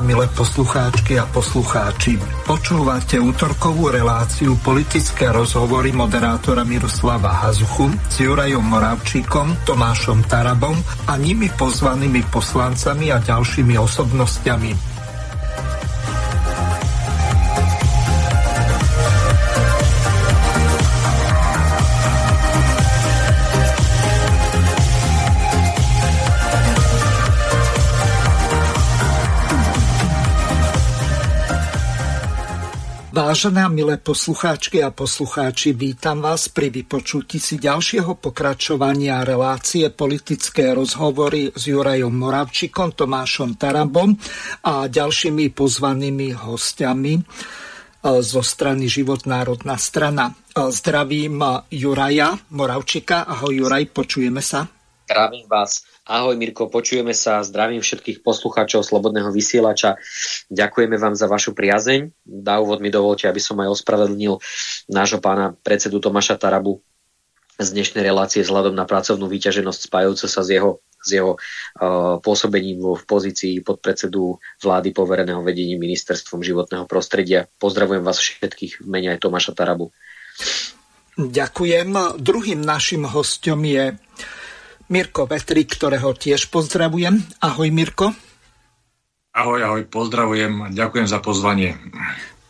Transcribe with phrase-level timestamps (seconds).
[0.00, 2.16] Vážené a milé poslucháčky a poslucháči,
[2.48, 11.52] počúvate útorkovú reláciu politické rozhovory moderátora Miroslava Hazuchu s Jurajom Moravčíkom, Tomášom Tarabom a nimi
[11.52, 14.89] pozvanými poslancami a ďalšími osobnostiami.
[33.30, 40.74] Vážené a milé poslucháčky a poslucháči, vítam vás pri vypočutí si ďalšieho pokračovania relácie politické
[40.74, 44.18] rozhovory s Jurajom Moravčikom, Tomášom Tarabom
[44.66, 47.22] a ďalšími pozvanými hostiami e,
[48.18, 50.34] zo strany Život národná strana.
[50.34, 51.38] E, zdravím
[51.70, 53.30] Juraja Moravčika.
[53.30, 54.66] Ahoj Juraj, počujeme sa.
[55.06, 55.86] Zdravím vás.
[56.10, 59.94] Ahoj Mirko, počujeme sa, zdravím všetkých poslucháčov Slobodného vysielača.
[60.50, 62.10] Ďakujeme vám za vašu priazeň.
[62.26, 64.42] Na úvod mi dovolte, aby som aj ospravedlnil
[64.90, 66.82] nášho pána predsedu Tomáša Tarabu
[67.62, 72.82] z dnešnej relácie vzhľadom na pracovnú výťaženosť spájajúce sa s jeho, s jeho uh, pôsobením
[72.82, 74.34] v pozícii podpredsedu
[74.66, 77.46] vlády povereného vedením ministerstvom životného prostredia.
[77.62, 79.94] Pozdravujem vás všetkých v mene aj Tomáša Tarabu.
[81.14, 82.18] Ďakujem.
[82.18, 83.94] Druhým našim hostom je
[84.90, 87.22] Mirko Vetri, ktorého tiež pozdravujem.
[87.38, 88.10] Ahoj Mirko.
[89.30, 91.78] Ahoj, ahoj, pozdravujem, ďakujem za pozvanie.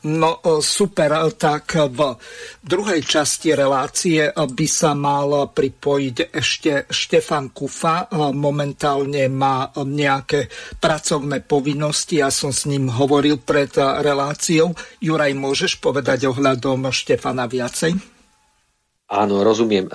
[0.01, 2.17] No super, tak v
[2.65, 8.09] druhej časti relácie by sa mal pripojiť ešte Štefan Kufa.
[8.33, 10.49] Momentálne má nejaké
[10.81, 14.73] pracovné povinnosti, ja som s ním hovoril pred reláciou.
[15.05, 18.20] Juraj, môžeš povedať ohľadom Štefana viacej?
[19.11, 19.91] Áno, rozumiem.
[19.91, 19.93] E,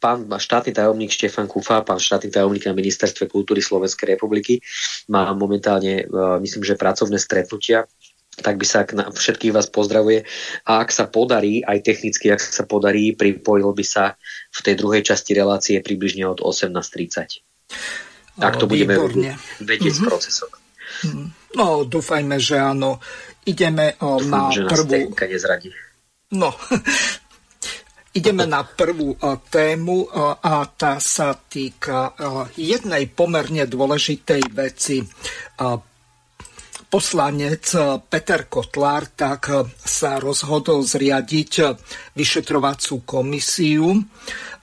[0.00, 4.64] pán štátny tajomník Štefan Kufa, pán štátny tajomník na Ministerstve kultúry Slovenskej republiky,
[5.12, 6.04] má momentálne, e,
[6.40, 7.84] myslím, že pracovné stretnutia
[8.38, 10.22] tak by sa na všetkých vás pozdravuje.
[10.62, 14.14] A ak sa podarí, aj technicky, ak sa podarí, pripojil by sa
[14.54, 17.42] v tej druhej časti relácie približne od 18.30.
[18.38, 18.94] Tak to budeme
[19.58, 20.06] vedieť mm-hmm.
[20.06, 20.50] procesom.
[21.02, 21.24] Mhm.
[21.58, 23.02] No, dúfajme, že áno.
[23.42, 25.10] Ideme Dúfam, na že prvú...
[25.10, 25.72] nezradí.
[26.30, 26.52] No,
[28.08, 29.18] Ideme na prvú e,
[29.52, 30.08] tému e,
[30.40, 32.12] a tá sa týka e,
[32.56, 35.04] jednej pomerne dôležitej veci.
[36.88, 37.68] Poslanec
[38.08, 41.52] Peter Kotlár tak sa rozhodol zriadiť
[42.16, 43.92] vyšetrovacú komisiu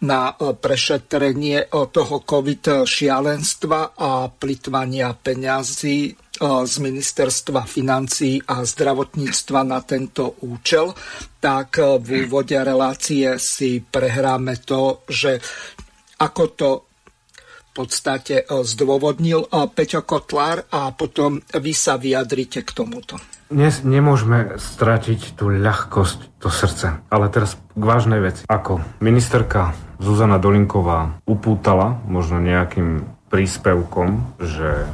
[0.01, 10.35] na prešetrenie toho COVID šialenstva a plitvania peňazí z ministerstva financí a zdravotníctva na tento
[10.44, 10.91] účel,
[11.40, 15.40] tak v úvode relácie si prehráme to, že
[16.19, 16.69] ako to
[17.75, 23.19] v podstate zdôvodnil Peťo Kotlár a potom vy sa vyjadrite k tomuto.
[23.46, 27.03] Dnes nemôžeme stratiť tú ľahkosť, to srdce.
[27.13, 28.41] Ale teraz k vážnej veci.
[28.47, 34.90] Ako ministerka Zuzana Dolinková upútala možno nejakým príspevkom, že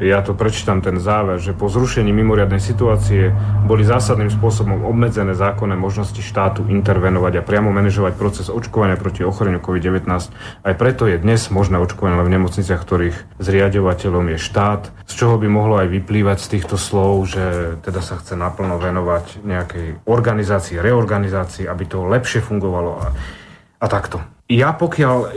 [0.00, 3.28] ja to prečítam ten záver, že po zrušení mimoriadnej situácie
[3.68, 9.60] boli zásadným spôsobom obmedzené zákonné možnosti štátu intervenovať a priamo manažovať proces očkovania proti ochoreniu
[9.60, 10.08] COVID-19.
[10.64, 15.48] Aj preto je dnes možné očkovanie v nemocniciach, ktorých zriadovateľom je štát, z čoho by
[15.52, 21.68] mohlo aj vyplývať z týchto slov, že teda sa chce naplno venovať nejakej organizácii, reorganizácii,
[21.68, 23.06] aby to lepšie fungovalo a,
[23.76, 24.24] a takto.
[24.48, 25.36] Ja pokiaľ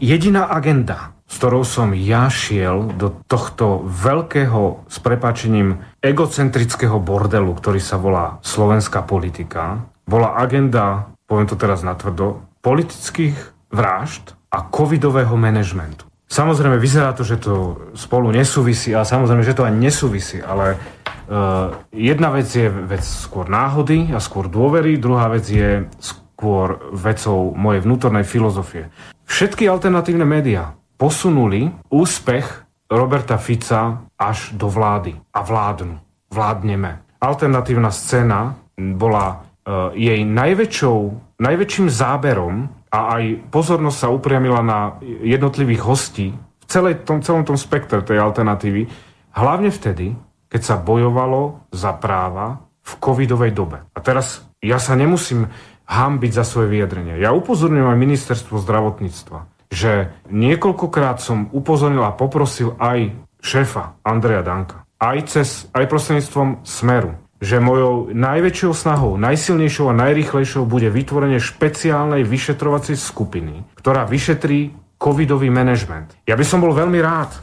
[0.00, 7.82] jediná agenda, s ktorou som ja šiel do tohto veľkého, s prepačením, egocentrického bordelu, ktorý
[7.82, 13.34] sa volá slovenská politika, bola agenda, poviem to teraz natvrdo, politických
[13.74, 16.06] vražd a covidového manažmentu.
[16.26, 17.54] Samozrejme, vyzerá to, že to
[17.94, 23.46] spolu nesúvisí a samozrejme, že to ani nesúvisí, ale uh, jedna vec je vec skôr
[23.46, 28.90] náhody a skôr dôvery, druhá vec je skôr vecou mojej vnútornej filozofie.
[29.26, 35.96] Všetky alternatívne médiá posunuli úspech Roberta Fica až do vlády a vládnu.
[36.32, 37.04] Vládneme.
[37.20, 40.98] Alternatívna scéna bola uh, jej najväčšou,
[41.40, 47.58] najväčším záberom a aj pozornosť sa upriamila na jednotlivých hostí v celej tom, celom tom
[47.58, 48.86] spektre tej alternatívy,
[49.34, 50.14] hlavne vtedy,
[50.46, 53.82] keď sa bojovalo za práva v covidovej dobe.
[53.94, 55.50] A teraz ja sa nemusím
[55.86, 57.18] hambiť za svoje vyjadrenie.
[57.18, 64.86] Ja upozorňujem aj ministerstvo zdravotníctva že niekoľkokrát som upozornil a poprosil aj šéfa Andreja Danka,
[64.98, 72.24] aj, cez, aj prostredníctvom Smeru, že mojou najväčšou snahou, najsilnejšou a najrýchlejšou bude vytvorenie špeciálnej
[72.24, 76.16] vyšetrovacej skupiny, ktorá vyšetrí covidový manažment.
[76.24, 77.36] Ja by som bol veľmi rád,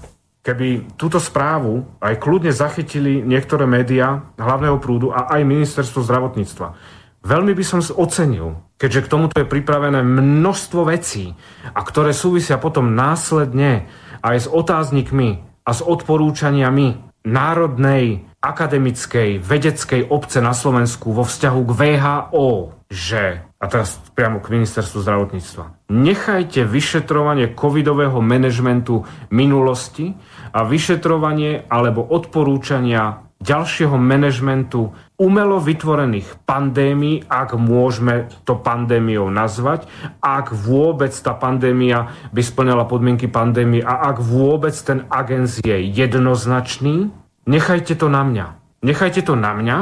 [0.44, 6.76] keby túto správu aj kľudne zachytili niektoré médiá hlavného prúdu a aj ministerstvo zdravotníctva.
[7.24, 11.40] Veľmi by som ocenil, keďže k tomuto je pripravené množstvo vecí
[11.72, 13.88] a ktoré súvisia potom následne
[14.20, 21.72] aj s otáznikmi a s odporúčaniami národnej, akademickej, vedeckej obce na Slovensku vo vzťahu k
[21.72, 22.50] VHO,
[22.92, 30.12] že, a teraz priamo k ministerstvu zdravotníctva, nechajte vyšetrovanie covidového manažmentu minulosti
[30.52, 39.86] a vyšetrovanie alebo odporúčania ďalšieho manažmentu umelo vytvorených pandémií, ak môžeme to pandémiou nazvať,
[40.24, 47.12] ak vôbec tá pandémia by splňala podmienky pandémie a ak vôbec ten agens je jednoznačný,
[47.44, 48.48] nechajte to na mňa.
[48.84, 49.78] Nechajte to na mňa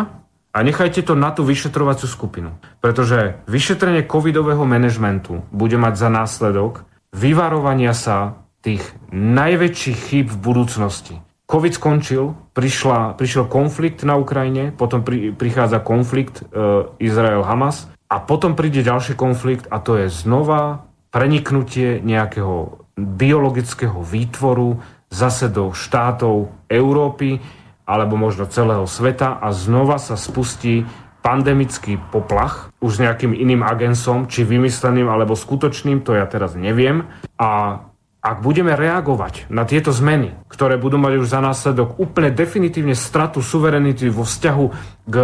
[0.51, 2.57] a nechajte to na tú vyšetrovaciu skupinu.
[2.81, 11.15] Pretože vyšetrenie covidového manažmentu bude mať za následok vyvarovania sa tých najväčších chýb v budúcnosti.
[11.51, 16.43] COVID skončil, prišla, prišiel konflikt na Ukrajine, potom pri, prichádza konflikt e,
[17.03, 24.79] Izrael-Hamas a potom príde ďalší konflikt a to je znova preniknutie nejakého biologického výtvoru
[25.11, 27.43] zase do štátov Európy
[27.83, 30.87] alebo možno celého sveta a znova sa spustí
[31.19, 37.11] pandemický poplach už s nejakým iným agensom, či vymysleným alebo skutočným, to ja teraz neviem.
[37.37, 37.83] A
[38.21, 43.41] ak budeme reagovať na tieto zmeny, ktoré budú mať už za následok úplne definitívne stratu
[43.41, 44.65] suverenity vo vzťahu
[45.09, 45.15] k,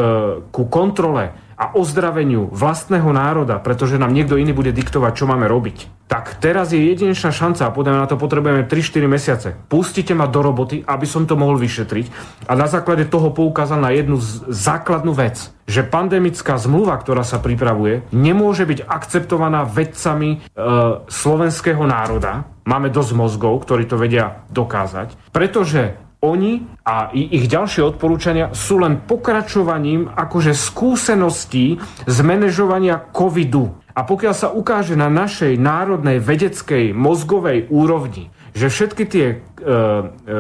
[0.50, 6.10] ku kontrole a ozdraveniu vlastného národa, pretože nám niekto iný bude diktovať, čo máme robiť,
[6.10, 9.48] tak teraz je jedinečná šanca a podľa na to potrebujeme 3-4 mesiace.
[9.66, 12.06] Pustite ma do roboty, aby som to mohol vyšetriť
[12.46, 18.06] a na základe toho poukázal na jednu základnú vec, že pandemická zmluva, ktorá sa pripravuje,
[18.14, 20.66] nemôže byť akceptovaná vedcami e,
[21.10, 28.50] slovenského národa, máme dosť mozgov, ktorí to vedia dokázať, pretože oni a ich ďalšie odporúčania
[28.52, 31.78] sú len pokračovaním akože skúseností
[32.10, 33.72] z manažovania covidu.
[33.98, 39.70] A pokiaľ sa ukáže na našej národnej vedeckej mozgovej úrovni, že všetky tie e, e,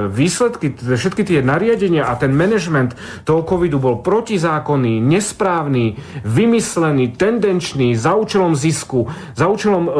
[0.09, 8.17] výsledky, všetky tie nariadenia a ten manažment toho covidu bol protizákonný, nesprávny, vymyslený, tendenčný, za
[8.17, 9.05] účelom zisku,
[9.37, 9.91] za účelom e,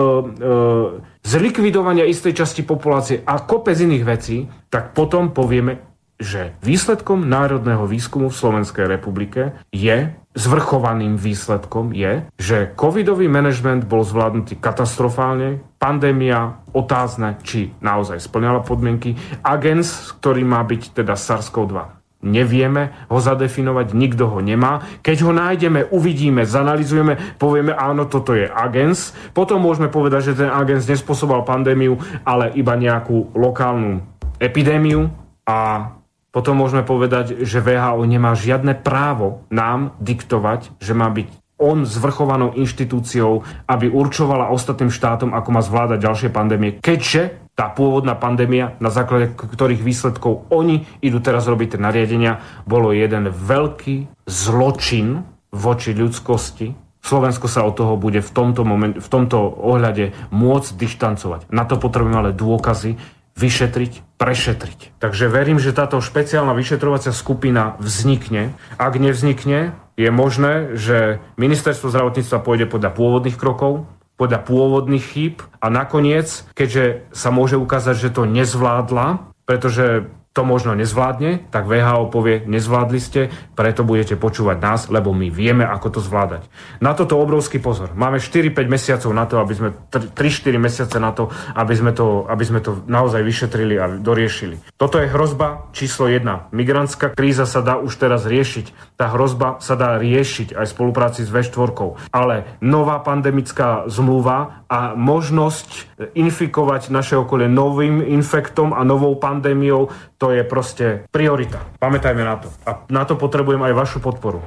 [1.21, 5.85] zlikvidovania istej časti populácie a kopec iných vecí, tak potom povieme,
[6.17, 14.05] že výsledkom národného výskumu v Slovenskej republike je, zvrchovaným výsledkom je, že covidový manažment bol
[14.05, 23.05] zvládnutý katastrofálne, pandémia otázne, či naozaj splňala podmienky, agens, ktorý má byť teda SARS-CoV-2 Nevieme
[23.13, 24.81] ho zadefinovať, nikto ho nemá.
[25.05, 29.13] Keď ho nájdeme, uvidíme, zanalizujeme, povieme, áno, toto je agens.
[29.37, 31.93] Potom môžeme povedať, že ten agens nespôsoboval pandémiu,
[32.25, 34.01] ale iba nejakú lokálnu
[34.41, 35.13] epidémiu
[35.45, 35.93] a
[36.37, 42.53] potom môžeme povedať, že VHO nemá žiadne právo nám diktovať, že má byť on zvrchovanou
[42.53, 48.93] inštitúciou, aby určovala ostatným štátom, ako má zvládať ďalšie pandémie, keďže tá pôvodná pandémia, na
[48.93, 56.77] základe ktorých výsledkov oni idú teraz robiť tie nariadenia, bolo jeden veľký zločin voči ľudskosti.
[57.01, 61.49] Slovensko sa od toho bude v tomto, moment, v tomto ohľade môcť dištancovať.
[61.49, 64.97] Na to potrebujeme ale dôkazy, vyšetriť, prešetriť.
[64.97, 68.57] Takže verím, že táto špeciálna vyšetrovacia skupina vznikne.
[68.81, 73.85] Ak nevznikne, je možné, že ministerstvo zdravotníctva pôjde podľa pôvodných krokov,
[74.17, 80.77] podľa pôvodných chýb a nakoniec, keďže sa môže ukázať, že to nezvládla, pretože to možno
[80.77, 85.99] nezvládne, tak VHO povie, nezvládli ste, preto budete počúvať nás, lebo my vieme, ako to
[86.05, 86.45] zvládať.
[86.77, 87.97] Na toto obrovský pozor.
[87.97, 92.43] Máme 4-5 mesiacov na to, aby sme 3-4 mesiace na to, aby sme to, aby
[92.45, 94.61] sme to naozaj vyšetrili a doriešili.
[94.77, 96.53] Toto je hrozba číslo 1.
[96.53, 98.86] Migrantská kríza sa dá už teraz riešiť.
[98.97, 102.09] Tá hrozba sa dá riešiť aj v spolupráci s V4.
[102.09, 110.33] Ale nová pandemická zmluva a možnosť infikovať naše okolie novým infektom a novou pandémiou, to
[110.33, 111.61] je proste priorita.
[111.77, 112.49] Pamätajme na to.
[112.65, 114.41] A na to potrebujem aj vašu podporu.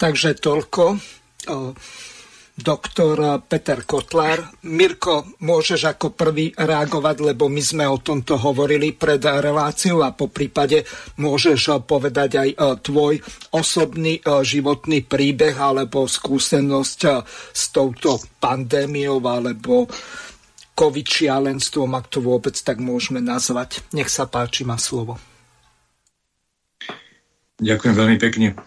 [0.00, 0.96] Takže toľko.
[2.58, 4.66] Doktor Peter Kotlár.
[4.66, 10.26] Mirko, môžeš ako prvý reagovať, lebo my sme o tomto hovorili pred reláciou a po
[10.26, 10.82] prípade
[11.22, 13.22] môžeš povedať aj tvoj
[13.54, 17.00] osobný životný príbeh alebo skúsenosť
[17.54, 19.86] s touto pandémiou alebo
[20.74, 23.86] covid šialenstvom, ak to vôbec tak môžeme nazvať.
[23.94, 25.14] Nech sa páči, má slovo.
[27.62, 28.58] Ďakujem veľmi pekne.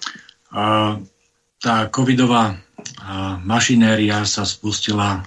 [0.51, 0.95] A,
[1.61, 2.57] tá covidová
[3.43, 5.25] mašinéria sa spustila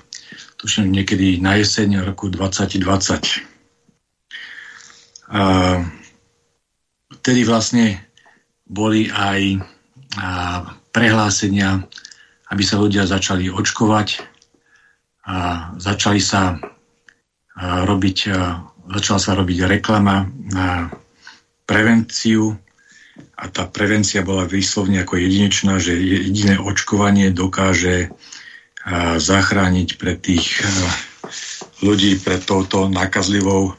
[0.56, 3.44] tuším niekedy na jeseň roku 2020.
[5.34, 5.42] A
[7.20, 8.00] vtedy vlastne
[8.64, 9.60] boli aj
[10.88, 11.84] prehlásenia,
[12.48, 14.08] aby sa ľudia začali očkovať
[15.28, 15.36] a
[15.76, 16.56] začali sa
[17.60, 18.18] robiť,
[18.88, 20.88] začala sa robiť reklama na
[21.68, 22.56] prevenciu
[23.34, 28.14] a tá prevencia bola výslovne ako jedinečná, že jediné očkovanie dokáže
[29.18, 30.62] zachrániť pre tých
[31.82, 33.74] ľudí pred touto nákazlivou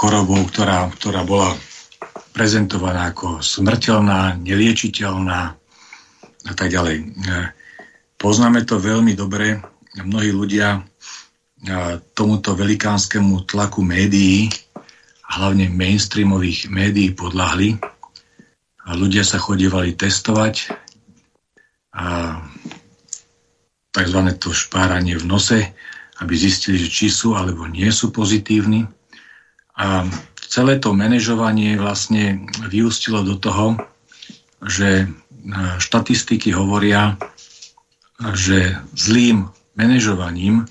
[0.00, 1.52] chorobou, ktorá, ktorá bola
[2.32, 5.40] prezentovaná ako smrteľná, neliečiteľná
[6.46, 7.12] a tak ďalej.
[8.16, 9.60] Poznáme to veľmi dobre.
[10.00, 10.80] Mnohí ľudia
[12.12, 14.48] tomuto velikánskemu tlaku médií,
[15.26, 17.80] hlavne mainstreamových médií, podľahli.
[18.86, 20.70] A ľudia sa chodievali testovať
[21.96, 22.38] a
[23.90, 24.20] tzv.
[24.38, 25.58] to špáranie v nose,
[26.20, 28.86] aby zistili, že či sú alebo nie sú pozitívni.
[29.76, 30.06] A
[30.40, 33.76] celé to manažovanie vlastne vyústilo do toho,
[34.64, 35.06] že e,
[35.76, 37.20] štatistiky hovoria,
[38.32, 40.64] že zlým manažovaním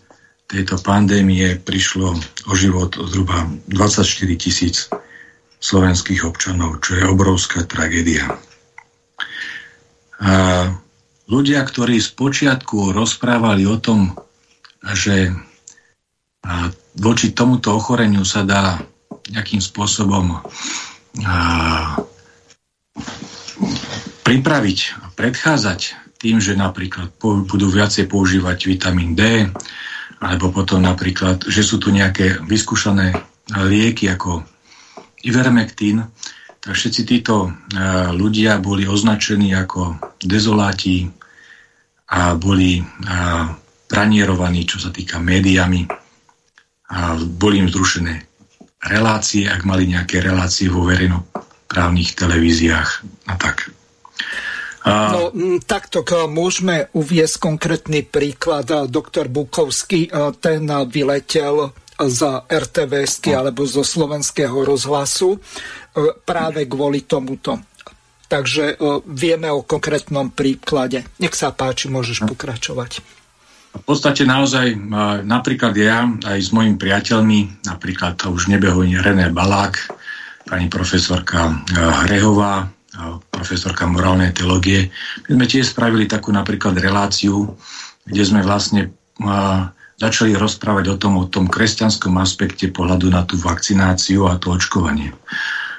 [0.49, 2.17] tejto pandémie prišlo
[2.49, 4.01] o život zhruba 24
[4.41, 4.89] tisíc
[5.65, 8.37] slovenských občanov, čo je obrovská tragédia.
[10.21, 10.33] A
[11.25, 14.13] ľudia, ktorí z počiatku rozprávali o tom,
[14.93, 15.33] že
[16.95, 18.77] voči tomuto ochoreniu sa dá
[19.33, 20.45] nejakým spôsobom
[24.21, 25.79] pripraviť a predchádzať
[26.21, 29.49] tým, že napríklad budú viacej používať vitamín D,
[30.21, 33.17] alebo potom napríklad, že sú tu nejaké vyskúšané
[33.51, 34.45] lieky ako
[35.25, 36.05] Ivermectin,
[36.61, 37.49] tak všetci títo
[38.13, 41.05] ľudia boli označení ako dezoláti
[42.09, 42.81] a boli
[43.85, 45.85] pranierovaní, čo sa týka médiami
[46.89, 48.13] a boli im zrušené
[48.85, 52.89] relácie, ak mali nejaké relácie vo verejnoprávnych televíziách
[53.29, 53.73] a tak.
[54.85, 55.33] No,
[55.65, 58.69] takto môžeme uviesť konkrétny príklad.
[58.85, 62.19] Doktor Bukovský, ten vyletel z
[62.51, 63.39] RTVS no.
[63.39, 65.39] alebo zo slovenského rozhlasu
[66.27, 67.63] práve kvôli tomuto.
[68.25, 71.05] Takže vieme o konkrétnom príklade.
[71.21, 72.27] Nech sa páči, môžeš no.
[72.33, 72.99] pokračovať.
[73.75, 74.71] V podstate naozaj,
[75.27, 79.91] napríklad ja aj s mojimi priateľmi, napríklad to už nebehovne René Balák,
[80.47, 81.51] pani profesorka
[82.07, 82.71] Hrehová,
[83.27, 84.87] profesorka morálnej teológie,
[85.27, 87.51] my sme tiež spravili takú napríklad reláciu,
[88.07, 88.95] kde sme vlastne
[89.95, 95.15] začali rozprávať o tom, o tom kresťanskom aspekte pohľadu na tú vakcináciu a to očkovanie.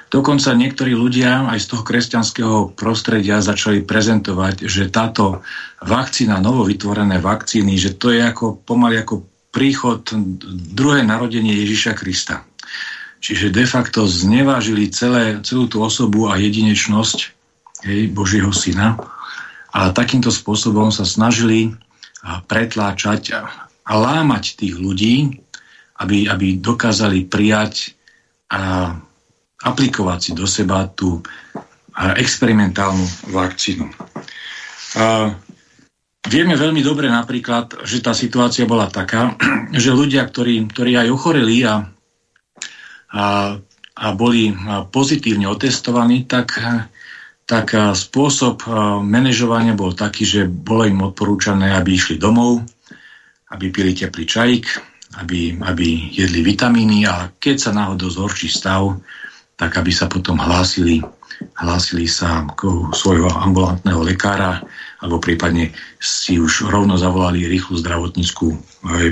[0.07, 5.43] Dokonca niektorí ľudia aj z toho kresťanského prostredia začali prezentovať, že táto
[5.83, 10.07] vakcína, novovytvorené vakcíny, že to je ako pomaly ako príchod
[10.71, 12.47] druhé narodenie Ježiša Krista.
[13.19, 17.17] Čiže de facto znevážili celé, celú tú osobu a jedinečnosť
[17.83, 18.95] hej, Božieho syna
[19.75, 21.75] a takýmto spôsobom sa snažili
[22.47, 23.35] pretláčať
[23.87, 25.39] a lámať tých ľudí,
[26.03, 27.95] aby, aby dokázali prijať
[28.51, 28.93] a
[29.63, 31.23] aplikovať si do seba tú
[31.97, 33.89] experimentálnu vakcínu.
[35.01, 35.33] A
[36.29, 39.33] vieme veľmi dobre napríklad, že tá situácia bola taká,
[39.73, 41.87] že ľudia, ktorí, ktorí aj ochoreli a,
[43.15, 43.25] a,
[43.97, 44.53] a boli
[44.93, 46.61] pozitívne otestovaní, tak,
[47.49, 48.69] tak spôsob
[49.01, 52.61] manažovania bol taký, že bolo im odporúčané, aby išli domov,
[53.51, 54.65] aby pili teplý čajík,
[55.23, 58.99] aby, aby jedli vitamíny a keď sa náhodou zhorší stav,
[59.55, 60.99] tak aby sa potom hlásili,
[61.57, 64.61] hlásili sa k svojho ambulantného lekára
[64.99, 68.57] alebo prípadne si už rovno zavolali rýchlu zdravotníckú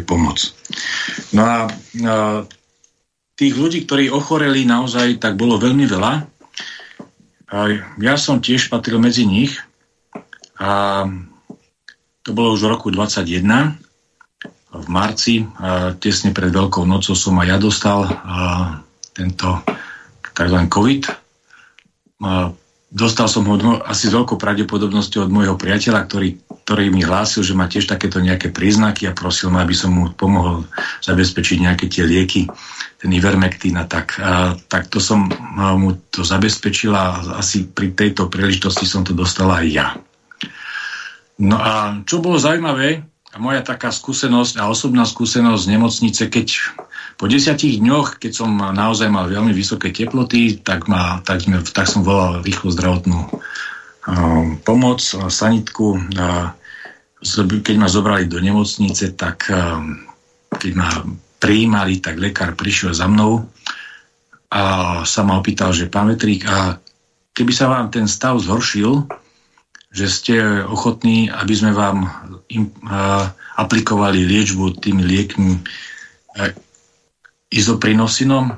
[0.04, 0.52] pomoc.
[1.32, 1.58] No a,
[3.36, 6.14] tých ľudí, ktorí ochoreli naozaj, tak bolo veľmi veľa.
[8.00, 9.60] Ja som tiež patril medzi nich
[10.56, 11.04] a
[12.26, 13.85] to bolo už v roku 2021
[14.82, 15.48] v marci,
[16.04, 18.00] tesne pred Veľkou nocou som aj ja dostal
[19.16, 19.64] tento
[20.36, 20.58] tzv.
[20.68, 21.02] COVID.
[22.96, 27.52] Dostal som ho asi s veľkou pravdepodobnosťou od môjho priateľa, ktorý, ktorý mi hlásil, že
[27.52, 30.64] má tiež takéto nejaké príznaky a prosil ma, aby som mu pomohol
[31.04, 32.48] zabezpečiť nejaké tie lieky,
[32.96, 34.16] ten Ivermectin a tak.
[34.16, 35.28] A, tak to som
[35.76, 39.88] mu to zabezpečil a asi pri tejto príležitosti som to dostal aj ja.
[41.36, 43.04] No a čo bolo zaujímavé,
[43.36, 46.48] a moja taká skúsenosť a osobná skúsenosť z nemocnice, keď
[47.20, 51.92] po desiatich dňoch, keď som naozaj mal veľmi vysoké teploty, tak, ma, tak, sme, tak
[51.92, 53.28] som volal rýchlo zdravotnú
[54.08, 56.00] um, pomoc, sanitku.
[56.16, 56.56] A
[57.60, 60.00] keď ma zobrali do nemocnice, tak um,
[60.56, 60.90] keď ma
[61.44, 63.44] prijímali, tak lekár prišiel za mnou
[64.48, 64.64] a
[65.04, 66.80] sa ma opýtal, že pán Vetrík, a
[67.36, 69.04] keby sa vám ten stav zhoršil,
[69.96, 70.36] že ste
[70.68, 72.04] ochotní, aby sme vám
[72.52, 75.56] im, a, aplikovali liečbu tými liekmi
[76.36, 76.52] a,
[77.48, 78.52] izoprinosinom,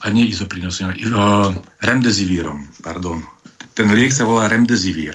[0.00, 1.54] a nie izoprinosinom, a,
[1.86, 3.22] remdesivírom, pardon.
[3.78, 5.14] Ten liek sa volá remdesivir.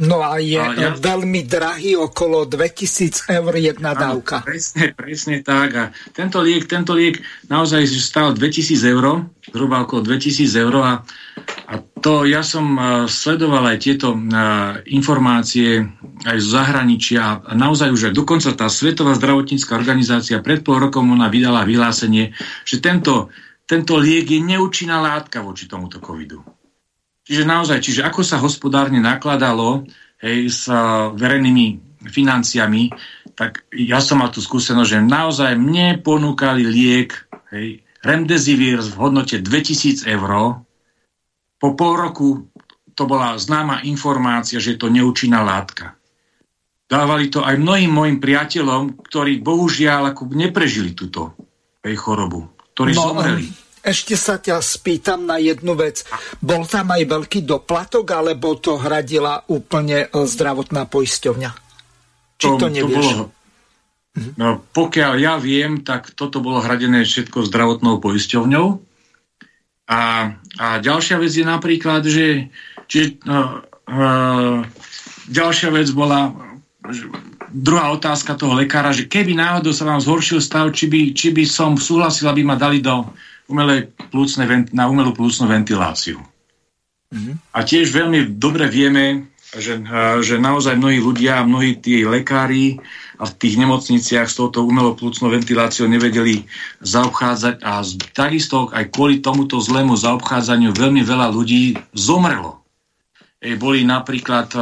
[0.00, 0.90] No a je a ja...
[0.96, 4.40] veľmi drahý, okolo 2000 eur jedna Áno, dávka.
[4.40, 5.68] Presne, presne tak.
[5.76, 5.84] A
[6.16, 7.20] tento liek, tento liek
[7.52, 10.92] naozaj stal 2000 eur, zhruba okolo 2000 eur a,
[11.68, 15.84] a to ja som uh, sledoval aj tieto uh, informácie
[16.24, 21.12] aj z zahraničia a naozaj už aj dokonca tá Svetová zdravotnícká organizácia pred pol rokom
[21.12, 22.32] ona vydala vyhlásenie,
[22.64, 23.28] že tento,
[23.68, 26.40] tento liek je neúčinná látka voči tomuto covidu.
[27.30, 29.86] Čiže naozaj, čiže ako sa hospodárne nakladalo
[30.18, 30.66] hej, s
[31.14, 31.78] verejnými
[32.10, 32.90] financiami,
[33.38, 37.14] tak ja som mal tú skúsenosť, že naozaj mne ponúkali liek
[37.54, 40.58] hej, Remdesivir v hodnote 2000 eur.
[41.60, 42.50] Po pol roku
[42.98, 45.94] to bola známa informácia, že je to neúčinná látka.
[46.90, 51.38] Dávali to aj mnohým mojim priateľom, ktorí bohužiaľ ako neprežili túto
[51.86, 53.69] hej, chorobu, ktorí no, zomreli.
[53.80, 56.04] Ešte sa ťa spýtam na jednu vec.
[56.44, 61.50] Bol tam aj veľký doplatok, alebo to hradila úplne e, zdravotná poisťovňa?
[62.36, 63.06] Či to, to nevieš?
[63.08, 63.24] To bolo,
[64.36, 68.66] no, pokiaľ ja viem, tak toto bolo hradené všetko zdravotnou poisťovňou.
[69.90, 70.02] A,
[70.60, 72.52] a ďalšia vec je napríklad, že
[72.84, 74.60] či, uh, uh,
[75.26, 76.30] ďalšia vec bola
[77.50, 81.44] druhá otázka toho lekára, že keby náhodou sa vám zhoršil stav, či by, či by
[81.48, 83.10] som súhlasil, aby ma dali do
[83.50, 86.22] umelé plúcne, na umelú plúcnu ventiláciu.
[87.10, 87.34] Mm-hmm.
[87.50, 89.82] A tiež veľmi dobre vieme, že,
[90.22, 92.78] že naozaj mnohí ľudia, mnohí tí lekári
[93.18, 96.46] a v tých nemocniciach s touto umelou plúcnou ventiláciou nevedeli
[96.86, 97.82] zaobchádzať a
[98.14, 102.60] takisto aj kvôli tomuto zlému zaobchádzaniu veľmi veľa ľudí zomrelo
[103.40, 104.60] boli napríklad e,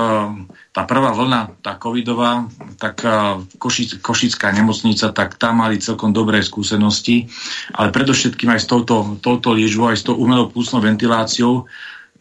[0.79, 2.47] tá prvá vlna, tá covidová,
[2.79, 3.11] tak e,
[3.59, 7.27] Košic, Košická nemocnica, tak tam mali celkom dobré skúsenosti,
[7.75, 11.67] ale predovšetkým aj s touto, touto liežbou, aj s tou umelou púcnou ventiláciou,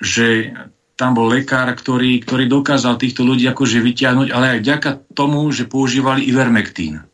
[0.02, 0.58] že
[0.98, 5.70] tam bol lekár, ktorý, ktorý dokázal týchto ľudí akože vyťahnuť, ale aj vďaka tomu, že
[5.70, 7.06] používali ivermektín.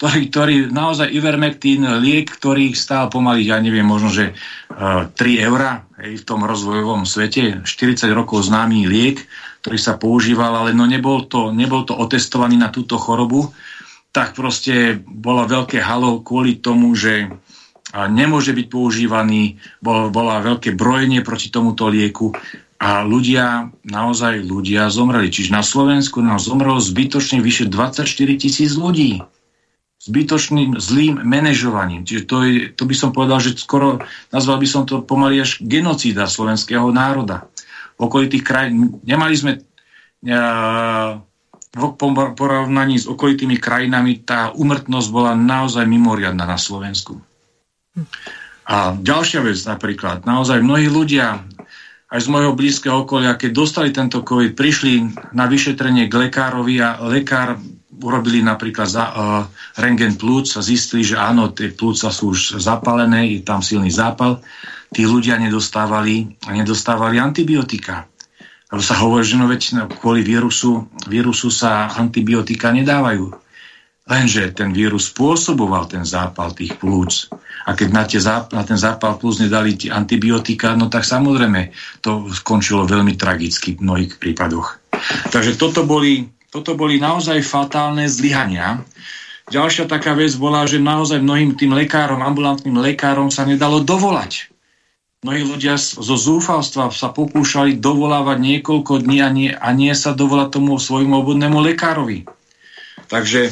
[0.00, 5.86] Ktorý, ktorý naozaj Ivermectin, liek, ktorý stál pomaly, ja neviem, možno, že uh, 3 eurá
[5.94, 9.22] v tom rozvojovom svete, 40 rokov známy liek,
[9.62, 13.54] ktorý sa používal, ale no nebol to, nebol to otestovaný na túto chorobu,
[14.10, 17.30] tak proste bolo veľké halo kvôli tomu, že
[17.94, 22.34] nemôže byť používaný, bol, bola veľké brojenie proti tomuto lieku
[22.82, 25.30] a ľudia, naozaj ľudia zomreli.
[25.30, 28.02] Čiže na Slovensku nám zomrelo zbytočne vyše 24
[28.42, 29.22] tisíc ľudí
[30.02, 32.02] zbytočným zlým manažovaním.
[32.02, 34.02] Čiže to, je, to by som povedal, že skoro
[34.34, 37.46] nazval by som to pomaly až genocída slovenského národa.
[37.96, 41.20] V okolitých krajín, nemali sme uh,
[41.72, 41.82] v
[42.36, 47.16] porovnaní s okolitými krajinami tá umrtnosť bola naozaj mimoriadná na Slovensku.
[48.68, 51.40] A ďalšia vec napríklad, naozaj mnohí ľudia
[52.12, 54.92] aj z môjho blízkeho okolia, keď dostali tento COVID, prišli
[55.32, 57.56] na vyšetrenie k lekárovi a lekár
[58.04, 59.14] urobili napríklad za, uh,
[59.80, 64.44] rengen plúc a zistili, že áno, tie plúca sú už zapalené, je tam silný zápal.
[64.92, 68.06] Tí ľudia nedostávali, nedostávali antibiotika.
[68.68, 73.32] Lebo sa hovorí, že no veď no, kvôli vírusu, vírusu sa antibiotika nedávajú.
[74.02, 77.32] Lenže ten vírus spôsoboval ten zápal tých plúc.
[77.64, 81.72] A keď na, tie záp- na ten zápal plúc nedali antibiotika, no tak samozrejme
[82.04, 84.76] to skončilo veľmi tragicky v mnohých prípadoch.
[85.32, 88.84] Takže toto boli toto boli naozaj fatálne zlyhania.
[89.48, 94.51] Ďalšia taká vec bola, že naozaj mnohým tým lekárom, ambulantným lekárom sa nedalo dovolať.
[95.22, 100.58] Mnohí ľudia zo zúfalstva sa pokúšali dovolávať niekoľko dní a nie, a nie sa dovolať
[100.58, 102.26] tomu svojmu obvodnému lekárovi.
[103.06, 103.50] Takže e,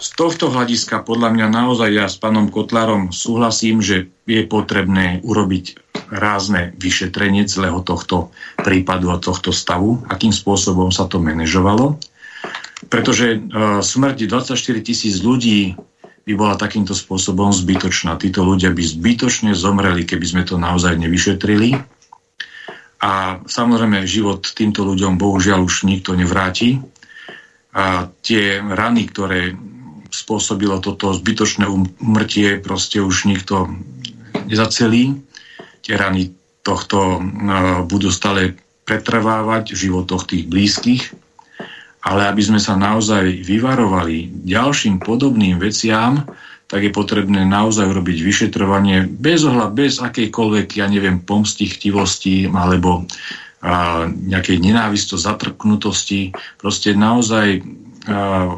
[0.00, 5.76] z tohto hľadiska podľa mňa naozaj ja s pánom Kotlárom súhlasím, že je potrebné urobiť
[6.08, 12.00] rázne vyšetrenie celého tohto prípadu a tohto stavu, akým spôsobom sa to manažovalo.
[12.88, 13.38] Pretože e,
[13.84, 15.76] smrti 24 tisíc ľudí
[16.30, 18.14] by bola takýmto spôsobom zbytočná.
[18.14, 21.74] Títo ľudia by zbytočne zomreli, keby sme to naozaj nevyšetrili.
[23.02, 26.78] A samozrejme, život týmto ľuďom bohužiaľ už nikto nevráti.
[27.74, 29.58] A tie rany, ktoré
[30.10, 31.66] spôsobilo toto zbytočné
[31.98, 33.66] umrtie, proste už nikto
[34.46, 35.18] nezacelí.
[35.82, 36.30] Tie rany
[36.62, 37.20] tohto e,
[37.90, 38.54] budú stále
[38.86, 41.02] pretrvávať v životoch tých blízkych,
[42.00, 46.24] ale aby sme sa naozaj vyvarovali ďalším podobným veciam,
[46.70, 53.04] tak je potrebné naozaj urobiť vyšetrovanie bez ohľad, bez akejkoľvek, ja neviem, pomsty, chtivosti alebo
[53.60, 56.30] a, nejakej nenávisto zatrknutosti.
[56.62, 57.66] Proste naozaj
[58.06, 58.54] a,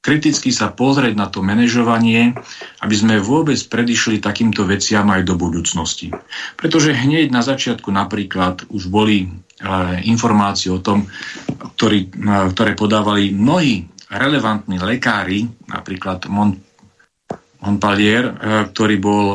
[0.00, 2.32] kriticky sa pozrieť na to manažovanie,
[2.80, 6.08] aby sme vôbec predišli takýmto veciam aj do budúcnosti.
[6.56, 9.28] Pretože hneď na začiatku napríklad už boli
[10.08, 11.04] informácie o tom,
[11.76, 12.08] ktorý,
[12.56, 16.56] ktoré podávali mnohí relevantní lekári, napríklad Mon,
[17.60, 19.26] Montpellier, eh, ktorý bol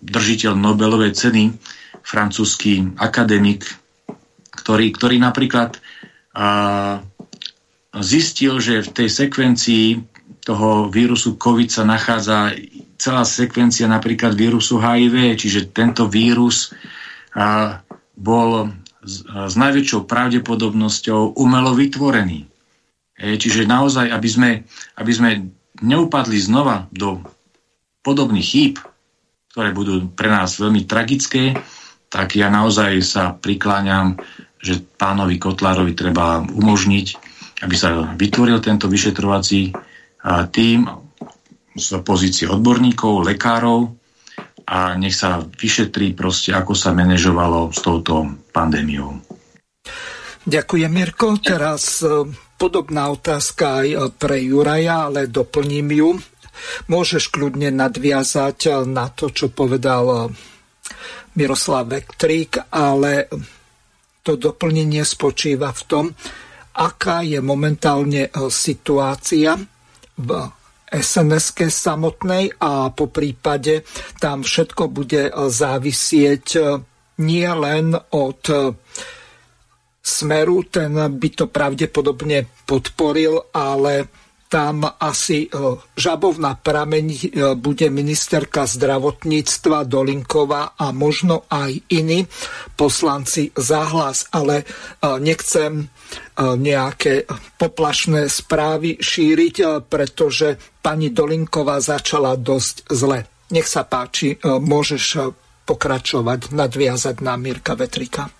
[0.00, 1.52] držiteľ Nobelovej ceny,
[2.00, 3.68] francúzsky akademik,
[4.56, 5.76] ktorý, ktorý napríklad
[7.96, 9.86] zistil, že v tej sekvencii
[10.44, 12.56] toho vírusu COVID sa nachádza
[12.98, 16.72] celá sekvencia napríklad vírusu HIV, čiže tento vírus
[18.18, 18.50] bol
[19.04, 22.44] s najväčšou pravdepodobnosťou umelo vytvorený.
[23.18, 24.50] Čiže naozaj, aby sme,
[24.98, 25.30] aby sme
[25.82, 27.22] neupadli znova do
[28.02, 28.74] podobných chýb,
[29.54, 31.56] ktoré budú pre nás veľmi tragické,
[32.08, 34.18] tak ja naozaj sa prikláňam,
[34.58, 37.06] že pánovi Kotlárovi treba umožniť,
[37.62, 39.74] aby sa vytvoril tento vyšetrovací
[40.52, 40.86] tým
[41.74, 43.94] z pozície odborníkov, lekárov
[44.68, 49.18] a nech sa vyšetrí proste, ako sa manažovalo s touto pandémiou.
[50.48, 51.38] Ďakujem, Mirko.
[51.38, 52.02] Teraz
[52.58, 56.10] Podobná otázka aj pre Juraja, ale doplním ju.
[56.90, 60.34] Môžeš kľudne nadviazať na to, čo povedal
[61.38, 63.30] Miroslav Vektrík, ale
[64.26, 66.04] to doplnenie spočíva v tom,
[66.78, 69.58] aká je momentálne situácia
[70.14, 70.30] v
[70.88, 73.82] sns samotnej a po prípade
[74.22, 76.46] tam všetko bude závisieť
[77.18, 78.42] nie len od
[80.00, 84.08] Smeru, ten by to pravdepodobne podporil, ale
[84.48, 85.44] tam asi
[85.92, 92.24] žabov na prameň bude ministerka zdravotníctva Dolinková a možno aj iní
[92.72, 94.64] poslanci záhlas, ale
[95.20, 95.92] nechcem
[96.38, 103.26] nejaké poplašné správy šíriť, pretože pani Dolinková začala dosť zle.
[103.48, 105.34] Nech sa páči, môžeš
[105.68, 108.32] pokračovať, nadviazať na Mirka Vetrika.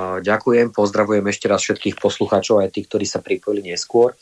[0.00, 4.14] Ďakujem, pozdravujem ešte raz všetkých poslucháčov, aj tých, ktorí sa pripojili neskôr.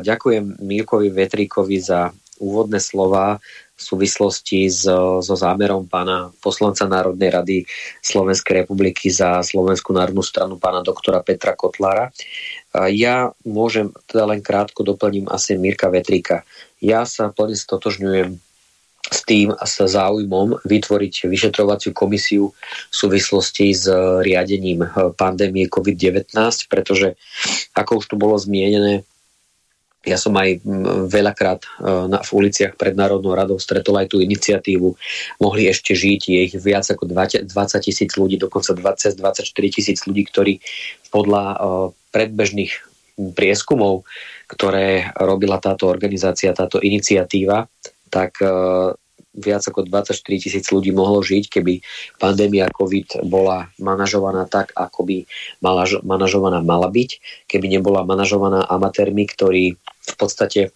[0.00, 2.08] Ďakujem Mirkovi Vetríkovi za
[2.40, 3.36] úvodné slova
[3.78, 7.56] v súvislosti so, so zámerom pána poslanca Národnej rady
[8.02, 12.10] Slovenskej republiky za Slovenskú národnú stranu pána doktora Petra Kotlára.
[12.90, 16.42] Ja môžem teda len krátko doplním asi Mirka Vetríka.
[16.82, 18.34] Ja sa plne stotožňujem
[19.08, 22.52] s tým a sa záujmom vytvoriť vyšetrovaciu komisiu
[22.90, 23.88] v súvislosti s
[24.20, 24.84] riadením
[25.16, 26.34] pandémie COVID-19,
[26.68, 27.16] pretože
[27.72, 29.06] ako už tu bolo zmienené,
[30.06, 30.62] ja som aj
[31.10, 31.68] veľakrát e,
[32.06, 34.94] na, v uliciach pred Národnou radou stretol aj tú iniciatívu.
[35.42, 37.48] Mohli ešte žiť, je ich viac ako 20
[37.82, 39.18] tisíc ľudí, dokonca 20-24
[39.74, 40.62] tisíc ľudí, ktorí
[41.10, 41.58] podľa uh,
[42.14, 42.72] predbežných
[43.34, 44.06] prieskumov,
[44.46, 47.66] ktoré robila táto organizácia, táto iniciatíva,
[48.08, 48.48] tak e,
[49.38, 51.80] viac ako 24 tisíc ľudí mohlo žiť, keby
[52.18, 55.16] pandémia COVID bola manažovaná tak, ako by
[55.62, 57.10] mala, manažovaná mala byť,
[57.46, 60.74] keby nebola manažovaná amatérmi, ktorí v podstate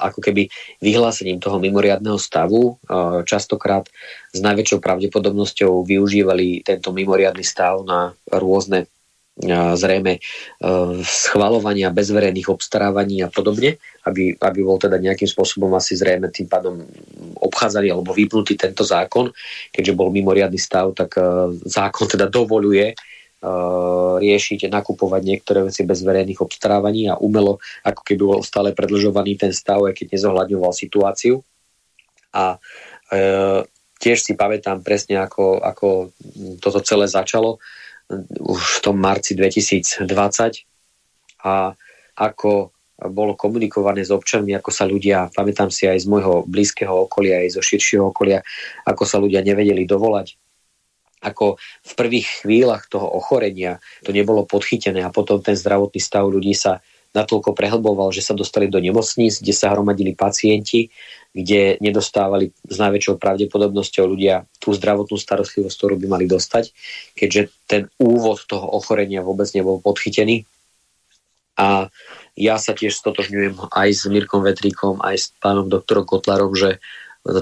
[0.00, 0.48] ako keby
[0.80, 2.80] vyhlásením toho mimoriadného stavu
[3.28, 3.84] častokrát
[4.32, 8.88] s najväčšou pravdepodobnosťou využívali tento mimoriadný stav na rôzne
[9.48, 10.20] zrejme e,
[11.00, 16.44] schvalovania bez verejných obstarávaní a podobne, aby, aby bol teda nejakým spôsobom asi zrejme tým
[16.44, 16.84] pádom
[17.40, 19.32] obchádzali alebo vypnutý tento zákon,
[19.72, 22.94] keďže bol mimoriadný stav, tak e, zákon teda dovoluje e,
[24.20, 29.52] riešiť, nakupovať niektoré veci bez verejných obstarávaní a umelo, ako keby bol stále predlžovaný ten
[29.56, 31.40] stav, aj keď nezohľadňoval situáciu.
[32.36, 32.60] A
[33.08, 33.18] e,
[34.00, 36.12] tiež si pamätám presne, ako, ako
[36.60, 37.56] toto celé začalo
[38.40, 40.06] už v tom marci 2020
[41.46, 41.72] a
[42.18, 42.74] ako
[43.08, 47.56] bolo komunikované s občanmi, ako sa ľudia, pamätám si aj z môjho blízkeho okolia, aj
[47.56, 48.44] zo širšieho okolia,
[48.84, 50.36] ako sa ľudia nevedeli dovolať,
[51.24, 56.52] ako v prvých chvíľach toho ochorenia to nebolo podchytené a potom ten zdravotný stav ľudí
[56.52, 60.92] sa natoľko prehlboval, že sa dostali do nemocníc, kde sa hromadili pacienti,
[61.30, 66.74] kde nedostávali s najväčšou pravdepodobnosťou ľudia tú zdravotnú starostlivosť, ktorú by mali dostať,
[67.14, 70.42] keďže ten úvod toho ochorenia vôbec nebol podchytený.
[71.60, 71.86] A
[72.34, 76.82] ja sa tiež stotožňujem aj s Mirkom Vetríkom, aj s pánom doktorom Kotlarom, že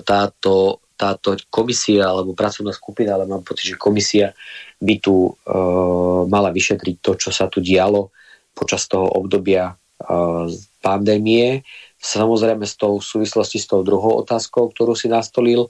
[0.05, 4.35] táto, táto komisia alebo pracovná skupina, ale mám pocit, že komisia
[4.83, 5.33] by tu e,
[6.27, 8.11] mala vyšetriť to, čo sa tu dialo
[8.59, 9.79] počas toho obdobia
[10.79, 11.63] pandémie.
[11.99, 15.67] Samozrejme s tou súvislosti s tou druhou otázkou, ktorú si nastolil,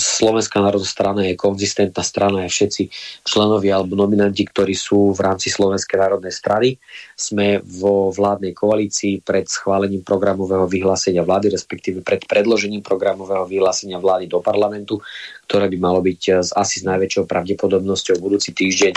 [0.00, 2.88] Slovenská národná strana je konzistentná strana a všetci
[3.20, 6.80] členovia alebo nominanti, ktorí sú v rámci Slovenskej národnej strany.
[7.12, 14.24] Sme vo vládnej koalícii pred schválením programového vyhlásenia vlády, respektíve pred predložením programového vyhlásenia vlády
[14.24, 15.04] do parlamentu,
[15.44, 18.96] ktoré by malo byť eh, asi s najväčšou pravdepodobnosťou budúci týždeň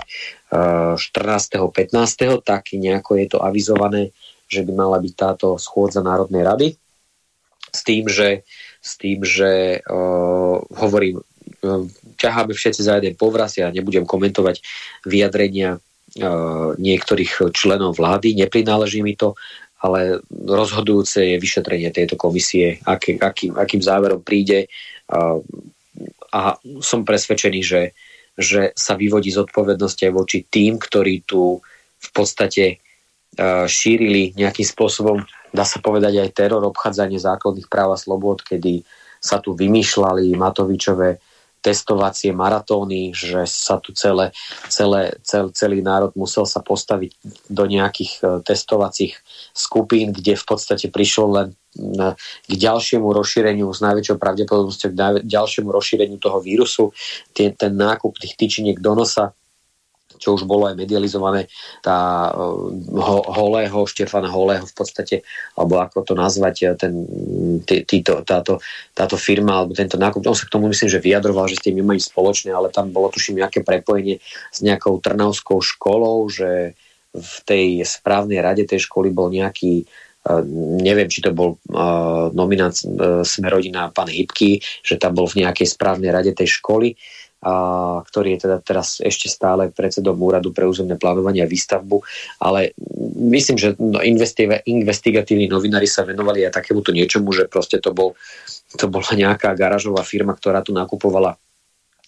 [0.56, 0.96] 14.
[0.96, 2.48] Eh, 15.
[2.48, 4.16] tak nejako je to avizované,
[4.52, 6.68] že by mala byť táto schôdza Národnej rady.
[7.72, 8.44] S tým, že
[8.84, 11.86] s tým, že uh, hovorím, uh,
[12.20, 14.60] ťaháme všetci za jeden povraz, ja nebudem komentovať
[15.08, 19.40] vyjadrenia uh, niektorých členov vlády, neprináleží mi to,
[19.80, 24.68] ale rozhodujúce je vyšetrenie tejto komisie, aký, akým, akým záverom príde.
[25.08, 25.40] Uh,
[26.34, 27.82] a som presvedčený, že,
[28.36, 31.62] že sa vyvodí zodpovednosť aj voči tým, ktorí tu
[32.02, 32.82] v podstate
[33.68, 38.84] šírili nejakým spôsobom dá sa povedať aj teror, obchádzanie základných práv a slobod, kedy
[39.22, 41.22] sa tu vymýšľali Matovičové
[41.62, 44.34] testovacie maratóny, že sa tu celé,
[44.66, 47.14] celé, cel, celý národ musel sa postaviť
[47.54, 49.14] do nejakých e, testovacích
[49.54, 51.48] skupín, kde v podstate prišlo len
[52.50, 56.92] k ďalšiemu rozšíreniu s najväčšou pravdepodobnosťou k ďalšiemu rozšíreniu toho vírusu.
[57.32, 59.32] Ten, ten nákup tých tyčiniek do nosa
[60.22, 61.50] čo už bolo aj medializované,
[61.82, 65.26] tá uh, ho, holého, Štefana Holého v podstate,
[65.58, 66.94] alebo ako to nazvať, eh, ten,
[67.66, 68.62] tý, týto, táto,
[68.94, 71.82] táto firma, alebo tento nákup, on sa k tomu myslím, že vyjadroval, že s tým
[71.82, 74.22] majú spoločné, ale tam bolo tuším nejaké prepojenie
[74.54, 76.78] s nejakou trnavskou školou, že
[77.12, 79.90] v tej správnej rade tej školy bol nejaký
[80.22, 80.46] Uh,
[80.78, 85.74] neviem, či to bol uh, nominant uh, Smerodina pán Hybky, že tam bol v nejakej
[85.74, 86.94] správnej rade tej školy
[87.42, 87.54] a,
[88.06, 92.02] ktorý je teda teraz ešte stále predsedom úradu pre územné plánovanie a výstavbu,
[92.38, 92.78] ale
[93.18, 94.00] myslím, že no,
[94.66, 98.14] investigatívni novinári sa venovali aj takémuto niečomu, že proste to, bol,
[98.78, 101.36] to bola nejaká garážová firma, ktorá tu nakupovala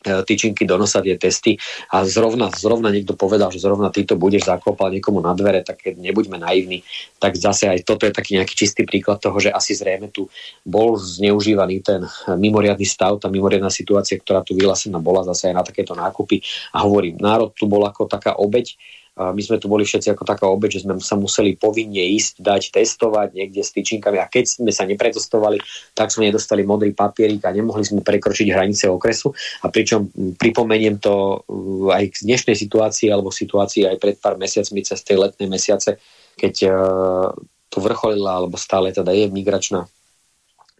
[0.03, 1.55] tyčinky do nosa tie testy.
[1.89, 5.79] A zrovna, zrovna niekto povedal, že zrovna ty to budeš zakopal niekomu na dvere, tak
[5.79, 6.83] keď nebuďme naivní,
[7.17, 10.27] tak zase aj toto je taký nejaký čistý príklad toho, že asi zrejme tu
[10.67, 15.63] bol zneužívaný ten mimoriadný stav, tá mimoriadná situácia, ktorá tu vyhlásená bola zase aj na
[15.63, 16.43] takéto nákupy.
[16.75, 18.75] A hovorím, národ tu bol ako taká obeď,
[19.13, 22.73] my sme tu boli všetci ako taká obeď, že sme sa museli povinne ísť, dať
[22.73, 24.17] testovať niekde s tyčinkami.
[24.17, 25.61] A keď sme sa nepretestovali,
[25.93, 29.29] tak sme nedostali modrý papierik a nemohli sme prekročiť hranice okresu.
[29.61, 30.09] A pričom
[30.41, 31.45] pripomeniem to
[31.93, 36.01] aj k dnešnej situácii alebo situácii aj pred pár mesiacmi cez tej letné mesiace,
[36.33, 37.29] keď uh,
[37.69, 39.85] tu vrcholila alebo stále teda je migračná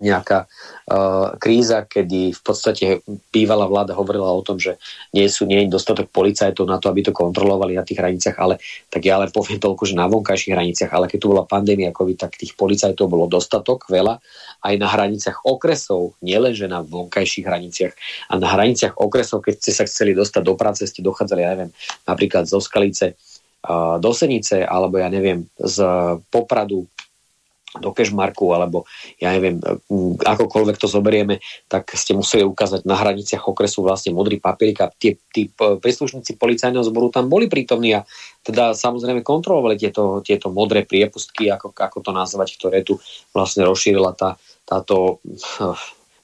[0.01, 2.86] nejaká uh, kríza, kedy v podstate
[3.29, 4.82] bývalá vláda hovorila o tom, že
[5.13, 8.58] nie sú nie je dostatok policajtov na to, aby to kontrolovali na tých hraniciach, ale
[8.89, 12.17] tak ja len poviem toľko, že na vonkajších hraniciach, ale keď tu bola pandémia COVID,
[12.19, 14.17] tak tých policajtov bolo dostatok, veľa,
[14.65, 17.93] aj na hraniciach okresov, nielenže na vonkajších hraniciach,
[18.27, 21.71] a na hraniciach okresov, keď ste sa chceli dostať do práce, ste dochádzali, ja neviem,
[22.03, 23.15] napríklad zo Skalice,
[23.69, 25.77] uh, do Senice, alebo ja neviem, z
[26.27, 26.89] Popradu
[27.80, 28.86] do Kešmarku, alebo
[29.18, 29.58] ja neviem,
[30.22, 35.18] akokoľvek to zoberieme, tak ste museli ukázať na hraniciach okresu vlastne modrý papierik a tie,
[35.34, 38.06] tí príslušníci policajného zboru tam boli prítomní a
[38.46, 43.02] teda samozrejme kontrolovali tieto, tieto modré priepustky, ako, ako to nazvať, ktoré tu
[43.34, 45.74] vlastne rozšírila tá, táto uh,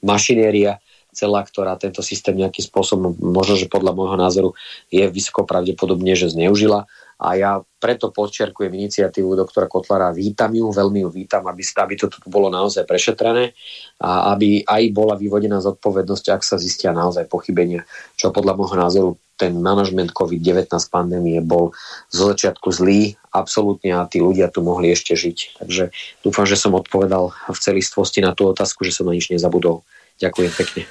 [0.05, 0.77] mašinéria
[1.09, 4.49] celá, ktorá tento systém nejakým spôsobom, možno, že podľa môjho názoru
[4.93, 6.85] je vysoko pravdepodobne, že zneužila
[7.19, 12.07] a ja preto podčiarkujem iniciatívu doktora Kotlara, vítam ju, veľmi ju vítam, aby, aby to
[12.07, 13.51] tu bolo naozaj prešetrené
[13.99, 17.83] a aby aj bola vyvodená zodpovednosť, ak sa zistia naozaj pochybenia,
[18.15, 21.71] čo podľa môjho názoru ten manažment COVID-19 pandémie bol
[22.11, 25.63] zo začiatku zlý, absolútne a tí ľudia tu mohli ešte žiť.
[25.63, 25.83] Takže
[26.23, 29.87] dúfam, že som odpovedal v celistvosti na tú otázku, že som na nič nezabudol.
[30.19, 30.83] Ďakujem pekne.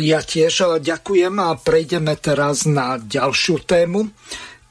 [0.00, 4.08] Ja tiež ďakujem a prejdeme teraz na ďalšiu tému.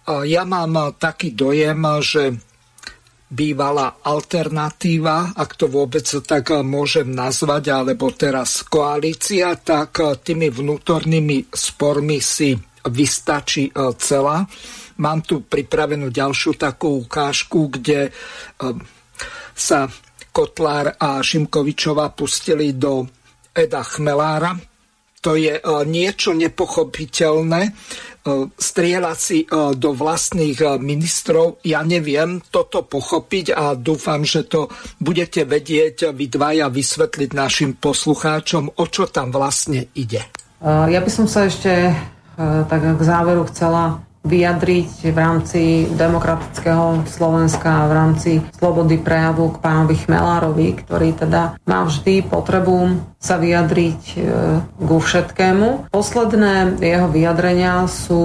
[0.05, 2.37] Ja mám taký dojem, že
[3.25, 12.21] bývalá alternatíva, ak to vôbec tak môžem nazvať, alebo teraz koalícia, tak tými vnútornými spormi
[12.21, 12.53] si
[12.85, 14.45] vystačí celá.
[15.01, 18.13] Mám tu pripravenú ďalšiu takú ukážku, kde
[19.57, 19.89] sa
[20.29, 23.09] Kotlár a Šimkovičová pustili do
[23.51, 24.53] Eda Chmelára.
[25.25, 25.57] To je
[25.89, 27.73] niečo nepochopiteľné.
[28.25, 31.61] E, strieľať si e, do vlastných e, ministrov.
[31.61, 34.65] Ja neviem toto pochopiť a dúfam, že to
[34.97, 40.25] budete vedieť vy dvaja vysvetliť našim poslucháčom, o čo tam vlastne ide.
[40.65, 41.93] Ja by som sa ešte
[42.65, 45.61] tak k záveru chcela vyjadriť v rámci
[45.93, 53.37] demokratického Slovenska, v rámci slobody prejavu k pánovi Chmelárovi, ktorý teda má vždy potrebu sa
[53.37, 54.17] vyjadriť e,
[54.81, 55.93] ku všetkému.
[55.93, 58.21] Posledné jeho vyjadrenia sú,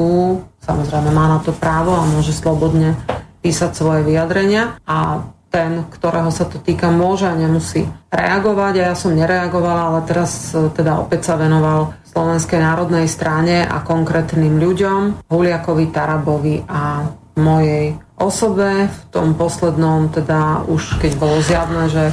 [0.64, 2.96] samozrejme má na to právo a môže slobodne
[3.40, 7.82] písať svoje vyjadrenia a ten, ktorého sa to týka, môže a nemusí
[8.14, 8.74] reagovať.
[8.78, 13.86] A ja som nereagovala, ale teraz e, teda opäť sa venoval Slovenskej národnej strane a
[13.86, 17.06] konkrétnym ľuďom, Huliakovi, Tarabovi a
[17.38, 18.90] mojej osobe.
[18.90, 22.04] V tom poslednom teda už keď bolo zjavné, že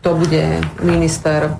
[0.00, 1.56] kto bude minister e, e,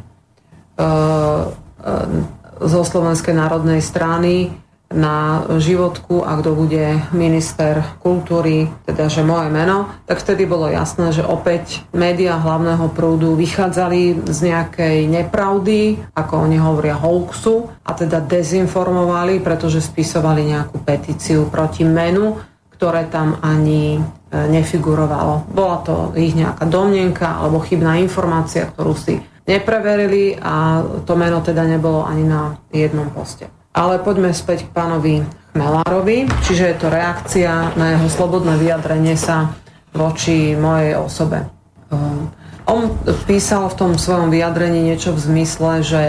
[2.60, 4.52] zo Slovenskej národnej strany,
[4.90, 11.14] na životku a kto bude minister kultúry, teda že moje meno, tak vtedy bolo jasné,
[11.14, 18.18] že opäť médiá hlavného prúdu vychádzali z nejakej nepravdy, ako oni hovoria hoaxu, a teda
[18.18, 22.35] dezinformovali, pretože spisovali nejakú petíciu proti menu,
[22.74, 24.00] ktoré tam ani e,
[24.35, 25.46] nefigurovalo.
[25.55, 31.62] Bola to ich nejaká domnenka alebo chybná informácia, ktorú si nepreverili a to meno teda
[31.62, 33.60] nebolo ani na jednom poste.
[33.70, 35.14] Ale poďme späť k pánovi
[35.54, 39.54] Chmelárovi, čiže je to reakcia na jeho slobodné vyjadrenie sa
[39.90, 41.46] voči mojej osobe.
[41.90, 42.30] Um,
[42.70, 42.94] on
[43.26, 46.02] písal v tom svojom vyjadrení niečo v zmysle, že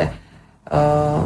[0.69, 1.25] uh,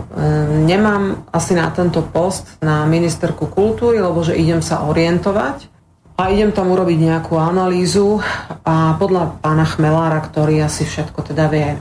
[0.64, 5.68] nemám asi na tento post na ministerku kultúry, lebo že idem sa orientovať
[6.16, 8.24] a idem tam urobiť nejakú analýzu
[8.64, 11.76] a podľa pána Chmelára, ktorý asi všetko teda vie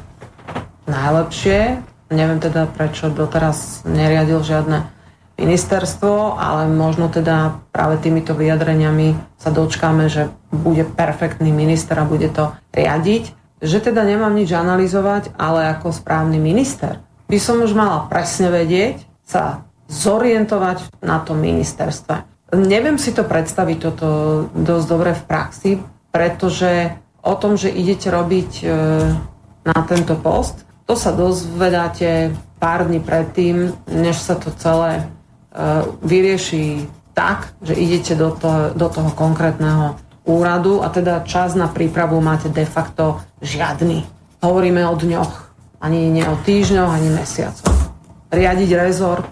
[0.90, 1.78] najlepšie,
[2.12, 4.90] Neviem teda, prečo doteraz neriadil žiadne
[5.34, 12.30] ministerstvo, ale možno teda práve týmito vyjadreniami sa dočkáme, že bude perfektný minister a bude
[12.30, 13.34] to riadiť.
[13.64, 19.02] Že teda nemám nič analyzovať, ale ako správny minister by som už mala presne vedieť
[19.24, 22.34] sa zorientovať na tom ministerstve.
[22.54, 24.08] Neviem si to predstaviť toto
[24.52, 25.70] dosť dobre v praxi,
[26.14, 28.64] pretože o tom, že idete robiť e,
[29.64, 36.84] na tento post, to sa dozvedáte pár dní predtým, než sa to celé uh, vyrieši
[37.14, 42.48] tak, že idete do toho, do toho konkrétneho úradu a teda čas na prípravu máte
[42.48, 44.04] de facto žiadny.
[44.40, 45.32] Hovoríme o dňoch,
[45.80, 47.92] ani nie o týždňoch, ani mesiacoch.
[48.32, 49.28] Riadiť rezort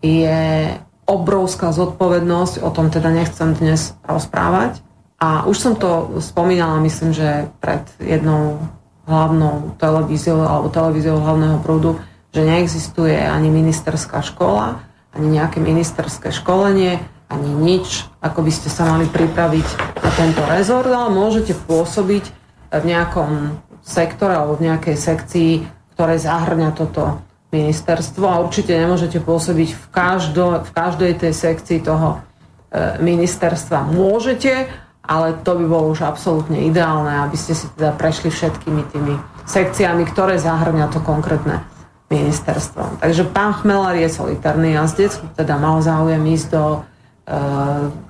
[0.00, 0.72] je
[1.06, 4.82] obrovská zodpovednosť, o tom teda nechcem dnes rozprávať.
[5.16, 8.58] A už som to spomínala, myslím, že pred jednou
[9.06, 11.98] hlavnou televíziou alebo televíziou hlavného prúdu,
[12.34, 14.82] že neexistuje ani ministerská škola,
[15.14, 19.66] ani nejaké ministerské školenie, ani nič, ako by ste sa mali pripraviť
[19.98, 22.24] na tento rezort, ale môžete pôsobiť
[22.70, 25.52] v nejakom sektore alebo v nejakej sekcii,
[25.94, 27.22] ktoré zahrňa toto
[27.54, 33.86] ministerstvo a určite nemôžete pôsobiť v, každo, v každej tej sekcii toho e, ministerstva.
[33.86, 34.66] Môžete,
[35.06, 39.14] ale to by bolo už absolútne ideálne, aby ste si teda prešli všetkými tými
[39.46, 41.62] sekciami, ktoré zahrňa to konkrétne
[42.10, 43.02] ministerstvo.
[43.02, 46.78] Takže pán Chmelár je solitárny jazdec, teda mal záujem ísť do e,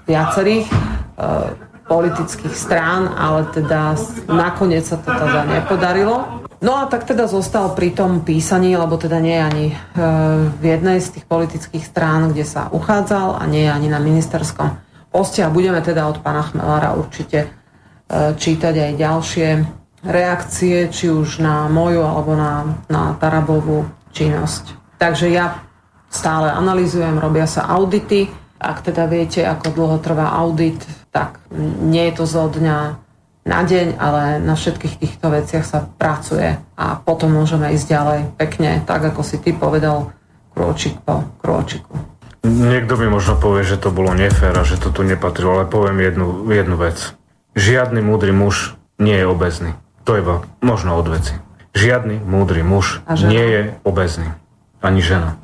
[0.05, 0.75] viacerých e,
[1.89, 3.97] politických strán, ale teda
[4.29, 6.45] nakoniec sa to teda nepodarilo.
[6.61, 9.77] No a tak teda zostal pri tom písaní, lebo teda nie je ani e,
[10.49, 14.86] v jednej z tých politických strán, kde sa uchádzal a nie je ani na ministerskom
[15.17, 17.49] poste a budeme teda od pána Chmelára určite e,
[18.37, 19.49] čítať aj ďalšie
[20.05, 24.77] reakcie, či už na moju alebo na, na Tarabovú činnosť.
[25.01, 25.65] Takže ja
[26.13, 28.29] stále analizujem, robia sa audity.
[28.61, 31.41] Ak teda viete, ako dlho trvá audit, tak
[31.81, 32.79] nie je to zo dňa
[33.47, 38.71] na deň, ale na všetkých týchto veciach sa pracuje a potom môžeme ísť ďalej pekne,
[38.85, 40.13] tak ako si ty povedal,
[40.57, 42.16] krôčik po krôčiku.
[42.47, 45.99] Niekto mi možno povie, že to bolo nefér a že to tu nepatrilo, ale poviem
[45.99, 47.19] jednu, jednu vec.
[47.59, 49.75] Žiadny múdry muž nie je obezný.
[50.07, 50.23] To je
[50.63, 51.35] možno od veci.
[51.75, 54.31] Žiadny múdry muž nie je obezný.
[54.79, 55.43] Ani žena.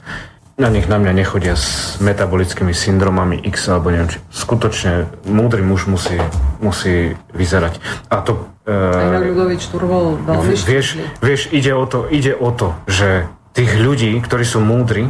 [0.60, 4.18] Na nich na mňa nechodia s metabolickými syndromami X alebo neviem či.
[4.30, 6.20] Skutočne múdry muž musí,
[6.62, 7.82] musí vyzerať.
[8.12, 8.46] A to...
[8.68, 13.26] E, Turvol veľmi vieš, vieš, ide o to, ide o to, že
[13.56, 15.08] tých ľudí, ktorí sú múdri,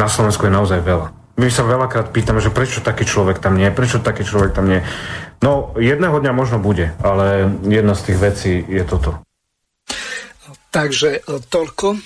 [0.00, 1.17] na Slovensku je naozaj veľa.
[1.38, 4.82] My sa veľakrát pýtame, že prečo taký človek tam nie, prečo taký človek tam nie.
[5.38, 9.22] No, jedného dňa možno bude, ale jedna z tých vecí je toto.
[10.74, 11.94] Takže e, toľko.
[11.94, 11.98] E,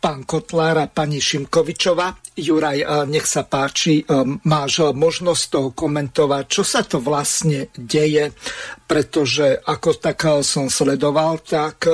[0.00, 2.16] pán Kotlár pani Šimkovičová.
[2.40, 4.00] Juraj, e, nech sa páči,
[4.48, 8.32] máš možnosť to komentovať, čo sa to vlastne deje,
[8.88, 11.84] pretože ako tak som sledoval, tak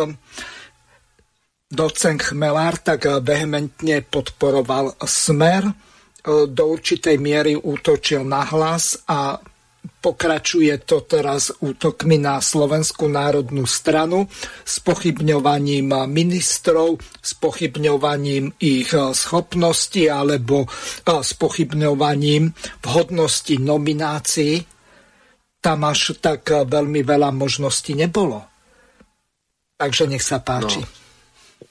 [1.67, 5.67] docent Chmelár tak vehementne podporoval smer,
[6.25, 9.37] do určitej miery útočil na hlas a
[9.85, 14.29] pokračuje to teraz útokmi na Slovenskú národnú stranu
[14.65, 20.65] s pochybňovaním ministrov, s pochybňovaním ich schopností alebo
[21.05, 24.65] s pochybňovaním vhodnosti nominácií.
[25.61, 28.45] Tam až tak veľmi veľa možností nebolo.
[29.81, 30.81] Takže nech sa páči.
[30.81, 30.89] No.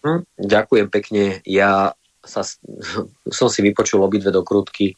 [0.04, 1.24] Hm, ďakujem pekne.
[1.46, 1.94] Ja
[2.24, 2.42] sa,
[3.38, 4.96] som si vypočul obidve dokrutky.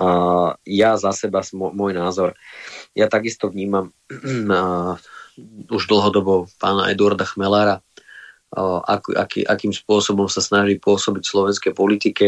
[0.00, 0.08] A
[0.64, 2.32] ja za seba, môj názor,
[2.96, 4.96] ja takisto vnímam uh,
[5.68, 7.84] už dlhodobo pána Eduarda Chmelára,
[8.56, 12.26] uh, ak, aký, akým spôsobom sa snaží pôsobiť v slovenskej politike.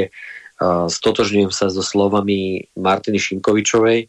[0.54, 4.06] Uh, stotožňujem sa so slovami Martiny Šimkovičovej,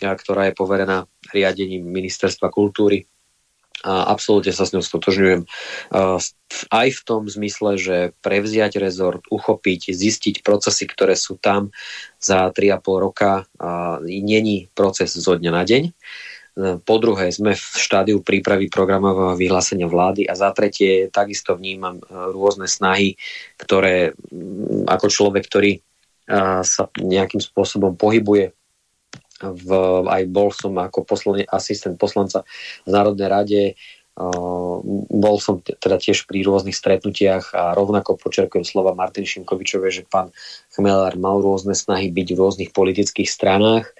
[0.00, 1.04] ktorá je poverená
[1.34, 3.04] riadením Ministerstva kultúry
[3.84, 5.44] a absolútne sa s ňou stotožňujem.
[6.72, 11.68] Aj v tom zmysle, že prevziať rezort, uchopiť, zistiť procesy, ktoré sú tam
[12.16, 13.44] za 3,5 roka,
[14.00, 15.92] není proces zo dňa na deň.
[16.86, 22.70] Po druhé, sme v štádiu prípravy programového vyhlásenia vlády a za tretie takisto vnímam rôzne
[22.70, 23.18] snahy,
[23.58, 24.14] ktoré
[24.86, 25.82] ako človek, ktorý
[26.64, 28.54] sa nejakým spôsobom pohybuje
[29.42, 29.68] v,
[30.06, 32.46] aj bol som ako poslane, asistent poslanca
[32.86, 33.62] v Národnej rade,
[35.10, 40.30] bol som teda tiež pri rôznych stretnutiach a rovnako počerkujem slova Martin Šimkovičové, že pán
[40.70, 43.90] Chmelár mal rôzne snahy byť v rôznych politických stranách.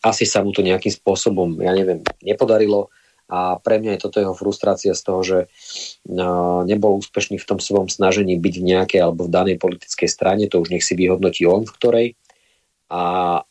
[0.00, 2.88] Asi sa mu to nejakým spôsobom, ja neviem, nepodarilo.
[3.28, 5.38] A pre mňa je toto jeho frustrácia z toho, že
[6.64, 10.64] nebol úspešný v tom svojom snažení byť v nejakej alebo v danej politickej strane, to
[10.64, 12.06] už nech si vyhodnotí on, v ktorej
[12.92, 13.02] a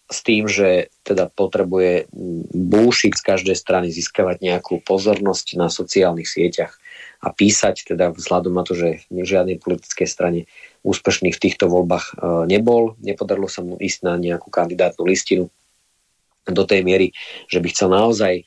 [0.06, 2.08] s tým, že teda potrebuje
[2.54, 6.78] búšiť z každej strany, získavať nejakú pozornosť na sociálnych sieťach
[7.24, 10.40] a písať teda vzhľadom na to, že v žiadnej politickej strane
[10.84, 12.14] úspešný v týchto voľbách e,
[12.52, 13.00] nebol.
[13.00, 15.48] Nepodarilo sa mu ísť na nejakú kandidátnu listinu
[16.44, 17.16] do tej miery,
[17.48, 18.44] že by chcel naozaj e,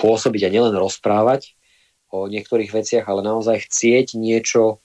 [0.00, 1.52] pôsobiť a nielen rozprávať
[2.08, 4.80] o niektorých veciach, ale naozaj chcieť niečo,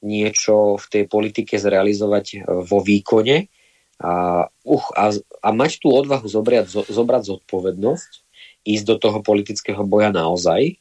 [0.00, 3.52] niečo v tej politike zrealizovať e, vo výkone
[3.98, 5.04] a, uh, a,
[5.42, 8.10] a mať tú odvahu zobrať, zo, zobrať zodpovednosť,
[8.62, 10.78] ísť do toho politického boja naozaj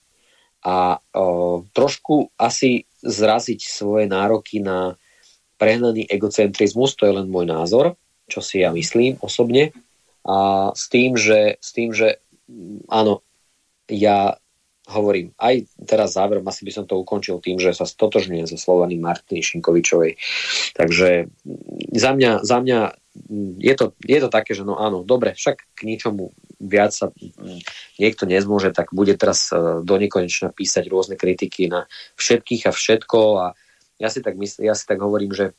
[0.62, 4.98] a uh, trošku asi zraziť svoje nároky na
[5.58, 7.98] prehnaný egocentrizmus, to je len môj názor,
[8.30, 9.74] čo si ja myslím osobne,
[10.28, 12.20] a s tým, že, s tým, že
[12.92, 13.24] áno,
[13.88, 14.36] ja
[14.88, 18.96] hovorím, aj teraz záverom asi by som to ukončil tým, že sa stotožňujem so slovami
[18.96, 20.16] Martiny Šinkovičovej.
[20.76, 21.28] Takže
[21.92, 22.80] za mňa, za mňa
[23.60, 26.32] je to, je to také, že no áno, dobre, však k ničomu
[26.62, 27.12] viac sa
[27.98, 33.20] niekto nezmôže, tak bude teraz e, do nekonečna písať rôzne kritiky na všetkých a všetko
[33.42, 33.46] a
[33.98, 35.58] ja si tak, mysl, ja si tak hovorím, že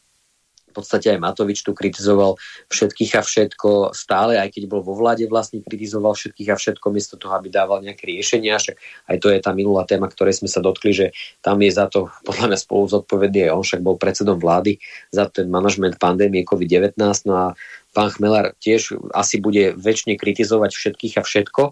[0.72, 2.38] podstate aj Matovič tu kritizoval
[2.68, 7.14] všetkých a všetko stále, aj keď bol vo vláde vlastne kritizoval všetkých a všetko miesto
[7.18, 8.60] toho, aby dával nejaké riešenia.
[8.60, 8.76] Však
[9.10, 11.06] aj to je tá minulá téma, ktorej sme sa dotkli, že
[11.42, 14.78] tam je za to podľa mňa spolu zodpovedný aj on, však bol predsedom vlády
[15.10, 16.94] za ten manažment pandémie COVID-19.
[17.26, 17.46] No a
[17.96, 21.62] pán Chmelar tiež asi bude väčšine kritizovať všetkých a všetko,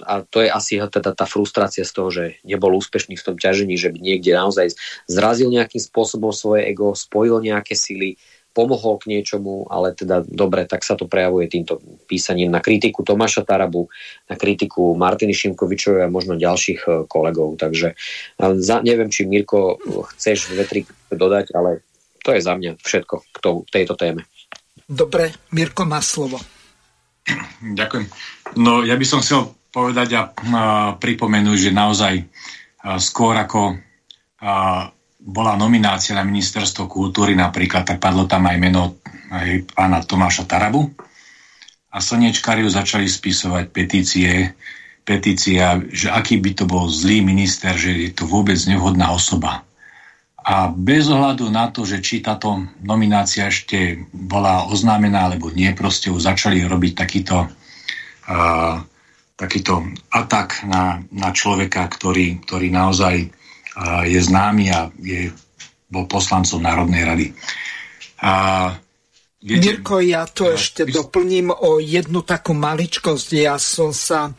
[0.00, 3.76] a to je asi teda tá frustrácia z toho, že nebol úspešný v tom ťažení,
[3.76, 4.72] že by niekde naozaj
[5.06, 8.16] zrazil nejakým spôsobom svoje ego, spojil nejaké sily,
[8.50, 11.78] pomohol k niečomu, ale teda dobre, tak sa to prejavuje týmto
[12.10, 13.86] písaním na kritiku Tomáša Tarabu,
[14.26, 17.54] na kritiku Martiny Šimkovičovej a možno ďalších e, kolegov.
[17.62, 17.94] Takže
[18.38, 19.78] za, neviem, či Mirko
[20.14, 20.66] chceš dve,
[21.14, 21.86] dodať, ale
[22.26, 24.26] to je za mňa všetko k tejto téme.
[24.90, 26.42] Dobre, Mirko má slovo.
[27.60, 28.04] Ďakujem.
[28.58, 30.62] No ja by som chcel povedať a, a
[30.98, 33.76] pripomenúť, že naozaj a, skôr ako
[34.42, 34.88] a,
[35.20, 38.96] bola nominácia na ministerstvo kultúry napríklad, tak padlo tam aj meno
[39.30, 40.90] aj pána Tomáša Tarabu
[41.90, 44.54] a slnečkári začali spisovať petície,
[45.02, 49.66] petícia, že aký by to bol zlý minister, že je to vôbec nevhodná osoba.
[50.50, 56.10] A bez ohľadu na to, že či táto nominácia ešte bola oznámená alebo nie, proste
[56.10, 57.46] už začali robiť takýto,
[58.26, 58.76] uh,
[59.38, 65.30] takýto atak na, na človeka, ktorý, ktorý naozaj uh, je známy a je,
[65.86, 67.26] bol poslancom Národnej rady.
[68.18, 68.74] Uh,
[69.40, 70.92] Viete, Mirko, ja to ja, ešte by...
[70.92, 73.28] doplním o jednu takú maličkosť.
[73.40, 74.32] Ja som sa e,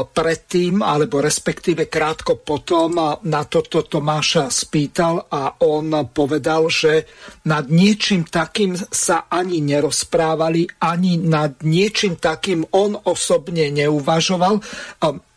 [0.00, 7.04] predtým, alebo respektíve krátko potom na toto Tomáša spýtal a on povedal, že
[7.44, 14.56] nad niečím takým sa ani nerozprávali, ani nad niečím takým on osobne neuvažoval.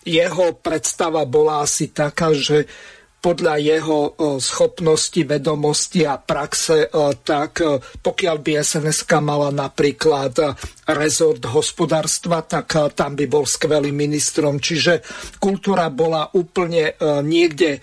[0.07, 2.71] Jeho predstava bola asi taká, že
[3.23, 3.99] podľa jeho
[4.43, 6.91] schopnosti, vedomosti a praxe,
[7.23, 7.63] tak
[8.03, 10.35] pokiaľ by sns mala napríklad
[10.91, 14.59] rezort hospodárstva, tak tam by bol skvelým ministrom.
[14.59, 14.99] Čiže
[15.39, 17.79] kultúra bola úplne niekde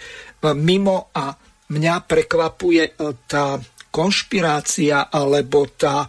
[0.60, 1.32] mimo a
[1.72, 3.56] mňa prekvapuje tá
[3.88, 6.04] konšpirácia alebo tá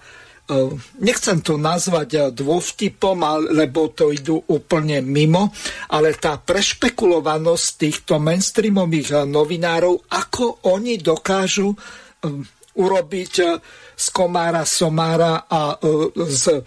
[0.99, 3.17] nechcem to nazvať eh, dôvtipom,
[3.51, 5.51] lebo to idú úplne mimo,
[5.91, 11.73] ale tá prešpekulovanosť týchto mainstreamových eh, novinárov, ako oni dokážu
[12.71, 13.33] urobiť
[13.97, 15.73] z komára somára a
[16.29, 16.61] z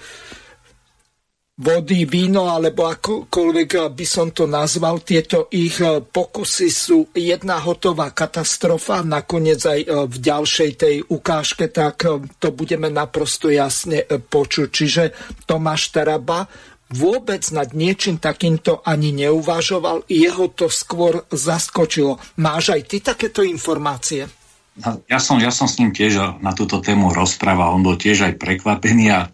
[1.54, 4.98] vody, víno alebo akokoľvek by som to nazval.
[5.06, 9.06] Tieto ich e, pokusy sú jedna hotová katastrofa.
[9.06, 14.68] Nakoniec aj e, v ďalšej tej ukážke, tak e, to budeme naprosto jasne počuť.
[14.70, 15.02] Čiže
[15.46, 16.50] Tomáš Taraba
[16.90, 20.10] vôbec nad niečím takýmto ani neuvažoval.
[20.10, 22.18] Jeho to skôr zaskočilo.
[22.42, 24.26] Máš aj ty takéto informácie?
[24.74, 27.78] No, ja som, ja som s ním tiež na túto tému rozprával.
[27.78, 29.30] On bol tiež aj prekvapený a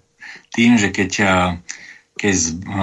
[0.53, 1.13] tým, že keď
[2.21, 2.35] keď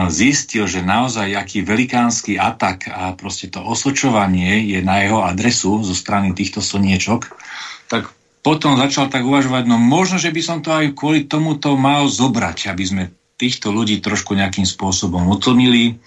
[0.09, 5.93] zistil, že naozaj aký velikánsky atak a proste to osočovanie je na jeho adresu zo
[5.93, 7.37] strany týchto slniečok,
[7.85, 8.09] tak
[8.41, 12.73] potom začal tak uvažovať, no možno, že by som to aj kvôli tomuto mal zobrať,
[12.73, 13.03] aby sme
[13.37, 16.01] týchto ľudí trošku nejakým spôsobom utlmili.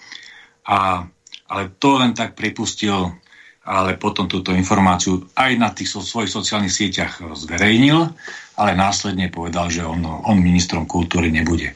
[0.67, 1.07] A,
[1.47, 3.15] ale to len tak pripustil,
[3.63, 8.11] ale potom túto informáciu aj na tých svojich sociálnych sieťach zverejnil,
[8.59, 11.71] ale následne povedal, že on, on ministrom kultúry nebude.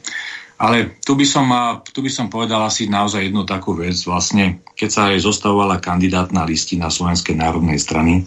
[0.56, 1.46] Ale tu by, som,
[1.84, 3.92] tu by som povedal asi naozaj jednu takú vec.
[4.08, 8.24] Vlastne, keď sa aj zostavovala kandidátna listina Slovenskej národnej strany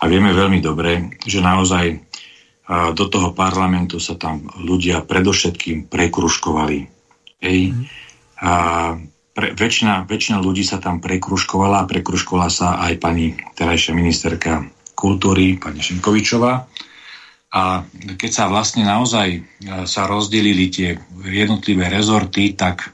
[0.00, 2.08] a vieme veľmi dobre, že naozaj
[2.68, 6.78] do toho parlamentu sa tam ľudia predovšetkým prekruškovali.
[7.40, 7.72] Hej.
[7.72, 7.84] Mm.
[8.44, 8.52] A
[9.32, 15.56] pre, väčšina, väčšina ľudí sa tam prekruškovala a prekruškovala sa aj pani terajšia ministerka kultúry,
[15.56, 16.68] pani Šimkovičová.
[17.48, 17.80] A
[18.20, 19.40] keď sa vlastne naozaj e,
[19.88, 22.92] sa rozdelili tie jednotlivé rezorty, tak,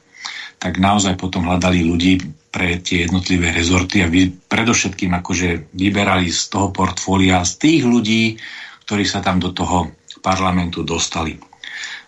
[0.63, 2.23] tak naozaj potom hľadali ľudí
[2.55, 8.39] pre tie jednotlivé rezorty a vy, predovšetkým akože vyberali z toho portfólia z tých ľudí,
[8.87, 9.91] ktorí sa tam do toho
[10.23, 11.35] parlamentu dostali.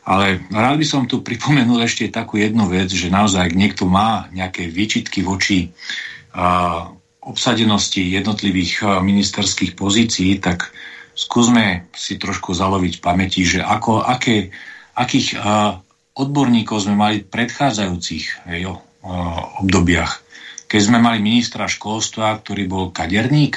[0.07, 4.31] Ale rád by som tu pripomenul ešte takú jednu vec, že naozaj, ak niekto má
[4.31, 6.95] nejaké výčitky voči uh,
[7.27, 10.71] obsadenosti jednotlivých uh, ministerských pozícií, tak
[11.17, 14.53] skúsme si trošku zaloviť pamäti, že ako, aké,
[14.93, 15.81] akých uh,
[16.12, 20.21] odborníkov sme mali v predchádzajúcich jo, uh, obdobiach.
[20.69, 23.57] Keď sme mali ministra školstva, ktorý bol kaderník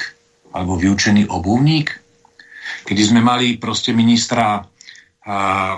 [0.56, 1.92] alebo vyučený obuvník,
[2.88, 5.76] kedy sme mali proste ministra uh,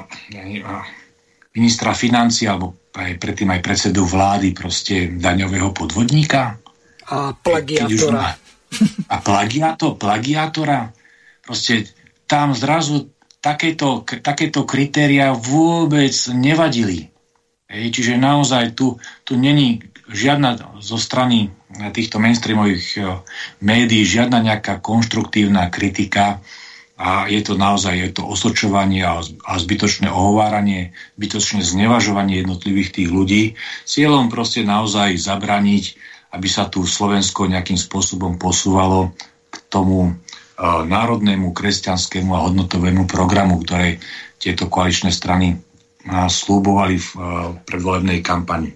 [1.52, 6.60] ministra financí alebo aj predtým aj predsedu vlády proste daňového podvodníka.
[7.08, 8.36] A plagiátora.
[9.08, 11.01] A plagiátor, plagiátora
[11.42, 11.90] Proste
[12.30, 13.10] tam zrazu
[13.42, 17.10] takéto, takéto kritéria vôbec nevadili.
[17.66, 21.50] Hej, čiže naozaj tu, tu není žiadna zo strany
[21.96, 23.00] týchto mainstreamových e,
[23.64, 26.44] médií, žiadna nejaká konštruktívna kritika
[27.00, 33.08] a je to naozaj je to osočovanie a, a zbytočné ohováranie, zbytočné znevažovanie jednotlivých tých
[33.08, 33.42] ľudí
[33.88, 35.84] cieľom proste naozaj zabraniť,
[36.36, 39.16] aby sa tu Slovensko nejakým spôsobom posúvalo
[39.48, 40.14] k tomu
[40.62, 43.98] národnému, kresťanskému a hodnotovému programu, ktoré
[44.38, 45.58] tieto koaličné strany
[46.06, 47.08] slúbovali v
[47.66, 48.74] predvolebnej kampani.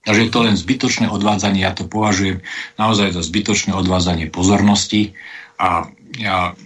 [0.00, 2.40] Takže je to len zbytočné odvádzanie, ja to považujem
[2.80, 5.12] naozaj za zbytočné odvádzanie pozornosti
[5.60, 6.56] a ja,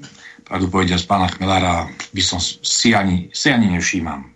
[0.46, 4.30] pravdu povedia z pána Chmelára, by som si ani, si ani nevšímam.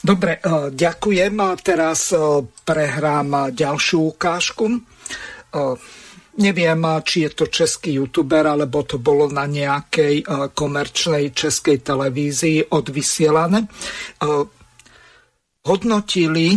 [0.00, 1.34] Dobre, e, ďakujem.
[1.62, 2.18] Teraz e,
[2.66, 4.80] prehrám ďalšiu ukážku.
[6.30, 10.22] E, Neviem, či je to český youtuber, alebo to bolo na nejakej
[10.54, 13.66] komerčnej českej televízii odvysielané.
[15.60, 16.56] Hodnotili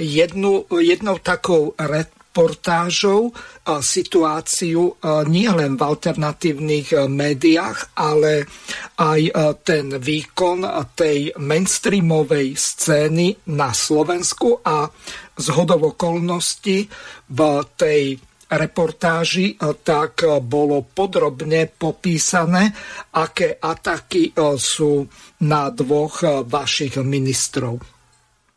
[0.00, 3.30] jednu, jednou takou reportážou
[3.78, 4.98] situáciu
[5.30, 8.48] nielen v alternatívnych médiách, ale
[8.98, 9.20] aj
[9.62, 10.66] ten výkon
[10.98, 14.90] tej mainstreamovej scény na Slovensku a
[15.38, 16.90] z hodov okolností
[17.30, 17.38] v
[17.78, 18.18] tej
[18.56, 22.72] reportáži, e, tak e, bolo podrobne popísané,
[23.14, 25.04] aké ataky e, sú
[25.44, 27.82] na dvoch vašich ministrov.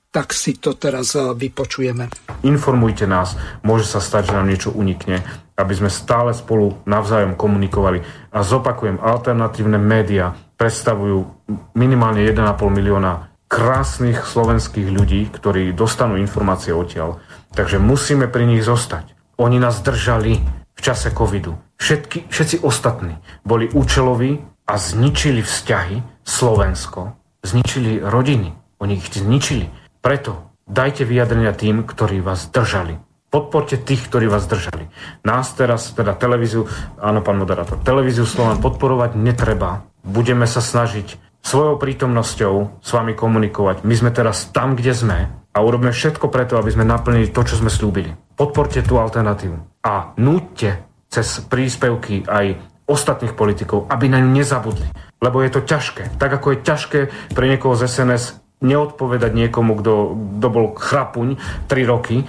[0.07, 2.09] Tak si to teraz vypočujeme.
[2.47, 5.21] Informujte nás, môže sa stať, že nám niečo unikne,
[5.59, 8.01] aby sme stále spolu navzájom komunikovali.
[8.31, 11.27] A zopakujem, alternatívne médiá predstavujú
[11.75, 12.39] minimálne 1,5
[12.71, 17.19] milióna krásnych slovenských ľudí, ktorí dostanú informácie odtiaľ.
[17.55, 19.16] Takže musíme pri nich zostať.
[19.37, 20.41] Oni nás držali
[20.73, 21.53] v čase covidu.
[21.77, 27.13] Všetky, všetci ostatní boli účeloví a zničili vzťahy Slovensko,
[27.45, 28.49] zničili rodiny.
[28.81, 29.69] Oni ich zničili.
[30.01, 32.97] Preto dajte vyjadrenia tým, ktorí vás držali.
[33.29, 34.89] Podporte tých, ktorí vás držali.
[35.21, 36.65] Nás teraz, teda televíziu,
[36.97, 39.85] áno, pán moderátor, televíziu Slovan podporovať netreba.
[40.01, 43.85] Budeme sa snažiť svojou prítomnosťou s vami komunikovať.
[43.85, 45.17] My sme teraz tam, kde sme
[45.57, 48.13] a urobíme všetko preto, aby sme naplnili to, čo sme slúbili.
[48.37, 54.85] Podporte tú alternatívu a núďte cez príspevky aj ostatných politikov, aby na ňu nezabudli.
[55.17, 56.21] Lebo je to ťažké.
[56.21, 56.99] Tak ako je ťažké
[57.33, 62.21] pre niekoho z SNS neodpovedať niekomu, kto, kto bol chrapuň 3 roky,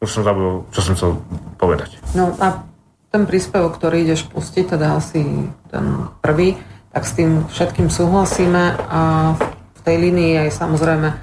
[0.00, 1.20] už som zabudol, čo som chcel
[1.60, 2.00] povedať.
[2.16, 2.64] No a
[3.12, 5.20] ten príspevok, ktorý ideš pustiť, teda asi
[5.68, 5.86] ten
[6.24, 6.56] prvý,
[6.96, 9.34] tak s tým všetkým súhlasíme a
[9.76, 11.16] v tej línii aj samozrejme e,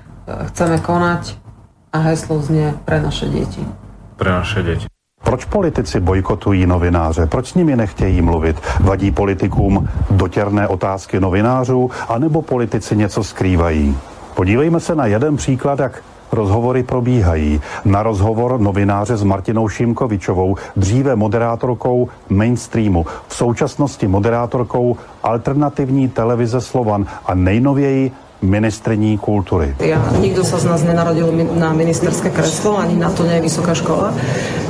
[0.53, 1.47] chceme konať
[1.94, 3.68] a heslo znie pre naše deti.
[4.16, 4.86] Pre naše deti.
[5.24, 7.26] Proč politici bojkotují novináře?
[7.26, 8.62] Proč s nimi nechtějí mluvit?
[8.80, 13.98] Vadí politikům dotěrné otázky novinářů, anebo politici něco skrývají?
[14.36, 17.62] Podívejme se na jeden příklad, jak Rozhovory probíhají.
[17.86, 27.06] Na rozhovor novináře s Martinou Šimkovičovou, dříve moderátorkou mainstreamu, v současnosti moderátorkou alternativní televize Slovan
[27.26, 29.74] a nejnověji ministrení kultúry.
[29.82, 33.74] Ja, nikto sa z nás nenarodil na ministerské kreslo, ani na to nie je vysoká
[33.74, 34.14] škola,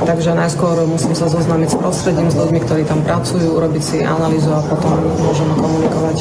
[0.08, 4.56] takže najskôr musím sa zoznámiť s prostredím, s ľuďmi, ktorí tam pracujú, urobiť si analýzu
[4.56, 6.16] a potom môžeme komunikovať.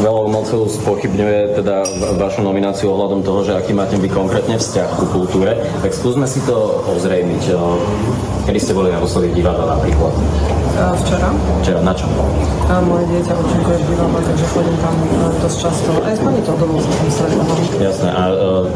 [0.00, 1.84] Veľa umelcov spochybňuje teda
[2.16, 6.40] vašu nomináciu ohľadom toho, že aký máte vy konkrétne vzťah ku kultúre, tak skúsme si
[6.48, 7.42] to ozrejmiť.
[8.48, 10.14] Kedy ste boli naposledy v divadle napríklad?
[10.72, 11.28] Včera.
[11.60, 12.08] Včera, na čo?
[12.72, 14.94] A moje dieťa účinkuje v divadle, takže chodím tam
[15.44, 15.90] dosť často.
[16.00, 17.58] Aj s pani Todovou sa tam stretávam.
[17.76, 18.08] Jasné.
[18.08, 18.22] A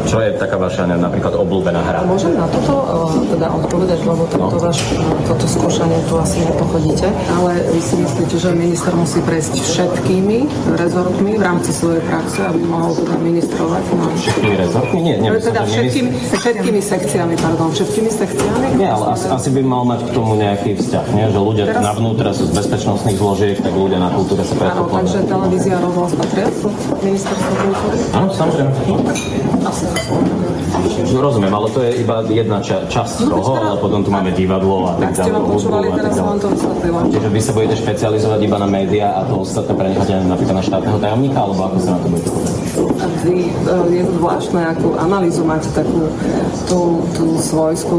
[0.05, 2.05] čo je taká vaša napríklad obľúbená hra?
[2.05, 2.85] Môžem na toto
[3.33, 4.61] teda odpovedať, lebo tento no.
[4.61, 4.79] váš,
[5.25, 7.09] toto skúšanie tu asi nepochodíte.
[7.33, 10.39] Ale vy si myslíte, že minister musí prejsť všetkými
[10.77, 13.83] rezortmi v rámci svojej praxe, aby mohol teda ministrovať?
[13.97, 14.05] No.
[14.13, 14.99] Všetkými rezortmi?
[15.01, 15.31] Nie, nie.
[15.41, 18.67] Teda všetkými, všetkými sekciami, pardon, všetkými sekciami?
[18.77, 21.25] Nie, ale asi, asi by mal mať k tomu nejaký vzťah, nie?
[21.33, 21.86] Že ľudia Teraz...
[21.87, 24.91] navnútra sú z bezpečnostných zložiek, tak ľudia na kultúre sa predpokladajú.
[24.91, 26.49] Áno, takže televízia rozhlas patria
[26.99, 27.97] ministerstvo kultúry?
[28.11, 28.71] Áno, samozrejme.
[31.07, 34.35] No, rozumiem, ale to je iba jedna ča- časť no, toho, ale potom tu máme
[34.35, 35.39] divadlo a tak ďalej.
[37.15, 40.99] Čiže vy sa budete špecializovať iba na médiá a to ostatné prenecháte napríklad na štátneho
[40.99, 42.31] tajomníka, alebo ako sa na to budete
[43.27, 46.09] Vy, eh, je zvláštne, akú analýzu máte takú
[46.71, 47.97] tú, tú svojskú,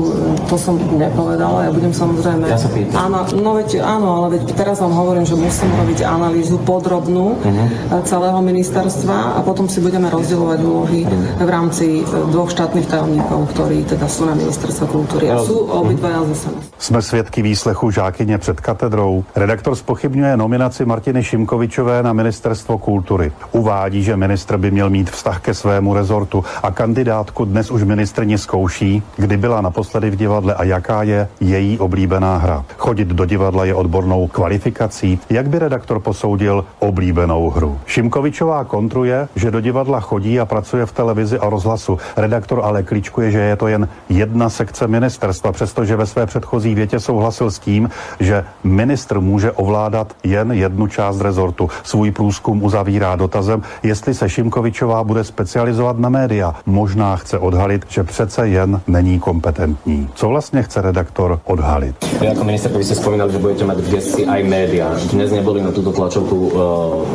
[0.47, 2.47] to som nepovedala, ja budem samozrejme...
[2.47, 3.11] Ja sa pýtam.
[3.11, 8.01] Áno, no veď, áno, ale veď teraz vám hovorím, že musím robiť analýzu podrobnú uh-huh.
[8.03, 11.45] celého ministerstva a potom si budeme rozdielovať úlohy uh-huh.
[11.45, 16.37] v rámci dvoch štátnych tajomníkov, ktorí teda sú na ministerstve kultúry a sú obidvaja z
[16.37, 16.63] SNS.
[16.79, 19.23] Jsme svědky výslechu žákyně před katedrou.
[19.35, 23.31] Redaktor spochybňuje nominaci Martiny Šimkovičové na ministerstvo kultury.
[23.51, 28.37] Uvádí, že ministr by měl mít vztah ke svému rezortu a kandidátku dnes už ministrně
[28.37, 32.65] zkouší, kdy byla naposledy v divadle a jaká je její oblíbená hra.
[32.77, 35.19] Chodit do divadla je odbornou kvalifikací.
[35.29, 37.79] Jak by redaktor posoudil oblíbenou hru?
[37.85, 41.97] Šimkovičová kontruje, že do divadla chodí a pracuje v televizi a rozhlasu.
[42.17, 46.99] Redaktor ale kličkuje, že je to jen jedna sekce ministerstva, přestože ve své předchozí větě
[46.99, 47.89] souhlasil s tím,
[48.19, 51.69] že ministr může ovládat jen jednu část rezortu.
[51.83, 54.56] Svůj průzkum uzavírá dotazem, jestli se Šimkovičová
[55.03, 56.55] bude specializovat na média.
[56.65, 60.09] Možná chce odhalit, že přece jen není kompetentní.
[60.15, 61.95] Co vlastně chce redaktor odhalit?
[62.19, 64.89] Vy jako minister, vy ste spomínali, že budete mať v gestii aj médiá.
[65.13, 66.51] Dnes neboli na túto tlačovku uh,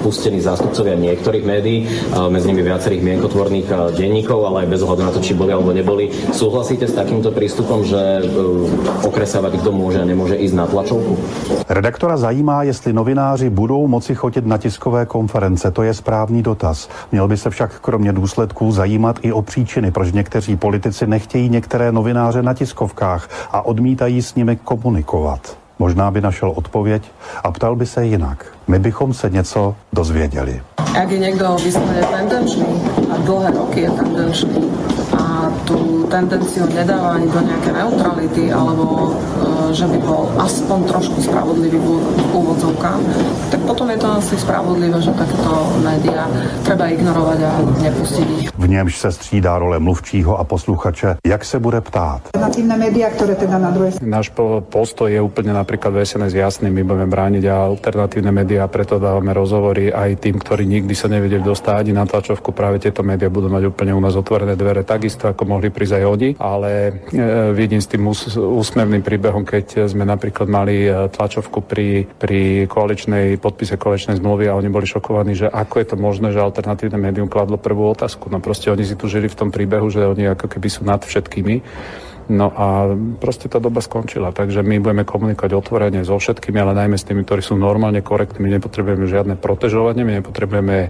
[0.03, 5.03] pustení zástupcovia niektorých médií, uh, medzi nimi viacerých mienkotvorných uh, denníkov, ale aj bez ohľadu
[5.03, 6.15] na to, či boli alebo neboli.
[6.33, 11.19] Súhlasíte s takýmto prístupom, že uh, okresávať, kto môže a nemôže ísť na tlačovku?
[11.69, 15.71] Redaktora zajímá, jestli novináři budou moci chodit na tiskové konference.
[15.71, 16.89] To je správný dotaz.
[17.13, 21.93] Měl by se však kromě důsledků zajímat i o příčiny, proč někteří politici nechtějí některé
[21.93, 25.57] novináře na tiskovkách a odmítají s nimi komunikovat.
[25.79, 27.03] Možná by našel odpověď
[27.45, 28.47] a ptal by se jinak.
[28.69, 30.63] My bychom se něco dozvěděli.
[30.93, 32.69] Ak je niekto vyslovene tendenčný
[33.09, 34.61] a dlhé roky je tendenčný
[35.17, 35.32] a
[35.65, 41.79] tú tendenciu nedáva ani do nejaké neutrality alebo e, že by bol aspoň trošku spravodlivý
[41.79, 41.89] v
[42.35, 43.01] úvodzovkách,
[43.51, 46.29] tak potom je to asi spravodlivé, že takéto médiá
[46.67, 48.49] treba ignorovať a nepustiť ich.
[48.53, 52.21] V němž se střídá role mluvčího a posluchače, jak se bude ptát.
[52.35, 56.69] Alternatívne médiá, ktoré teda na druhej Náš po- postoj je úplne napríklad v SNS jasný.
[56.71, 61.45] My budeme brániť a alternatívne médiá, preto dávame rozhovory aj tým, ktorí nikdy sa nevedeli
[61.45, 62.53] dostať ani na tlačovku.
[62.53, 66.05] Práve tieto médiá budú mať úplne u nás otvorené dvere, takisto ako mohli prísť aj
[66.09, 66.71] oni, ale
[67.53, 68.09] vidím s tým
[68.41, 74.73] úsmevným príbehom, keď sme napríklad mali tlačovku pri, pri koaličnej podpise koaličnej zmluvy a oni
[74.73, 78.33] boli šokovaní, že ako je to možné, že alternatívne médium kladlo prvú otázku.
[78.33, 81.05] No proste oni si tu žili v tom príbehu, že oni ako keby sú nad
[81.05, 81.61] všetkými
[82.31, 86.95] No a proste tá doba skončila, takže my budeme komunikovať otvorene so všetkými, ale najmä
[86.95, 88.47] s tými, ktorí sú normálne korektní.
[88.47, 90.89] My nepotrebujeme žiadne protežovanie, my nepotrebujeme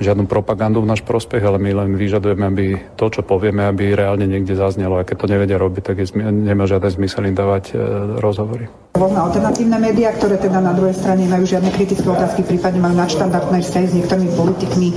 [0.00, 4.24] žiadnu propagandu v náš prospech, ale my len vyžadujeme, aby to, čo povieme, aby reálne
[4.24, 4.96] niekde zaznelo.
[4.96, 7.74] A keď to nevedia robiť, tak je, nemá žiaden zmysel im dávať e,
[8.18, 8.72] rozhovory.
[8.96, 13.62] Rôzne alternatívne médiá, ktoré teda na druhej strane majú žiadne kritické otázky, prípadne majú nadštandardné
[13.62, 14.88] vzťahy s niektorými politikmi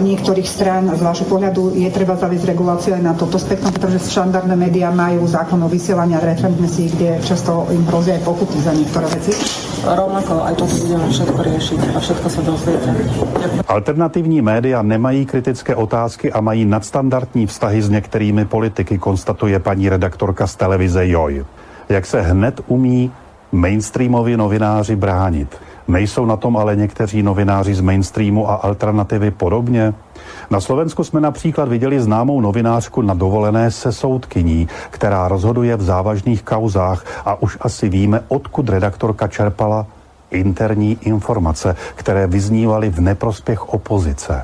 [0.00, 0.88] niektorých strán.
[0.96, 5.28] Z vášho pohľadu je treba zaviesť reguláciu aj na toto spektrum, pretože štandardné médiá majú
[5.28, 6.24] zákon o vysielaní a
[6.68, 9.67] si, kde často im hrozia aj pokuty za niektoré veci.
[9.84, 12.88] Rovnako aj toto budeme všetko riešiť a všetko sa dozviete.
[13.68, 20.46] Alternativní média nemají kritické otázky a mají nadstandardní vztahy s některými politiky, konstatuje paní redaktorka
[20.46, 21.44] z televize JOJ.
[21.88, 23.12] Jak se hned umí
[23.52, 25.56] mainstreamoví novináři bránit.
[25.88, 29.94] Nejsou na tom ale někteří novináři z mainstreamu a alternativy podobně?
[30.50, 36.42] Na Slovensku jsme například viděli známou novinářku na dovolené se soudkyní, která rozhoduje v závažných
[36.42, 39.86] kauzách a už asi víme, odkud redaktorka čerpala
[40.30, 44.42] interní informace, které vyznívaly v neprospěch opozice.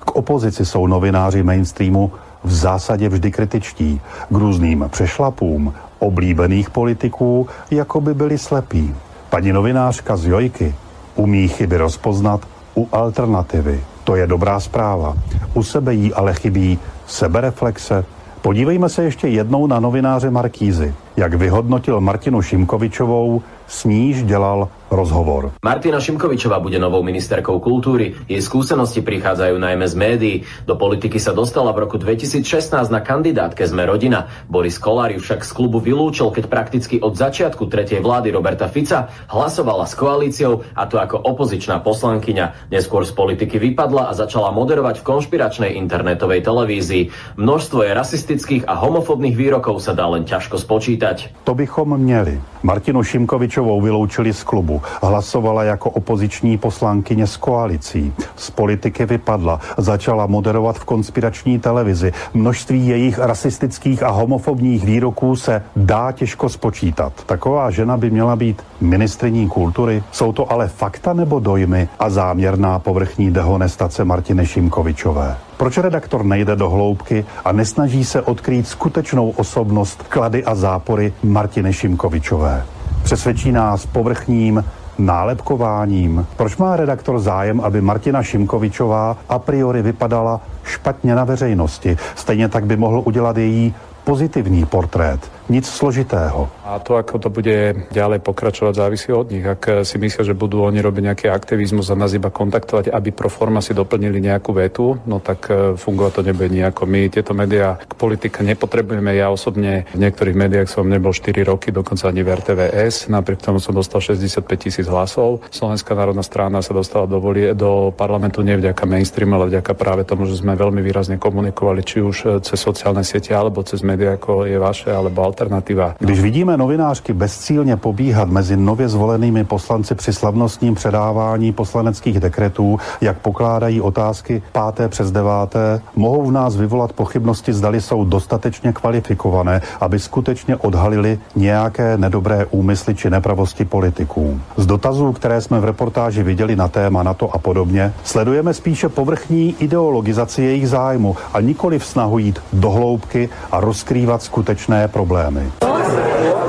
[0.00, 2.12] K opozici jsou novináři mainstreamu
[2.44, 8.94] v zásadě vždy kritičtí, k různým přešlapům oblíbených politiků, jako by byli slepí.
[9.34, 10.74] Paní novinářka z Jojky
[11.14, 12.40] umí chyby rozpoznat
[12.76, 13.80] u alternativy.
[14.04, 15.14] To je dobrá zpráva.
[15.54, 18.04] U sebe jí ale chybí sebereflexe.
[18.42, 20.94] Podívejme se ještě jednou na novináře Markízy.
[21.16, 25.56] Jak vyhodnotil Martinu Šimkovičovou, s níž dělal rozhovor.
[25.64, 28.14] Martina Šimkovičová bude novou ministerkou kultúry.
[28.30, 30.36] Jej skúsenosti prichádzajú najmä z médií.
[30.68, 34.30] Do politiky sa dostala v roku 2016 na kandidátke Sme rodina.
[34.46, 39.10] Boris Kolár ju však z klubu vylúčil, keď prakticky od začiatku tretej vlády Roberta Fica
[39.28, 42.70] hlasovala s koalíciou a to ako opozičná poslankyňa.
[42.70, 47.10] Neskôr z politiky vypadla a začala moderovať v konšpiračnej internetovej televízii.
[47.40, 51.44] Množstvo je rasistických a homofobných výrokov sa dá len ťažko spočítať.
[51.44, 52.40] To bychom měli.
[52.64, 54.80] Martinu Šimkovičovou vyloučili z klubu.
[55.02, 58.12] Hlasovala jako opoziční poslankyně s koalicí.
[58.36, 59.60] Z politiky vypadla.
[59.76, 62.12] Začala moderovat v konspirační televizi.
[62.34, 67.12] Množství jejich rasistických a homofobních výroků se dá těžko spočítat.
[67.26, 70.02] Taková žena by měla být ministriní kultury.
[70.12, 75.36] Jsou to ale fakta nebo dojmy a záměrná povrchní dehonestace Martiny Šimkovičové?
[75.56, 81.72] Proč redaktor nejde do hloubky a nesnaží se odkrýt skutečnou osobnost klady a zápory Martiny
[81.72, 82.73] Šimkovičové?
[83.04, 84.64] Přesvědčí nás povrchním
[84.98, 86.26] nálepkováním.
[86.36, 91.96] Proč má redaktor zájem, aby Martina Šimkovičová a priori vypadala špatně na veřejnosti?
[92.14, 93.74] Stejně tak by mohl udělat její
[94.04, 96.48] pozitivní portrét nic složitého.
[96.64, 99.44] A to, ako to bude ďalej pokračovať, závisí od nich.
[99.44, 103.28] Ak si myslia, že budú oni robiť nejaký aktivizmus a nás iba kontaktovať, aby pro
[103.28, 106.88] forma si doplnili nejakú vetu, no tak e, fungovať to nebude nejako.
[106.88, 109.12] My tieto médiá k politike nepotrebujeme.
[109.12, 113.12] Ja osobne v niektorých médiách som nebol 4 roky, dokonca ani v RTVS.
[113.12, 115.44] Napriek tomu som dostal 65 tisíc hlasov.
[115.52, 120.08] Slovenská národná strana sa dostala do, volie, do parlamentu nie vďaka mainstream, ale vďaka práve
[120.08, 124.16] tomu, že sme veľmi výrazne komunikovali, či už e, cez sociálne siete, alebo cez médiá,
[124.16, 125.94] ako je vaše, alebo alternativa.
[125.98, 133.18] Když vidíme novinářky bezcílně pobíhat mezi nově zvolenými poslanci při slavnostním předávání poslaneckých dekretů, jak
[133.18, 139.98] pokládají otázky páté přes deváté, mohou v nás vyvolat pochybnosti, zdali jsou dostatečně kvalifikované, aby
[139.98, 144.40] skutečně odhalili nějaké nedobré úmysly či nepravosti politiků.
[144.56, 149.56] Z dotazů, které jsme v reportáži viděli na téma NATO a podobně, sledujeme spíše povrchní
[149.58, 155.48] ideologizaci jejich zájmu a nikoli v snahu jít do hloubky a rozkrývat skutečné problémy problémy.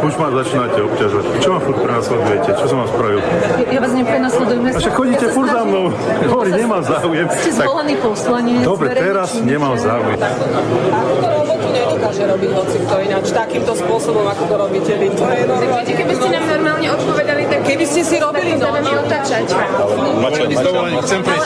[0.03, 1.25] Už ma začínate obťažovať.
[1.41, 2.49] Čo ma furt prenasledujete?
[2.59, 3.19] Čo som vám spravil?
[3.23, 4.61] Ja, ja vás neprenasledujem.
[4.69, 5.83] A však chodíte furt za mnou.
[6.29, 7.25] Hovorí, nemám záujem.
[7.31, 8.61] Ste zvolený poslanec.
[8.61, 10.19] Dobre, teraz nemám záujem.
[10.19, 13.25] Takúto robotu nedokáže robiť hoci kto ináč.
[13.33, 15.07] Takýmto spôsobom, ako to robíte vy.
[15.09, 15.89] To je normálne.
[15.89, 19.45] Keby ste nám normálne odpovedali, tak keby ste si robili normálne otačať.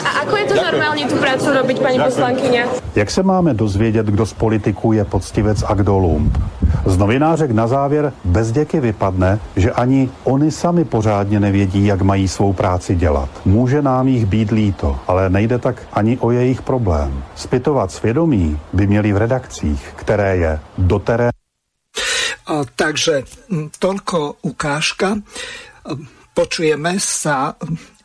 [0.04, 2.62] A ako je to normálne tú prácu robiť, pani poslankyňa?
[2.94, 6.38] Jak se máme dozvědět, kdo z politiků je poctivec a kdo lump?
[6.86, 12.28] Z novinářek na závěr bez děky vypadne, že ani oni sami pořádně nevědí, jak mají
[12.28, 13.28] svou práci dělat.
[13.44, 17.24] Může nám jich být líto, ale nejde tak ani o jejich problém.
[17.36, 21.36] Spytovat svědomí by měli v redakcích, které je do terénu.
[22.76, 23.22] Takže
[23.78, 25.20] toľko ukážka.
[26.34, 27.54] Počujeme sa.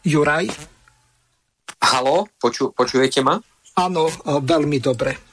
[0.05, 0.51] Juraj?
[1.81, 3.39] Halo, poču, počujete ma?
[3.79, 5.24] Áno, veľmi dobre.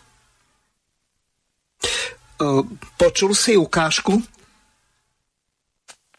[2.97, 4.21] Počul si ukážku?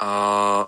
[0.03, 0.67] Uh,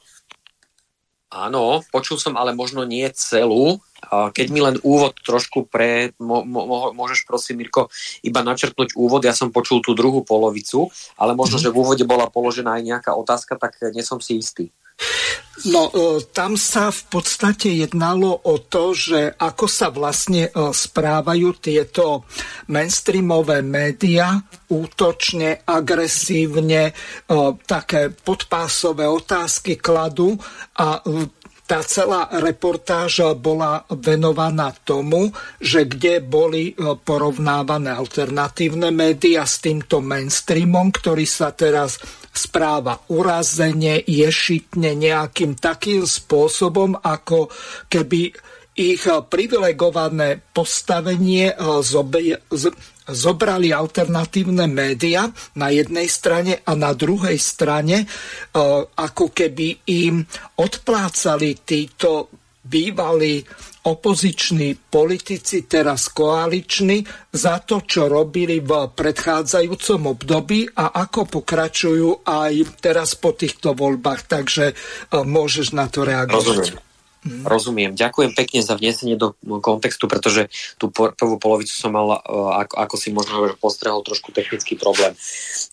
[1.27, 3.83] áno, počul som, ale možno nie celú.
[4.05, 6.15] Uh, keď mi len úvod trošku pre...
[6.21, 7.91] Mo, mo, môžeš prosím, Mirko,
[8.23, 9.25] iba načrtnúť úvod.
[9.25, 10.87] Ja som počul tú druhú polovicu,
[11.19, 11.71] ale možno, mm-hmm.
[11.71, 14.71] že v úvode bola položená aj nejaká otázka, tak nie som si istý.
[15.65, 21.57] No, e, tam sa v podstate jednalo o to, že ako sa vlastne e, správajú
[21.57, 22.29] tieto
[22.69, 24.35] mainstreamové médiá,
[24.69, 26.93] útočne, agresívne, e,
[27.65, 30.37] také podpásové otázky kladú
[30.77, 31.01] a
[31.66, 40.93] tá celá reportáž bola venovaná tomu, že kde boli porovnávané alternatívne médiá s týmto mainstreamom,
[40.93, 41.97] ktorý sa teraz
[42.30, 47.49] správa urazene, ješitne nejakým takým spôsobom, ako
[47.89, 48.30] keby
[48.76, 51.57] ich privilegované postavenie eh,
[53.06, 58.08] zobrali alternatívne média na jednej strane a na druhej strane eh,
[58.97, 60.26] ako keby im
[60.58, 62.30] odplácali títo
[62.66, 63.45] bývalí
[63.86, 72.82] opoziční politici, teraz koaliční, za to, čo robili v predchádzajúcom období a ako pokračujú aj
[72.82, 74.26] teraz po týchto voľbách.
[74.26, 74.76] Takže e,
[75.22, 76.74] môžeš na to reagovať.
[76.74, 76.94] Rozumiem.
[77.26, 77.41] Mm.
[77.41, 77.91] Rozumiem.
[77.97, 80.45] Ďakujem pekne za vnesenie do kontextu, pretože
[80.78, 82.30] tú prvú polovicu som mal, e,
[82.61, 85.17] ako, ako si možno postrehol, trošku technický problém.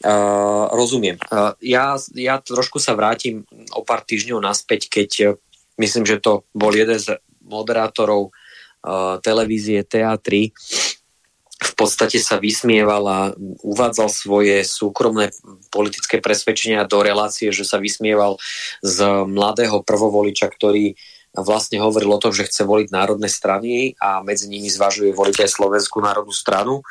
[0.03, 1.21] Uh, rozumiem.
[1.29, 3.45] Uh, ja, ja trošku sa vrátim
[3.77, 5.37] o pár týždňov naspäť, keď
[5.77, 10.51] myslím, že to bol jeden z moderátorov uh, televízie TA3
[11.63, 13.21] v podstate sa vysmieval a
[13.63, 15.31] uvádzal svoje súkromné
[15.71, 18.37] politické presvedčenia do relácie, že sa vysmieval
[18.83, 20.99] z mladého prvovoliča, ktorý
[21.33, 25.51] vlastne hovoril o tom, že chce voliť národné strany a medzi nimi zvažuje voliť aj
[25.51, 26.85] Slovenskú národnú stranu.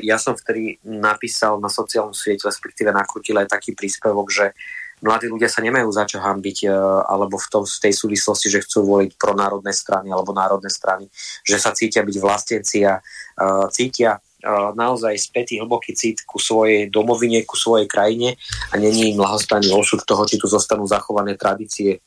[0.00, 4.56] Ja som vtedy napísal na sociálnom siete, respektíve nakrutil aj taký príspevok, že
[5.04, 6.72] mladí ľudia sa nemajú za čo hambiť e,
[7.08, 11.08] alebo v, tom, v tej súvislosti, že chcú voliť pro národné strany alebo národné strany,
[11.44, 16.92] že sa cítia byť vlastenci a uh, cítia uh, naozaj spätý hlboký cít ku svojej
[16.92, 18.36] domovine, ku svojej krajine
[18.70, 22.04] a není im lahostajný osud toho, či tu zostanú zachované tradície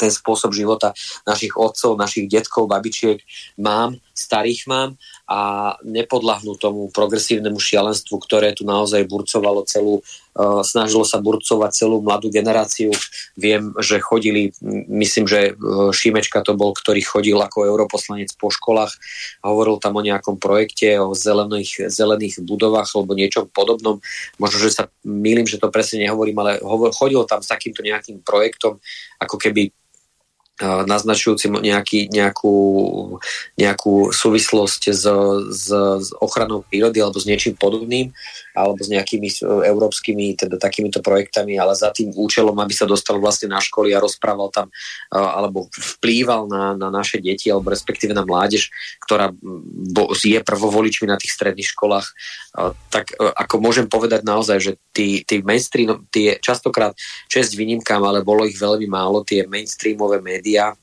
[0.00, 0.96] ten spôsob života
[1.28, 3.20] našich otcov, našich detkov, babičiek,
[3.60, 4.90] mám, starých mám
[5.28, 12.04] a nepodlahnú tomu progresívnemu šialenstvu, ktoré tu naozaj burcovalo celú, uh, snažilo sa burcovať celú
[12.04, 12.92] mladú generáciu.
[13.38, 14.52] Viem, že chodili,
[14.90, 18.92] myslím, že uh, Šimečka to bol, ktorý chodil ako europoslanec po školách
[19.40, 24.02] a hovoril tam o nejakom projekte, o zelených, zelených budovách alebo niečom podobnom.
[24.36, 28.20] Možno, že sa milím, že to presne nehovorím, ale hovor, chodil tam s takýmto nejakým
[28.26, 28.82] projektom,
[29.22, 29.72] ako keby
[30.62, 32.56] naznačujúci nejaký, nejakú,
[33.56, 35.04] nejakú súvislosť s,
[35.50, 38.12] s, s ochranou prírody alebo s niečím podobným
[38.54, 39.36] alebo s nejakými e,
[39.70, 44.02] európskymi teda takýmito projektami, ale za tým účelom, aby sa dostal vlastne na školy a
[44.02, 44.68] rozprával tam
[45.10, 48.70] alebo vplýval na, na naše deti alebo respektíve na mládež,
[49.02, 49.32] ktorá
[50.20, 52.06] je prvovoličmi na tých stredných školách,
[52.90, 56.94] tak e, ako môžem povedať naozaj, že tí, tí mainstream, tie častokrát
[57.30, 60.74] čest výnimkám, ale bolo ich veľmi málo, tie mainstreamové médiá,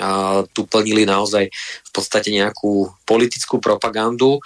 [0.00, 4.40] a tu plnili naozaj v podstate nejakú politickú propagandu.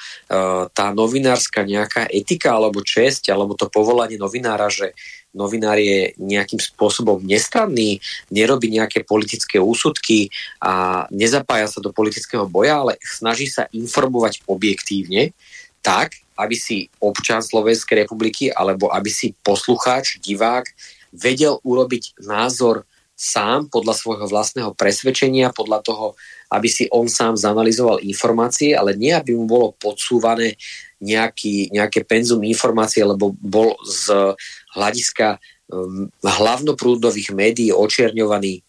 [0.74, 4.90] Tá novinárska nejaká etika alebo česť, alebo to povolanie novinára, že
[5.36, 12.82] novinár je nejakým spôsobom nestranný, nerobí nejaké politické úsudky a nezapája sa do politického boja,
[12.82, 15.30] ale snaží sa informovať objektívne,
[15.78, 20.66] tak, aby si občan Slovenskej republiky alebo aby si poslucháč, divák
[21.14, 22.82] vedel urobiť názor
[23.16, 26.06] sám podľa svojho vlastného presvedčenia, podľa toho,
[26.52, 30.60] aby si on sám zanalizoval informácie, ale nie, aby mu bolo podsúvané
[31.00, 34.36] nejaký, nejaké penzum informácie, lebo bol z
[34.76, 35.40] hľadiska
[35.72, 38.60] um, hlavnoprúdových médií očierňovaný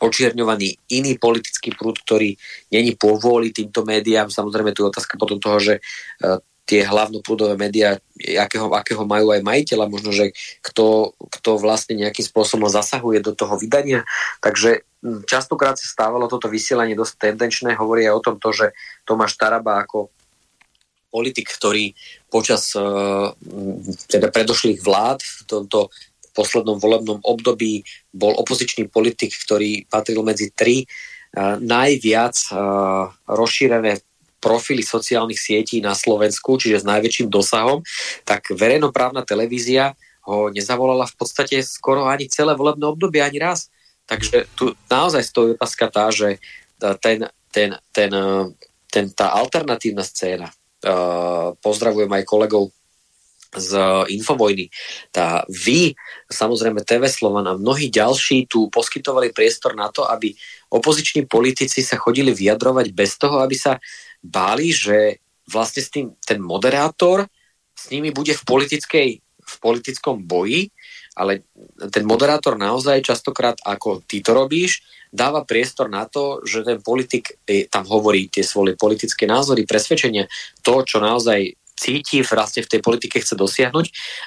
[0.00, 2.32] očierňovaný iný politický prúd, ktorý
[2.72, 4.32] není povôli týmto médiám.
[4.32, 6.40] Samozrejme, tu je otázka potom toho, že uh,
[6.70, 7.98] tie hlavnoprúdové médiá,
[8.38, 10.30] akého, akého majú aj majiteľa, možno, že
[10.62, 14.06] kto, kto vlastne nejakým spôsobom zasahuje do toho vydania.
[14.38, 14.86] Takže
[15.26, 17.74] častokrát sa stávalo toto vysielanie dosť tendenčné.
[17.74, 18.70] Hovorí aj o tom to, že
[19.02, 20.14] Tomáš Taraba ako
[21.10, 21.90] politik, ktorý
[22.30, 23.34] počas uh,
[24.06, 25.90] teda predošlých vlád v tomto
[26.30, 27.82] poslednom volebnom období
[28.14, 33.98] bol opozičný politik, ktorý patril medzi tri uh, najviac uh, rozšírené
[34.40, 37.84] profily sociálnych sietí na Slovensku, čiže s najväčším dosahom,
[38.24, 39.92] tak verejnoprávna televízia
[40.24, 43.68] ho nezavolala v podstate skoro ani celé volebné obdobie, ani raz.
[44.08, 46.42] Takže tu naozaj stojí otázka tá, že
[46.98, 48.10] ten, ten, ten,
[48.90, 52.74] ten, tá alternatívna scéna, uh, pozdravujem aj kolegov
[53.50, 53.74] z
[54.14, 54.70] Infovojny.
[55.10, 55.90] Tá vy,
[56.30, 60.30] samozrejme TV Slovan a mnohí ďalší tu poskytovali priestor na to, aby
[60.70, 63.82] opoziční politici sa chodili vyjadrovať bez toho, aby sa
[64.20, 67.26] báli, že vlastne s tým ten moderátor
[67.74, 69.08] s nimi bude v politickej
[69.50, 70.70] v politickom boji,
[71.18, 71.42] ale
[71.90, 77.34] ten moderátor naozaj častokrát, ako ty to robíš, dáva priestor na to, že ten politik
[77.66, 80.30] tam hovorí tie svoje politické názory, presvedčenia,
[80.62, 83.86] to, čo naozaj cíti, vlastne v tej politike chce dosiahnuť,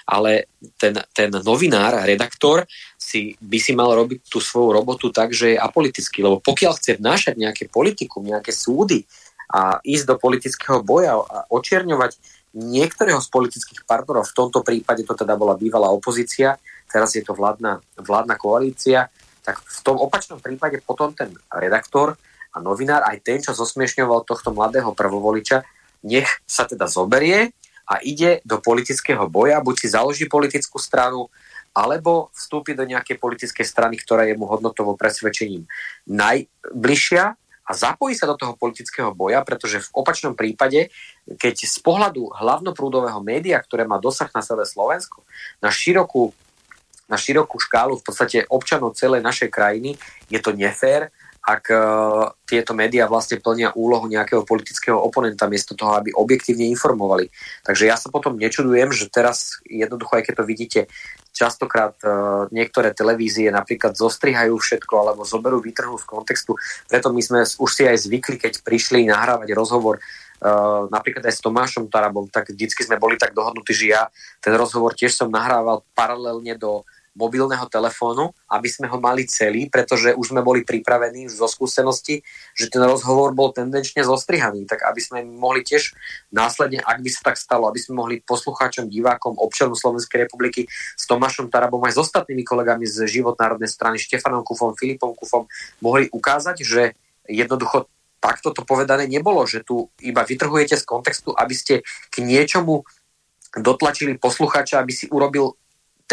[0.10, 2.66] ale ten, ten novinár, redaktor
[2.98, 6.98] si, by si mal robiť tú svoju robotu tak, že je apolitický, lebo pokiaľ chce
[6.98, 9.06] vnášať nejaké politikum, nejaké súdy
[9.54, 12.18] a ísť do politického boja a očierňovať
[12.58, 16.58] niektorého z politických partnerov, v tomto prípade to teda bola bývalá opozícia,
[16.90, 19.14] teraz je to vládna, vládna koalícia,
[19.46, 22.18] tak v tom opačnom prípade potom ten redaktor
[22.54, 25.62] a novinár, aj ten, čo zosmiešňoval tohto mladého prvovoliča,
[26.06, 27.54] nech sa teda zoberie
[27.90, 31.30] a ide do politického boja, buď si založí politickú stranu,
[31.74, 35.66] alebo vstúpi do nejakej politickej strany, ktorá je mu hodnotovo presvedčením
[36.06, 40.92] najbližšia a zapojí sa do toho politického boja, pretože v opačnom prípade,
[41.40, 45.24] keď z pohľadu hlavnoprúdového média, ktoré má dosah na celé Slovensko,
[45.64, 46.36] na širokú,
[47.08, 49.96] na širokú škálu v podstate občanov celej našej krajiny,
[50.28, 51.08] je to nefér
[51.44, 57.28] ak uh, tieto médiá vlastne plnia úlohu nejakého politického oponenta miesto toho, aby objektívne informovali.
[57.68, 60.80] Takže ja sa potom nečudujem, že teraz jednoducho, aj keď to vidíte,
[61.36, 66.56] častokrát uh, niektoré televízie napríklad zostrihajú všetko alebo zoberú výtrhu z kontextu.
[66.88, 70.00] Preto my sme už si aj zvykli, keď prišli nahrávať rozhovor
[70.44, 74.12] Uh, napríklad aj s Tomášom Tarabom, tak vždycky sme boli tak dohodnutí, že ja
[74.44, 76.84] ten rozhovor tiež som nahrával paralelne do
[77.14, 82.26] mobilného telefónu, aby sme ho mali celý, pretože už sme boli pripravení zo skúsenosti,
[82.58, 85.94] že ten rozhovor bol tendenčne zostrihaný, tak aby sme mohli tiež
[86.34, 90.66] následne, ak by sa tak stalo, aby sme mohli poslucháčom, divákom, občanom Slovenskej republiky
[90.98, 95.46] s Tomášom Tarabom aj s ostatnými kolegami z Život národnej strany, Štefanom Kufom, Filipom Kufom,
[95.86, 96.98] mohli ukázať, že
[97.30, 97.86] jednoducho
[98.24, 102.88] takto to povedané nebolo, že tu iba vytrhujete z kontextu, aby ste k niečomu
[103.54, 105.54] dotlačili poslucháča, aby si urobil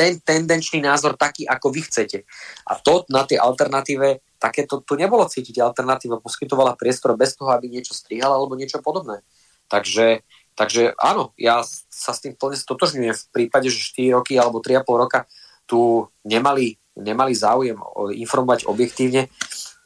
[0.00, 2.24] ten tendenčný názor taký, ako vy chcete.
[2.64, 5.60] A to na tej alternatíve, takéto tu nebolo cítiť.
[5.60, 9.20] Alternatíva poskytovala priestor bez toho, aby niečo strihala alebo niečo podobné.
[9.68, 10.24] Takže,
[10.56, 11.60] takže áno, ja
[11.92, 13.12] sa s tým plne stotožňujem.
[13.12, 15.28] V prípade, že 4 roky alebo 3,5 roka
[15.68, 17.76] tu nemali, nemali záujem
[18.16, 19.28] informovať objektívne,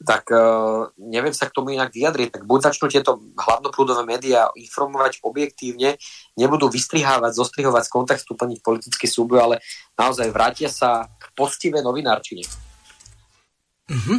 [0.03, 2.39] tak uh, neviem sa k tomu inak vyjadriť.
[2.39, 5.95] Tak buď začnú tieto hlavnoprúdové médiá informovať objektívne,
[6.35, 9.55] nebudú vystrihávať, zostrihovať z kontextu, plniť politický súboj, ale
[9.95, 12.43] naozaj vrátia sa k postivé novinárčine.
[13.85, 14.17] Uh-huh.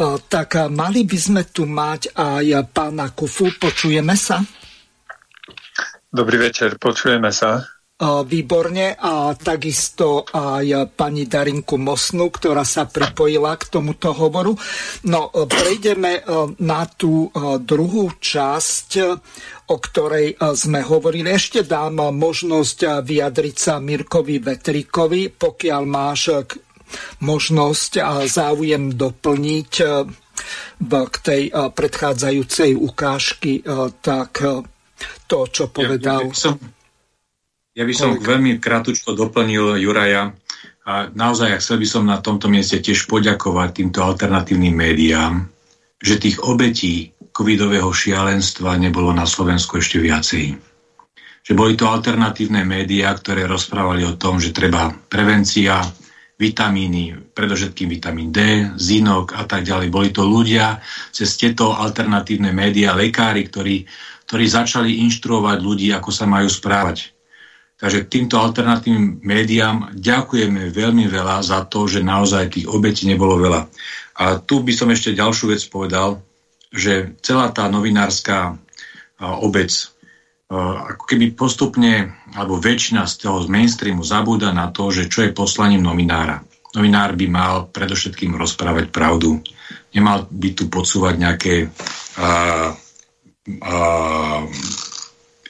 [0.00, 3.52] Uh, tak uh, mali by sme tu mať aj pána Kufu.
[3.54, 4.40] Počujeme sa?
[6.08, 13.74] Dobrý večer, počujeme sa výborne a takisto aj pani Darinku Mosnu, ktorá sa pripojila k
[13.74, 14.54] tomuto hovoru.
[15.10, 16.22] No, prejdeme
[16.62, 17.26] na tú
[17.58, 18.88] druhú časť,
[19.66, 21.34] o ktorej sme hovorili.
[21.34, 26.30] Ešte dám možnosť vyjadriť sa Mirkovi Vetrikovi, pokiaľ máš
[27.18, 29.72] možnosť a záujem doplniť
[30.86, 33.66] k tej predchádzajúcej ukážky,
[33.98, 34.38] tak
[35.26, 36.30] to, čo povedal...
[36.30, 36.77] Ja, ja som
[37.78, 38.26] ja by som Koľko?
[38.26, 40.34] veľmi kratučko doplnil Juraja
[40.82, 45.46] a naozaj chcel by som na tomto mieste tiež poďakovať týmto alternatívnym médiám,
[46.02, 50.58] že tých obetí covidového šialenstva nebolo na Slovensku ešte viacej.
[51.46, 55.78] Že boli to alternatívne médiá, ktoré rozprávali o tom, že treba prevencia,
[56.38, 59.88] vitamíny, predovšetkým vitamín D, zinok a tak ďalej.
[59.90, 60.82] Boli to ľudia
[61.14, 63.86] cez tieto alternatívne médiá, lekári, ktorí,
[64.26, 67.17] ktorí začali inštruovať ľudí, ako sa majú správať.
[67.78, 73.70] Takže týmto alternatívnym médiám ďakujeme veľmi veľa za to, že naozaj tých obetí nebolo veľa.
[74.18, 76.18] A tu by som ešte ďalšiu vec povedal,
[76.74, 78.58] že celá tá novinárska
[79.22, 79.70] obec
[80.48, 85.84] ako keby postupne, alebo väčšina z toho mainstreamu zabúda na to, že čo je poslaním
[85.84, 86.40] novinára.
[86.72, 89.44] Novinár by mal predovšetkým rozprávať pravdu.
[89.92, 92.72] Nemal by tu podsúvať nejaké uh,
[93.60, 94.42] uh,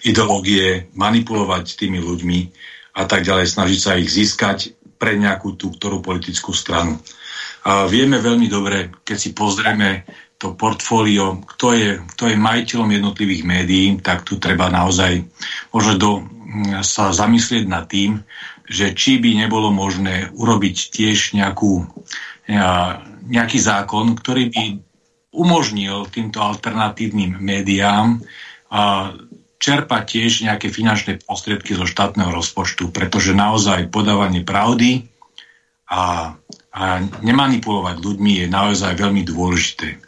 [0.06, 2.40] ideológie, manipulovať tými ľuďmi
[2.98, 6.98] a tak ďalej, snažiť sa ich získať pre nejakú tú ktorú politickú stranu.
[7.66, 10.06] A vieme veľmi dobre, keď si pozrieme
[10.38, 15.26] to portfólio, kto je, kto je majiteľom jednotlivých médií, tak tu treba naozaj
[15.74, 18.22] možno do, mm, sa zamyslieť nad tým,
[18.68, 21.88] že či by nebolo možné urobiť tiež nejakú,
[23.26, 24.64] nejaký zákon, ktorý by
[25.32, 28.20] umožnil týmto alternatívnym médiám
[29.58, 35.10] čerpať tiež nejaké finančné prostriedky zo štátneho rozpočtu, pretože naozaj podávanie pravdy
[35.90, 36.34] a,
[36.70, 36.82] a
[37.22, 39.98] nemanipulovať ľuďmi je naozaj veľmi dôležité.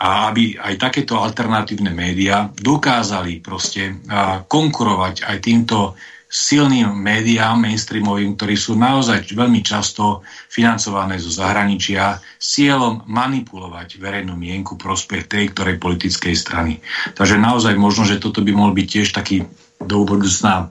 [0.00, 4.00] A aby aj takéto alternatívne médiá dokázali proste
[4.48, 5.98] konkurovať aj týmto
[6.30, 14.78] silným médiám mainstreamovým, ktorí sú naozaj veľmi často financované zo zahraničia cieľom manipulovať verejnú mienku
[14.78, 16.78] prospech tej ktorej politickej strany.
[17.18, 19.42] Takže naozaj možno, že toto by mohol byť tiež taký
[19.82, 20.70] do budúcna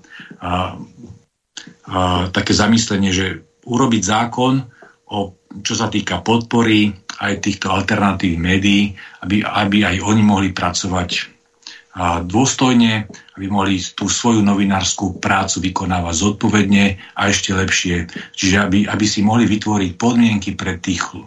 [2.31, 4.63] také zamyslenie, že urobiť zákon,
[5.09, 5.33] o,
[5.65, 8.93] čo sa týka podpory aj týchto alternatív médií,
[9.25, 11.38] aby, aby aj oni mohli pracovať
[11.97, 18.07] dôstojne, aby mohli tú svoju novinárskú prácu vykonávať zodpovedne a ešte lepšie.
[18.37, 21.25] Čiže aby, aby si mohli vytvoriť podmienky pre tých uh,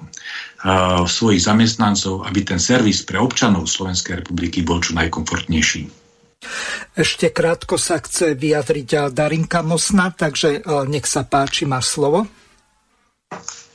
[1.05, 5.83] svojich zamestnancov, aby ten servis pre občanov Slovenskej republiky bol čo najkomfortnejší.
[6.95, 12.27] Ešte krátko sa chce vyjadriť Darinka Mosna, takže nech sa páči, máš slovo.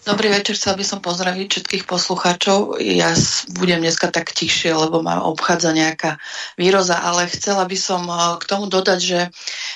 [0.08, 2.80] Dobrý večer, chcel by som pozdraviť všetkých poslucháčov.
[2.80, 3.12] Ja
[3.60, 6.16] budem dneska tak tichšie, lebo ma obchádza nejaká
[6.56, 9.20] výroza, ale chcela by som eh, k tomu dodať, že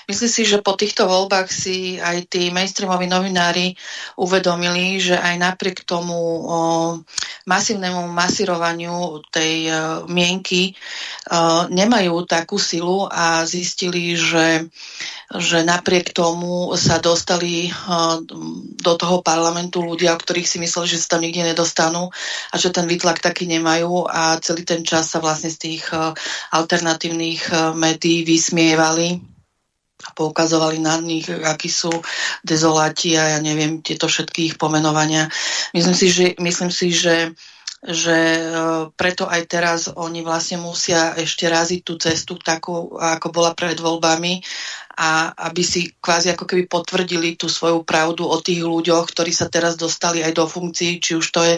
[0.07, 3.75] myslím si, že po týchto voľbách si aj tí mainstreamoví novinári
[4.15, 7.03] uvedomili, že aj napriek tomu eh,
[7.43, 9.75] masívnemu masírovaniu tej eh,
[10.07, 10.79] mienky
[11.71, 14.67] nemajú takú silu a zistili, že
[15.31, 17.71] že napriek tomu sa dostali
[18.83, 22.13] do toho parlamentu ľudia, ktorých si mysleli, že sa tam nikde nedostanú
[22.53, 26.13] a že ten výtlak taký nemajú a celý ten čas sa vlastne z tých eh,
[26.53, 29.19] alternatívnych eh, médií vysmievali
[30.01, 31.93] a poukazovali na nich, akí sú
[32.41, 35.29] dezoláti a ja neviem, tieto všetky ich pomenovania.
[35.77, 37.37] Myslím si, že, myslím si, že
[37.81, 43.57] že eh, preto aj teraz oni vlastne musia ešte raziť tú cestu takú, ako bola
[43.57, 44.37] pred voľbami
[44.91, 49.47] a aby si kvázi ako keby potvrdili tú svoju pravdu o tých ľuďoch, ktorí sa
[49.47, 51.55] teraz dostali aj do funkcií, či už to je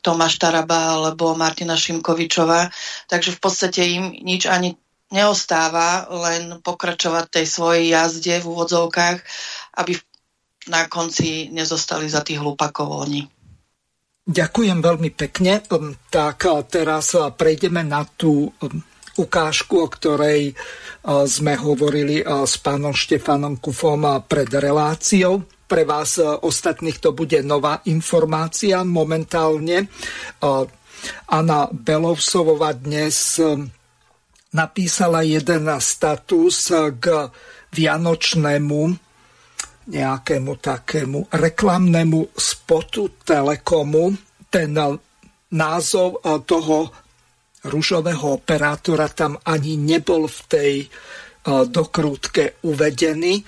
[0.00, 2.70] Tomáš Taraba alebo Martina Šimkovičová.
[3.10, 9.16] Takže v podstate im nič ani neostáva, len pokračovať tej svojej jazde v úvodzovkách,
[9.80, 9.96] aby
[10.68, 13.24] na konci nezostali za tých hlupakov oni.
[14.28, 15.64] Ďakujem veľmi pekne.
[16.12, 18.52] Tak teraz prejdeme na tú
[19.18, 20.54] ukážku, o ktorej
[21.26, 25.42] sme hovorili s pánom Štefanom Kufom pred reláciou.
[25.68, 29.90] Pre vás ostatných to bude nová informácia momentálne.
[31.28, 33.36] Anna Belovsovova dnes
[34.48, 37.28] napísala jeden status k
[37.68, 38.80] vianočnému
[39.88, 44.12] nejakému takému reklamnému spotu Telekomu.
[44.48, 44.76] Ten
[45.52, 46.92] názov toho
[47.68, 50.86] rúžového operátora tam ani nebol v tej e,
[51.68, 53.34] dokrútke uvedený.
[53.38, 53.42] E,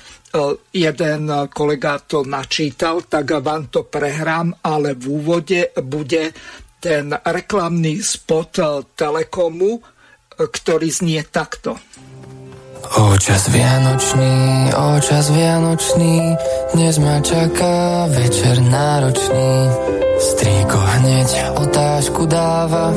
[0.76, 6.36] jeden kolega to načítal, tak vám to prehrám, ale v úvode bude
[6.80, 8.64] ten reklamný spot e,
[8.94, 9.80] Telekomu,
[10.36, 11.76] ktorý znie takto.
[12.80, 16.32] O čas vianočný, o čas vianočný,
[16.72, 19.52] dnes ma čaká večer náročný.
[20.20, 21.28] Strýko hneď
[21.60, 22.88] otázku dáva,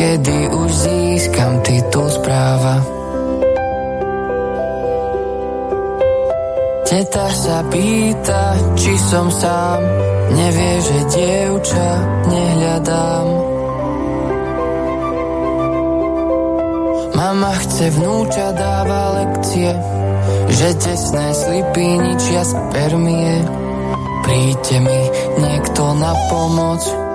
[0.00, 2.80] kedy už získam titul správa.
[6.88, 9.80] Teta sa pýta, či som sám,
[10.32, 11.90] nevie, že dievča
[12.32, 13.26] nehľadám.
[17.12, 19.70] Mama chce vnúča, dáva lekcie,
[20.48, 23.44] že tesné slipy ničia spermie.
[24.24, 25.00] Príďte mi
[25.44, 27.09] niekto na pomoc,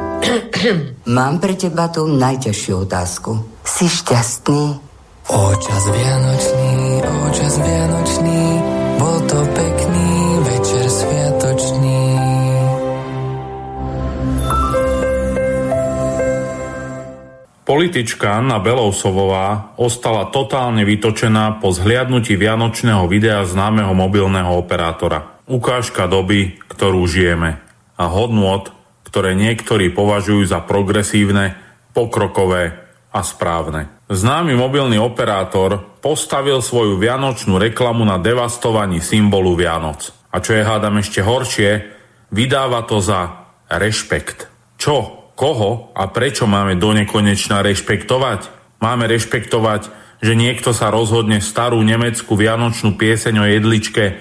[1.05, 3.31] Mám pre teba tú najťažšiu otázku.
[3.61, 4.81] Si šťastný?
[5.25, 6.71] Očas vianočný,
[7.25, 8.41] očas vianočný,
[9.01, 10.09] bol to pekný
[10.45, 12.01] večer sviatočný.
[17.65, 25.41] Politička Anna Belousovová ostala totálne vytočená po zhliadnutí vianočného videa známeho mobilného operátora.
[25.49, 27.57] Ukážka doby, ktorú žijeme
[27.97, 28.74] a hodnot,
[29.15, 31.55] ktoré niektorí považujú za progresívne,
[31.95, 32.75] pokrokové
[33.15, 34.03] a správne.
[34.11, 40.11] Známy mobilný operátor postavil svoju vianočnú reklamu na devastovaní symbolu Vianoc.
[40.35, 41.87] A čo je hádam ešte horšie,
[42.27, 44.51] vydáva to za rešpekt.
[44.75, 48.51] Čo, koho a prečo máme do nekonečna rešpektovať?
[48.83, 49.87] Máme rešpektovať,
[50.19, 54.19] že niekto sa rozhodne starú nemeckú vianočnú pieseň o jedličke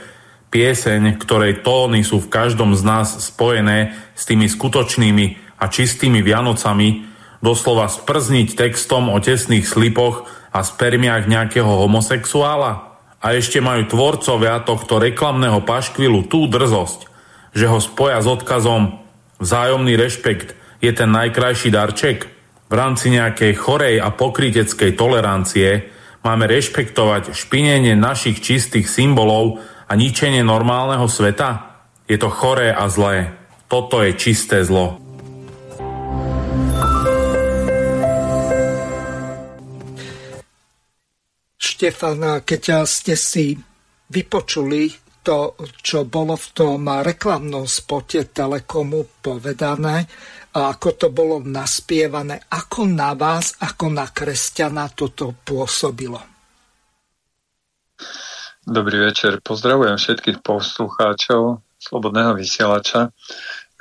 [0.54, 7.10] pieseň, ktorej tóny sú v každom z nás spojené s tými skutočnými a čistými Vianocami,
[7.42, 12.94] doslova sprzniť textom o tesných slipoch a spermiách nejakého homosexuála?
[13.18, 17.10] A ešte majú tvorcovia tohto reklamného paškvilu tú drzosť,
[17.50, 19.02] že ho spoja s odkazom
[19.42, 22.30] vzájomný rešpekt je ten najkrajší darček.
[22.70, 25.90] V rámci nejakej chorej a pokryteckej tolerancie
[26.22, 31.76] máme rešpektovať špinenie našich čistých symbolov a ničenie normálneho sveta?
[32.04, 33.32] Je to choré a zlé.
[33.68, 35.00] Toto je čisté zlo.
[41.56, 43.56] Štefan, keď ste si
[44.12, 44.92] vypočuli
[45.24, 50.04] to, čo bolo v tom reklamnom spote Telekomu povedané,
[50.54, 56.33] a ako to bolo naspievané, ako na vás, ako na kresťana toto pôsobilo?
[58.64, 63.12] Dobrý večer, pozdravujem všetkých poslucháčov Slobodného vysielača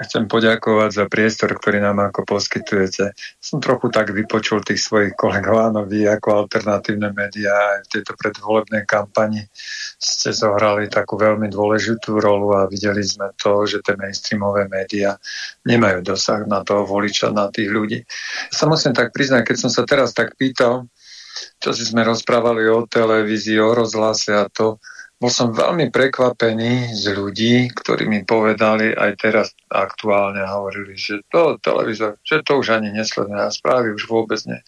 [0.03, 3.15] chcem poďakovať za priestor, ktorý nám ako poskytujete.
[3.39, 8.13] Som trochu tak vypočul tých svojich kolegov, áno, vy ako alternatívne médiá aj v tejto
[8.19, 9.47] predvolebnej kampani
[9.97, 15.15] ste zohrali takú veľmi dôležitú rolu a videli sme to, že tie mainstreamové médiá
[15.63, 18.03] nemajú dosah na toho voliča, na tých ľudí.
[18.51, 20.91] Sa musím tak priznať, keď som sa teraz tak pýtal,
[21.59, 24.79] čo si sme rozprávali o televízii, o rozhlase a to,
[25.23, 31.55] bol som veľmi prekvapený z ľudí, ktorí mi povedali aj teraz aktuálne hovorili, že to
[31.63, 34.59] televízor, že to už ani nesleduje a správy už vôbec nie.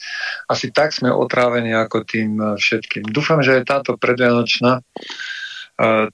[0.48, 3.04] Asi tak sme otrávení ako tým všetkým.
[3.12, 4.84] Dúfam, že aj táto predvianočná e,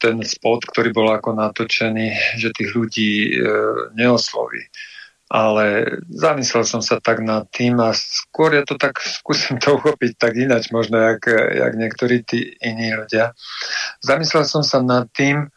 [0.01, 3.31] ten spot, ktorý bol ako natočený, že tých ľudí e,
[3.93, 4.65] neosloví
[5.31, 10.19] ale zamyslel som sa tak nad tým a skôr ja to tak skúsim to uchopiť
[10.19, 13.31] tak inač možno, jak, jak niektorí tí iní ľudia.
[14.03, 15.47] Zamyslel som sa nad tým,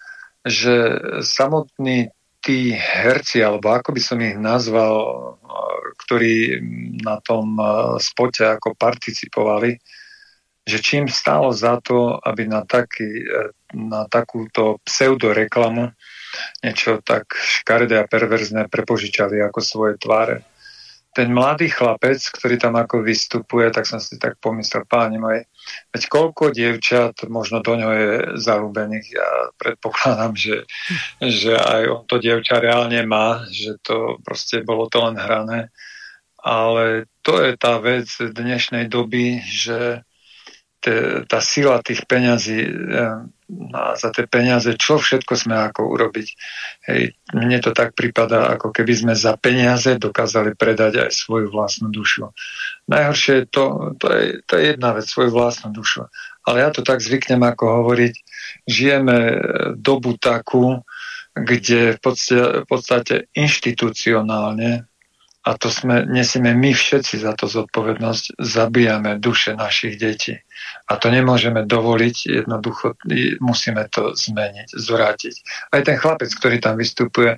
[0.47, 2.15] že samotní
[2.45, 4.95] tí herci, alebo ako by som ich nazval,
[6.05, 6.61] ktorí
[7.01, 7.57] na tom
[7.97, 9.81] spote ako participovali,
[10.69, 13.25] že čím stálo za to, aby na, taký,
[13.73, 15.89] na takúto pseudoreklamu
[16.63, 20.47] niečo tak škaredé a perverzné prepožičali ako svoje tváre.
[21.15, 25.47] Ten mladý chlapec, ktorý tam ako vystupuje, tak som si tak pomyslel, páni moji,
[25.95, 28.13] veď koľko dievčat možno do ňo je
[28.43, 29.07] zalúbených.
[29.15, 30.67] Ja predpokladám, že,
[31.23, 35.71] že aj on to dievča reálne má, že to proste bolo to len hrané.
[36.43, 40.03] Ale to je tá vec dnešnej doby, že
[41.25, 42.61] tá sila tých peňazí
[43.77, 46.29] a za tie peniaze, čo všetko sme ako urobiť.
[46.89, 51.93] Hej, mne to tak prípada, ako keby sme za peniaze dokázali predať aj svoju vlastnú
[51.93, 52.33] dušu.
[52.89, 53.65] Najhoršie je to,
[54.01, 56.09] to je, to je jedna vec, svoju vlastnú dušu.
[56.45, 58.15] Ale ja to tak zvyknem ako hovoriť,
[58.69, 59.17] žijeme
[59.77, 60.81] dobu takú,
[61.35, 64.87] kde v podstate, v podstate inštitucionálne
[65.45, 70.41] a to sme, nesieme my všetci za to zodpovednosť, zabíjame duše našich detí.
[70.89, 72.97] A to nemôžeme dovoliť, jednoducho
[73.45, 75.35] musíme to zmeniť, zvrátiť.
[75.69, 77.37] Aj ten chlapec, ktorý tam vystupuje,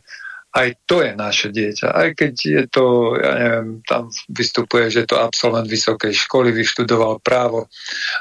[0.57, 1.93] aj to je naše dieťa.
[1.93, 7.20] Aj keď je to, ja neviem, tam vystupuje, že je to absolvent vysokej školy, vyštudoval
[7.20, 7.69] právo,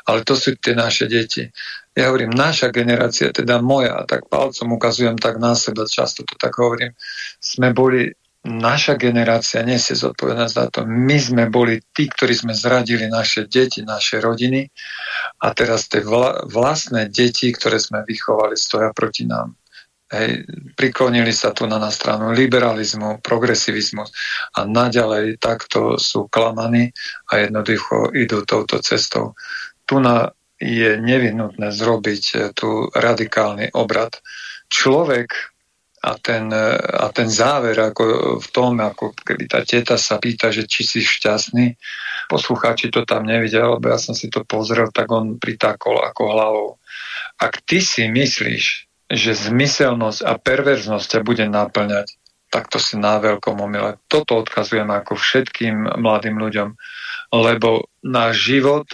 [0.10, 1.48] ale to sú tie naše deti.
[1.95, 6.57] Ja hovorím, naša generácia, teda moja, tak palcom ukazujem tak na seba, často to tak
[6.60, 6.91] hovorím,
[7.40, 8.12] sme boli
[8.45, 10.80] naša generácia nesie zodpovednosť za to.
[10.85, 14.69] My sme boli tí, ktorí sme zradili naše deti, naše rodiny
[15.41, 19.57] a teraz tie vla, vlastné deti, ktoré sme vychovali, stoja proti nám.
[20.05, 20.45] Hej,
[20.77, 24.05] priklonili sa tu na, na stranu liberalizmu, progresivizmu
[24.53, 26.93] a naďalej takto sú klamaní
[27.34, 29.34] a jednoducho idú touto cestou.
[29.89, 30.30] Tu na
[30.61, 34.22] je nevyhnutné zrobiť eh, tu radikálny obrad.
[34.72, 35.55] Človek
[36.06, 40.69] a ten, a ten záver ako v tom, ako keby tá teta sa pýta, že
[40.69, 41.73] či si šťastný,
[42.30, 46.69] poslucháči to tam nevidia, lebo ja som si to pozrel, tak on pritákol ako hlavou.
[47.41, 48.65] Ak ty si myslíš,
[49.10, 52.14] že zmyselnosť a perverznosť ťa bude naplňať,
[52.53, 53.98] tak to si na veľkom omyle.
[54.06, 56.69] Toto odkazujem ako všetkým mladým ľuďom,
[57.34, 58.86] lebo náš život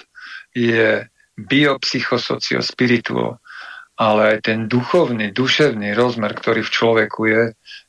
[0.56, 1.04] je
[1.36, 3.44] biopsychosociospirituál
[4.02, 7.44] ale aj ten duchovný, duševný rozmer, ktorý v človeku je,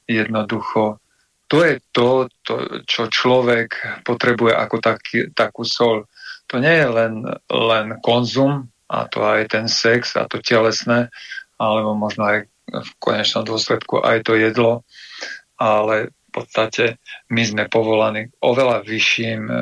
[0.05, 1.01] jednoducho,
[1.49, 6.05] to je to, to čo človek potrebuje ako taký, takú sol.
[6.53, 7.15] To nie je len,
[7.49, 11.09] len konzum, a to aj ten sex, a to telesné,
[11.57, 14.85] alebo možno aj v konečnom dôsledku aj to jedlo,
[15.57, 16.97] ale v podstate
[17.29, 19.55] my sme povolaní oveľa vyšším e,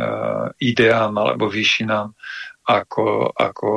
[0.62, 2.14] ideám alebo vyššinám,
[2.70, 3.70] ako, ako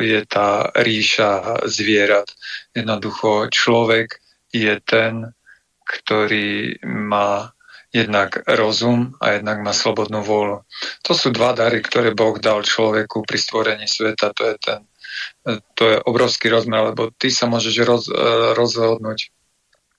[0.00, 2.32] je tá ríša zvierat.
[2.72, 4.16] Jednoducho človek
[4.48, 5.28] je ten,
[5.84, 7.52] ktorý má
[7.92, 10.64] jednak rozum a jednak má slobodnú vôľu.
[11.08, 14.32] To sú dva dary, ktoré Boh dal človeku pri stvorení sveta.
[14.36, 14.80] To je ten
[15.74, 18.14] to je obrovský rozmer, lebo ty sa môžeš roz, e,
[18.54, 19.32] rozhodnúť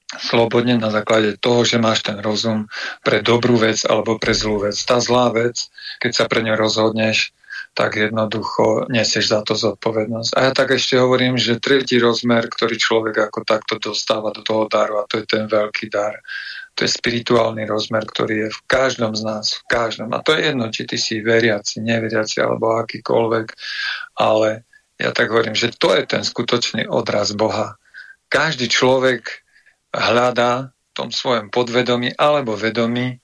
[0.10, 2.66] slobodne na základe toho, že máš ten rozum
[3.06, 4.74] pre dobrú vec alebo pre zlú vec.
[4.82, 5.70] Tá zlá vec,
[6.02, 7.30] keď sa pre ňu rozhodneš,
[7.74, 10.32] tak jednoducho nesieš za to zodpovednosť.
[10.36, 14.68] A ja tak ešte hovorím, že tretí rozmer, ktorý človek ako takto dostáva do toho
[14.68, 16.20] daru, a to je ten veľký dar,
[16.76, 20.12] to je spirituálny rozmer, ktorý je v každom z nás, v každom.
[20.16, 23.48] A to je jedno, či ty si veriaci, neveriaci alebo akýkoľvek,
[24.20, 24.64] ale
[25.00, 27.80] ja tak hovorím, že to je ten skutočný odraz Boha.
[28.28, 29.44] Každý človek
[29.96, 33.24] hľadá v tom svojom podvedomí alebo vedomí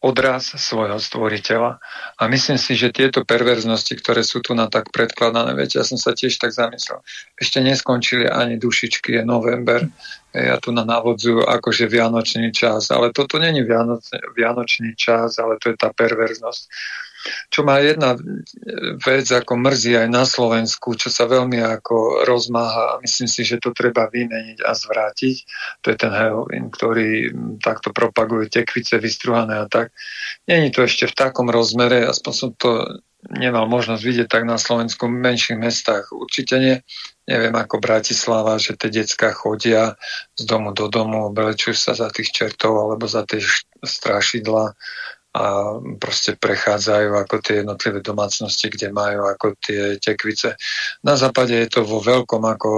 [0.00, 1.76] odraz svojho stvoriteľa.
[2.16, 6.00] A myslím si, že tieto perverznosti, ktoré sú tu na tak predkladané, viete, ja som
[6.00, 7.04] sa tiež tak zamyslel,
[7.36, 9.84] ešte neskončili ani dušičky, je november,
[10.32, 13.60] ja tu na navodzujú akože vianočný čas, ale toto není
[14.34, 16.62] vianočný čas, ale to je tá perverznosť
[17.52, 18.16] čo má jedna
[19.04, 23.60] vec ako mrzí aj na Slovensku, čo sa veľmi ako rozmáha a myslím si, že
[23.60, 25.36] to treba vymeniť a zvrátiť.
[25.84, 29.92] To je ten heroin, ktorý takto propaguje tekvice vystruhané a tak.
[30.48, 35.04] Není to ešte v takom rozmere, aspoň som to nemal možnosť vidieť tak na Slovensku
[35.04, 36.08] v menších mestách.
[36.08, 36.76] Určite nie.
[37.28, 39.94] Neviem ako Bratislava, že tie decka chodia
[40.34, 43.44] z domu do domu, oblečujú sa za tých čertov alebo za tie
[43.84, 44.72] strašidla
[45.30, 50.58] a proste prechádzajú ako tie jednotlivé domácnosti, kde majú ako tie tekvice.
[51.06, 52.70] Na západe je to vo veľkom ako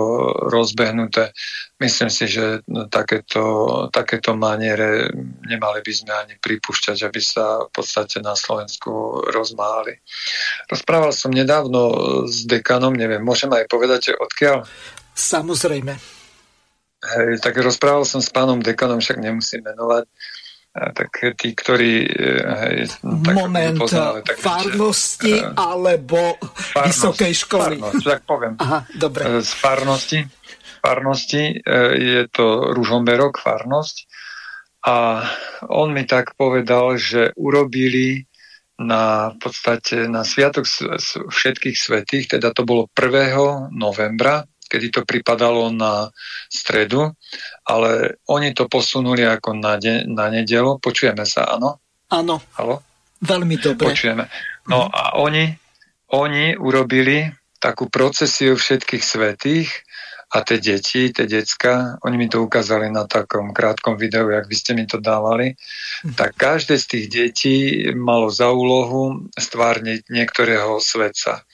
[0.52, 1.32] rozbehnuté.
[1.80, 2.60] Myslím si, že
[2.92, 3.42] takéto,
[3.88, 5.08] takéto maniere
[5.48, 9.96] nemali by sme ani pripúšťať, aby sa v podstate na Slovensku rozmáhali.
[10.68, 11.80] Rozprával som nedávno
[12.28, 14.68] s dekanom, neviem, môžem aj povedať, odkiaľ?
[15.16, 15.96] Samozrejme.
[17.02, 20.04] Hej, tak rozprával som s pánom dekanom, však nemusím menovať
[20.72, 21.94] tak tí, ktorí
[22.40, 27.76] hej, no, tak Moment poznali, tak farnosti uh, alebo farnosť, vysokej školy.
[27.76, 28.54] Farnosť, tak poviem.
[28.56, 29.22] Aha, dobre.
[29.44, 30.18] Z farnosti,
[30.80, 31.44] farnosti
[32.00, 33.96] je to Ružomberok, farnosť.
[34.82, 35.22] A
[35.70, 38.26] on mi tak povedal, že urobili
[38.82, 40.66] na podstate na Sviatok
[41.30, 43.70] všetkých svetých, teda to bolo 1.
[43.70, 44.42] novembra
[44.72, 46.08] kedy to pripadalo na
[46.48, 47.12] stredu,
[47.68, 50.80] ale oni to posunuli ako na, de- na nedelu.
[50.80, 51.76] Počujeme sa, áno?
[52.08, 52.40] Áno.
[52.56, 52.80] Halo?
[53.20, 53.92] Veľmi dobre.
[53.92, 54.32] Počujeme.
[54.72, 54.90] No mhm.
[54.96, 55.44] a oni,
[56.16, 57.28] oni urobili
[57.60, 59.68] takú procesiu všetkých svetých
[60.32, 64.56] a tie deti, tie decka, oni mi to ukázali na takom krátkom videu, jak vy
[64.56, 65.52] ste mi to dávali,
[66.08, 66.16] mhm.
[66.16, 67.56] tak každé z tých detí
[67.92, 71.44] malo za úlohu stvárniť niektorého svetca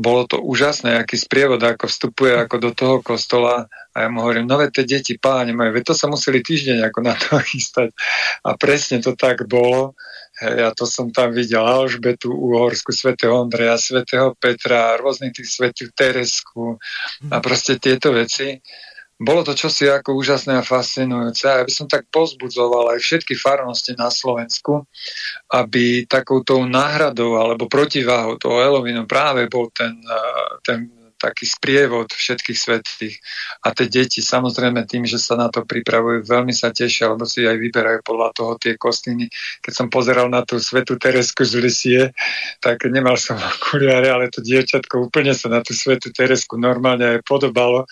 [0.00, 4.48] bolo to úžasné, aký sprievod, ako vstupuje ako do toho kostola a ja mu hovorím,
[4.48, 7.92] no tie deti, páni moje, veď to sa museli týždeň ako na to chystať.
[8.46, 9.92] A presne to tak bolo.
[10.40, 16.80] Ja to som tam videl Alžbetu Uhorsku, svätého Ondreja, svätého Petra, rôznych tých svetých Teresku
[17.28, 18.56] a proste tieto veci
[19.20, 21.44] bolo to čosi ako úžasné a fascinujúce.
[21.44, 24.88] A ja by som tak pozbudzoval aj všetky farnosti na Slovensku,
[25.52, 30.00] aby takouto náhradou alebo protiváhou toho Elovinu práve bol ten,
[30.64, 30.88] ten
[31.20, 33.20] taký sprievod všetkých svetých.
[33.60, 37.44] A tie deti samozrejme tým, že sa na to pripravujú, veľmi sa tešia, lebo si
[37.44, 39.28] aj vyberajú podľa toho tie kostýmy.
[39.60, 42.02] Keď som pozeral na tú svetu Teresku z Lisie,
[42.64, 47.28] tak nemal som okuliare, ale to dievčatko úplne sa na tú svetu Teresku normálne aj
[47.28, 47.84] podobalo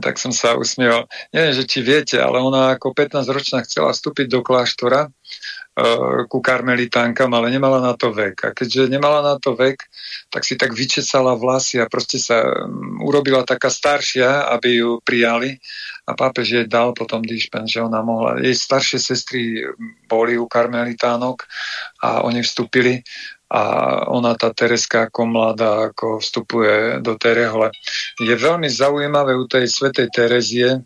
[0.00, 1.04] tak som sa usmieval.
[1.36, 7.28] Neviem, že či viete, ale ona ako 15-ročná chcela vstúpiť do kláštora uh, ku karmelitánkam,
[7.36, 8.36] ale nemala na to vek.
[8.40, 9.84] A keďže nemala na to vek,
[10.32, 15.60] tak si tak vyčesala vlasy a proste sa um, urobila taká staršia, aby ju prijali.
[16.08, 18.40] A pápež jej dal potom dišpen, že ona mohla.
[18.40, 19.62] Jej staršie sestry
[20.08, 21.46] boli u karmelitánok
[22.02, 23.00] a oni vstúpili
[23.52, 23.62] a
[24.08, 27.68] ona, tá Tereska ako mladá, ako vstupuje do tej rehole.
[28.16, 30.80] Je veľmi zaujímavé u tej svetej Terezie,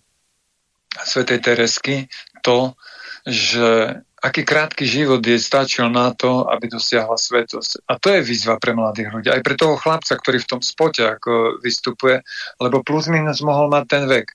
[0.99, 2.11] svetej Teresky,
[2.43, 2.75] to,
[3.23, 7.87] že aký krátky život je stačil na to, aby dosiahla svetosť.
[7.87, 9.29] A to je výzva pre mladých ľudí.
[9.31, 12.19] Aj pre toho chlapca, ktorý v tom spote ako vystupuje,
[12.59, 14.27] lebo plus minus mohol mať ten vek.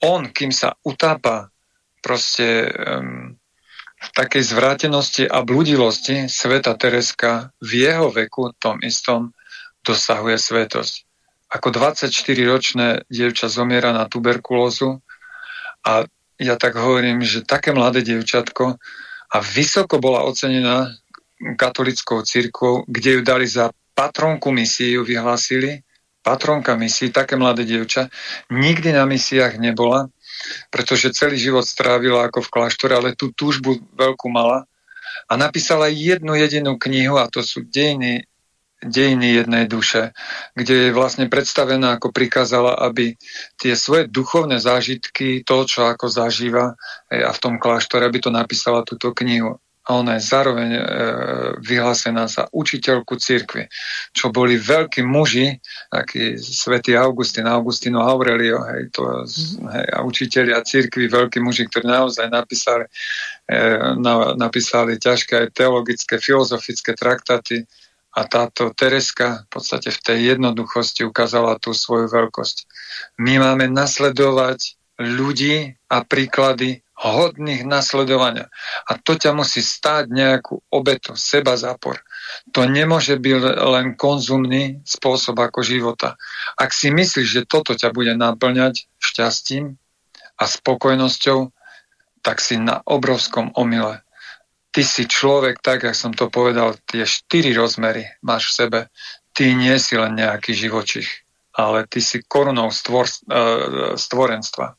[0.00, 1.52] On, kým sa utápa
[2.00, 3.36] proste um,
[4.00, 9.36] v takej zvrátenosti a blúdilosti sveta Tereska v jeho veku, tom istom,
[9.84, 10.94] dosahuje svetosť.
[11.50, 15.02] Ako 24-ročné dievča zomiera na tuberkulózu
[15.84, 16.06] a
[16.40, 18.80] ja tak hovorím, že také mladé dievčatko
[19.30, 20.88] a vysoko bola ocenená
[21.56, 25.84] katolickou církvou, kde ju dali za patronku misie, ju vyhlásili,
[26.22, 28.08] patronka misií, také mladé dievča,
[28.52, 30.08] nikdy na misiách nebola,
[30.72, 34.64] pretože celý život strávila ako v kláštore, ale tú túžbu veľkú mala
[35.26, 38.24] a napísala jednu jedinú knihu a to sú dejiny
[38.80, 40.16] dejiny jednej duše,
[40.56, 43.12] kde je vlastne predstavená, ako prikázala, aby
[43.60, 46.80] tie svoje duchovné zážitky, to, čo ako zažíva
[47.12, 49.60] hej, a v tom kláštore, aby to napísala túto knihu.
[49.90, 50.82] A ona je zároveň e,
[51.66, 53.66] vyhlásená za učiteľku cirkvi,
[54.14, 55.58] čo boli veľkí muži,
[55.90, 59.02] taký svätý Augustín, Augustino Aurelio, hej, to,
[59.66, 62.86] hej, a učiteľia cirkvi, veľkí muži, ktorí naozaj napísali,
[63.50, 63.58] e,
[63.98, 67.66] na, napísali ťažké aj teologické, filozofické traktáty,
[68.10, 72.66] a táto Tereska v podstate v tej jednoduchosti ukázala tú svoju veľkosť.
[73.22, 78.52] My máme nasledovať ľudí a príklady hodných nasledovania.
[78.84, 82.04] A to ťa musí stáť nejakú obetu, seba zápor.
[82.52, 86.20] To nemôže byť len konzumný spôsob ako života.
[86.60, 89.80] Ak si myslíš, že toto ťa bude naplňať šťastím
[90.36, 91.48] a spokojnosťou,
[92.20, 94.04] tak si na obrovskom omyle
[94.70, 98.80] ty si človek, tak, jak som to povedal, tie štyri rozmery máš v sebe.
[99.34, 101.06] Ty nie si len nejaký živočich,
[101.54, 104.74] ale ty si korunou stvor, uh, stvorenstva.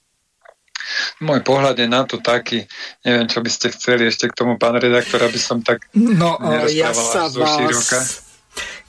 [1.22, 2.66] Môj pohľad je na to taký,
[3.06, 6.38] neviem, čo by ste chceli ešte k tomu, pán redaktor, aby som tak no,
[6.70, 8.00] ja sa vás, široka.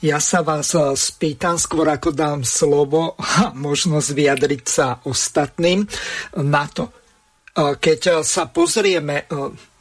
[0.03, 5.87] Ja sa vás spýtam skôr, ako dám slovo a možnosť vyjadriť sa ostatným
[6.43, 6.91] na to.
[7.55, 9.29] Keď sa pozrieme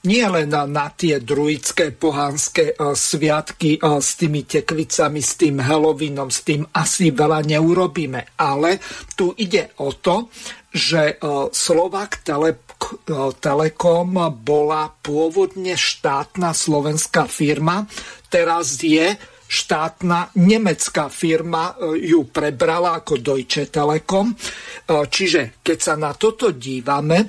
[0.03, 6.67] nie len na, tie druidské pohanské sviatky s tými tekvicami, s tým Helovinom, s tým
[6.75, 8.35] asi veľa neurobíme.
[8.39, 8.83] Ale
[9.15, 10.27] tu ide o to,
[10.73, 17.85] že uh, Slovak Tele, uh, Telekom bola pôvodne štátna slovenská firma,
[18.32, 19.15] teraz je
[19.53, 24.32] štátna nemecká firma ju prebrala ako Deutsche Telekom.
[24.89, 27.28] Čiže keď sa na toto dívame,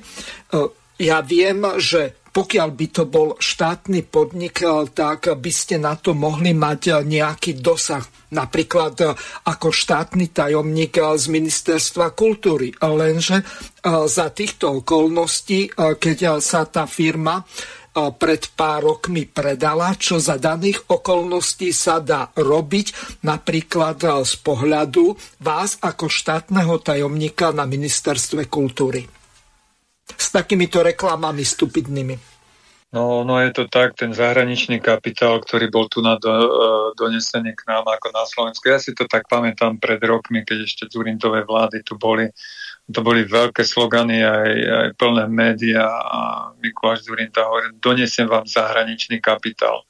[1.03, 6.17] ja viem, že pokiaľ by to bol štátny podnik, eh, tak by ste na to
[6.17, 8.01] mohli mať eh, nejaký dosah.
[8.33, 9.13] Napríklad eh,
[9.45, 12.73] ako štátny tajomník z Ministerstva kultúry.
[12.81, 13.45] Lenže
[13.85, 17.43] za týchto okolností, keď sa tá firma
[17.93, 25.77] pred pár rokmi predala, čo za daných okolností sa dá robiť napríklad z pohľadu vás
[25.83, 29.22] ako štátneho tajomníka na ministerstve kultúry
[30.07, 32.33] s takýmito reklamami stupidnými.
[32.93, 36.47] No, no je to tak, ten zahraničný kapitál, ktorý bol tu na do, uh,
[36.93, 38.69] donesený k nám ako na Slovensku.
[38.69, 42.29] Ja si to tak pamätám pred rokmi, keď ešte Zurintové vlády tu boli.
[42.93, 46.19] To boli veľké slogany, aj, aj plné médiá a
[46.61, 49.81] Mikuláš Zurinta hovorí, donesiem vám zahraničný kapitál.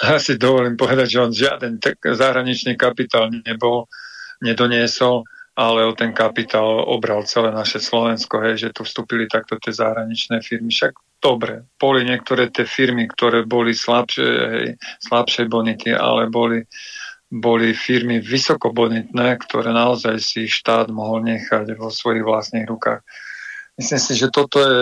[0.00, 3.90] Ja si dovolím povedať, že on žiaden zahraničný kapitál nebol,
[4.38, 9.74] nedoniesol ale o ten kapitál obral celé naše Slovensko, hej, že tu vstúpili takto tie
[9.74, 10.70] zahraničné firmy.
[10.70, 14.66] Však dobre, boli niektoré tie firmy, ktoré boli slabšie, hej,
[15.04, 16.62] slabšej bonity, ale boli,
[17.28, 23.02] boli firmy vysokobonitné, ktoré naozaj si štát mohol nechať vo svojich vlastných rukách.
[23.80, 24.80] Myslím si, že toto je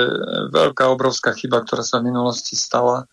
[0.51, 3.07] veľká, obrovská chyba, ktorá sa v minulosti stala.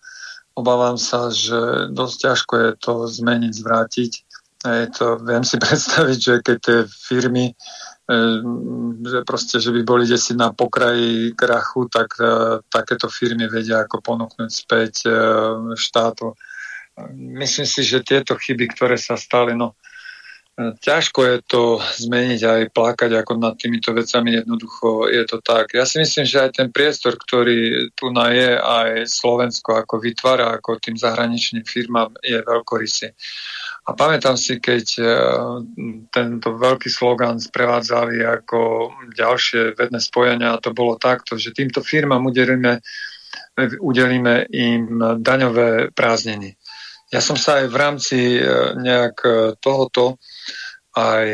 [0.56, 4.25] Obávam sa, že dosť ťažko je to zmeniť, zvrátiť
[4.72, 7.54] je to, viem si predstaviť, že keď tie firmy e,
[9.06, 13.98] že proste, že by boli desi na pokraji krachu, tak uh, takéto firmy vedia ako
[13.98, 16.34] ponúknuť späť uh, štátu.
[17.14, 19.74] Myslím si, že tieto chyby, ktoré sa stali, no
[20.56, 21.62] ťažko je to
[22.00, 25.76] zmeniť aj plakať ako nad týmito vecami, jednoducho je to tak.
[25.76, 30.56] Ja si myslím, že aj ten priestor, ktorý tu na je, aj Slovensko ako vytvára,
[30.56, 33.12] ako tým zahraničným firmám, je veľkorysý.
[33.86, 35.04] A pamätám si, keď e,
[36.10, 42.26] tento veľký slogan sprevádzali ako ďalšie vedné spojenia, a to bolo takto, že týmto firmám
[42.26, 42.82] udelíme,
[43.78, 46.58] udelíme im daňové prázdniny.
[47.14, 48.42] Ja som sa aj v rámci e,
[48.74, 49.30] nejak e,
[49.62, 50.18] tohoto
[50.96, 51.28] aj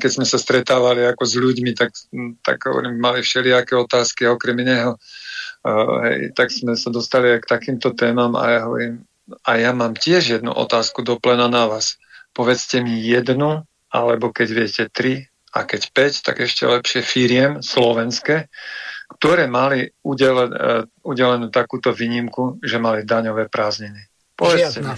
[0.00, 1.92] keď sme sa stretávali ako s ľuďmi, tak,
[2.40, 4.96] tak hovorím, mali všelijaké otázky okrem iného,
[6.08, 9.04] hej, tak sme sa dostali aj k takýmto témam a ja hovorím,
[9.44, 11.96] a ja mám tiež jednu otázku do plena na vás.
[12.36, 18.50] Povedzte mi jednu, alebo keď viete tri, a keď 5, tak ešte lepšie firiem slovenské,
[19.16, 24.10] ktoré mali udelen, uh, udelenú takúto výnimku, že mali daňové prázdniny.
[24.34, 24.90] Povedzte mi.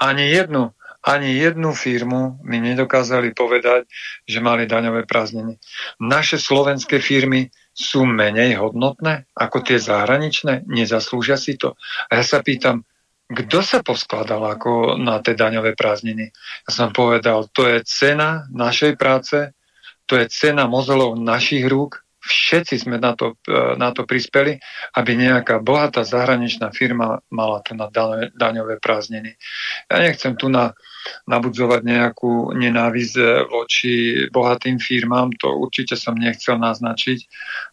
[0.00, 0.72] Ani jednu,
[1.04, 3.84] ani jednu firmu mi nedokázali povedať,
[4.24, 5.60] že mali daňové prázdniny.
[6.00, 10.64] Naše slovenské firmy sú menej hodnotné ako tie zahraničné?
[10.64, 11.76] Nezaslúžia si to?
[12.08, 12.88] A ja sa pýtam,
[13.34, 16.30] kto sa poskladal ako na tie daňové prázdniny.
[16.66, 19.52] Ja som povedal, to je cena našej práce,
[20.06, 24.56] to je cena mozolov našich rúk, všetci sme na to, e, na to prispeli,
[24.96, 27.92] aby nejaká bohatá zahraničná firma mala tu na
[28.32, 29.36] daňové prázdniny.
[29.92, 30.72] Ja nechcem tu na
[31.28, 33.14] nabudzovať nejakú nenávisť
[33.48, 37.18] voči bohatým firmám, to určite som nechcel naznačiť,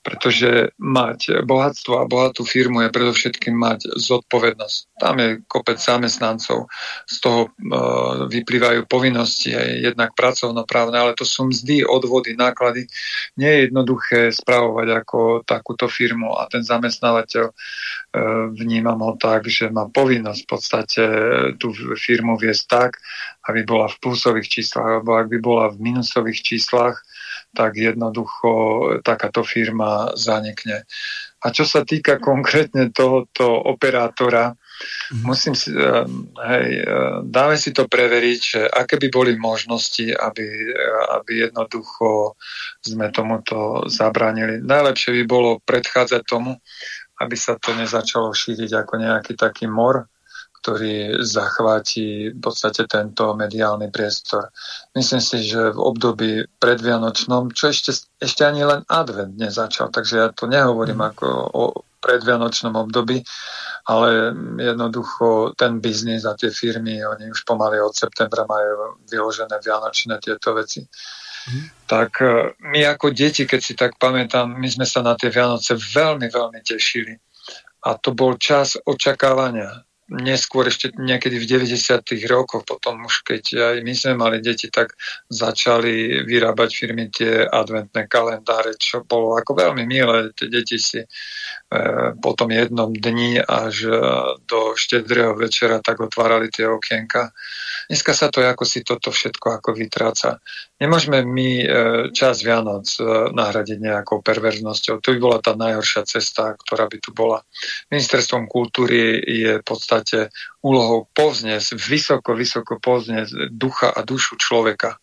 [0.05, 4.77] pretože mať bohatstvo a bohatú firmu je predovšetkým mať zodpovednosť.
[4.99, 6.67] Tam je kopec zamestnancov,
[7.07, 7.49] z toho e,
[8.29, 12.87] vyplývajú povinnosti aj jednak pracovnoprávne, ale to sú mzdy, odvody, náklady.
[13.37, 17.51] Nie je jednoduché spravovať ako takúto firmu a ten zamestnávateľ
[18.51, 21.03] vnímam ho tak, že má povinnosť v podstate
[21.55, 22.91] tú firmu viesť tak,
[23.47, 26.99] aby bola v plusových číslach, alebo ak by bola v minusových číslach,
[27.51, 28.51] tak jednoducho
[29.03, 30.87] takáto firma zanikne.
[31.41, 35.25] A čo sa týka konkrétne tohoto operátora, mm.
[35.25, 36.05] musím si, eh,
[36.47, 36.69] hej,
[37.25, 40.47] dáme si to preveriť, že aké by boli možnosti, aby,
[41.17, 42.37] aby jednoducho
[42.85, 44.61] sme tomuto zabránili.
[44.61, 46.61] Najlepšie by bolo predchádzať tomu,
[47.21, 50.09] aby sa to nezačalo šíriť ako nejaký taký mor,
[50.61, 54.53] ktorý zachváti v podstate tento mediálny priestor.
[54.93, 56.31] Myslím si, že v období
[56.61, 61.09] predvianočnom, čo ešte, ešte ani len advent nezačal, takže ja to nehovorím mm.
[61.13, 61.63] ako o
[62.01, 63.21] predvianočnom období,
[63.85, 70.17] ale jednoducho ten biznis a tie firmy, oni už pomaly od septembra majú vyložené vianočné
[70.17, 70.81] tieto veci.
[71.89, 75.75] Tak e, my ako deti, keď si tak pamätám, my sme sa na tie Vianoce
[75.75, 77.17] veľmi, veľmi tešili.
[77.85, 79.81] A to bol čas očakávania
[80.11, 82.03] neskôr ešte niekedy v 90.
[82.27, 84.91] rokoch, potom už keď aj my sme mali deti, tak
[85.31, 90.35] začali vyrábať firmy tie adventné kalendáre, čo bolo ako veľmi milé.
[90.35, 90.99] Tie deti si
[92.19, 93.95] po tom jednom dni až e,
[94.43, 97.31] do štedrého večera tak otvárali tie okienka.
[97.87, 100.43] Dneska sa to ako si toto všetko ako vytráca.
[100.83, 101.65] Nemôžeme my e,
[102.11, 104.99] čas Vianoc e, nahradiť nejakou perverznosťou.
[104.99, 107.39] To by bola tá najhoršia cesta, ktorá by tu bola.
[107.87, 110.27] Ministerstvom kultúry je v podstate
[110.59, 114.99] úlohou povzniesť, vysoko, vysoko povzniesť ducha a dušu človeka.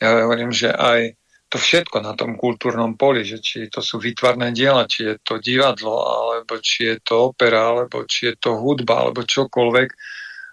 [0.00, 1.20] Ja hovorím, že aj
[1.50, 5.42] to všetko na tom kultúrnom poli, že či to sú vytvarné diela, či je to
[5.42, 9.88] divadlo, alebo či je to opera, alebo či je to hudba, alebo čokoľvek,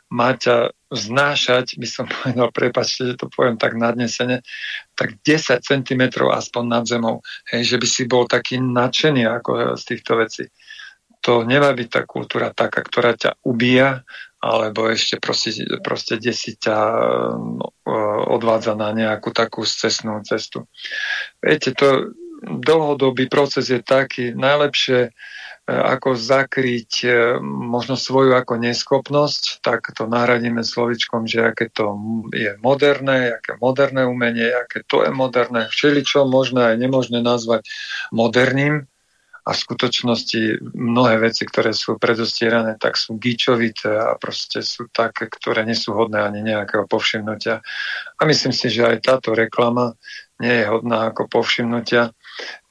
[0.07, 4.41] má ťa znášať, by som povedal, prepačte, že to poviem tak nadnesene,
[4.97, 7.21] tak 10 cm aspoň nad zemou.
[7.53, 10.49] Hej, že by si bol taký nadšený ako z týchto vecí.
[11.21, 14.01] To nemá byť tá kultúra taká, ktorá ťa ubíja,
[14.37, 16.77] alebo ešte proste, proste desi ťa
[17.37, 17.73] no,
[18.31, 20.69] odvádza na nejakú takú cestnú cestu.
[21.41, 22.13] Viete, to
[22.45, 25.09] dlhodobý proces je taký, najlepšie
[25.67, 27.09] E, ako zakryť e,
[27.43, 31.91] možno svoju ako neschopnosť, tak to nahradíme slovičkom, že aké to
[32.31, 37.67] je moderné, aké moderné umenie, aké to je moderné, všeličo možné aj nemožné nazvať
[38.15, 38.87] moderným
[39.47, 45.31] a v skutočnosti mnohé veci, ktoré sú predostierané, tak sú gíčovité a proste sú také,
[45.31, 47.63] ktoré nie sú hodné ani nejakého povšimnutia.
[48.19, 49.95] A myslím si, že aj táto reklama
[50.43, 52.11] nie je hodná ako povšimnutia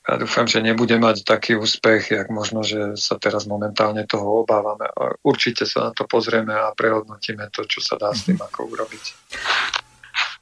[0.07, 4.87] ja dúfam, že nebude mať taký úspech, jak možno, že sa teraz momentálne toho obávame.
[5.27, 9.05] Určite sa na to pozrieme a prehodnotíme to, čo sa dá s tým ako urobiť.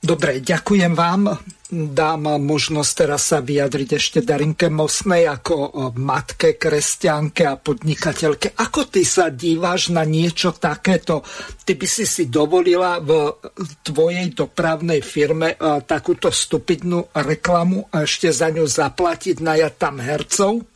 [0.05, 1.33] Dobre, ďakujem vám.
[1.73, 8.53] Dám možnosť teraz sa vyjadriť ešte Darinke Mosnej ako matke, kresťanke a podnikateľke.
[8.53, 11.25] Ako ty sa díváš na niečo takéto?
[11.65, 13.33] Ty by si si dovolila v
[13.81, 15.57] tvojej dopravnej firme
[15.89, 20.74] takúto stupidnú reklamu a ešte za ňu zaplatiť, najať tam hercov?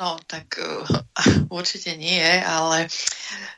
[0.00, 0.88] No, tak uh,
[1.60, 2.88] určite nie, ale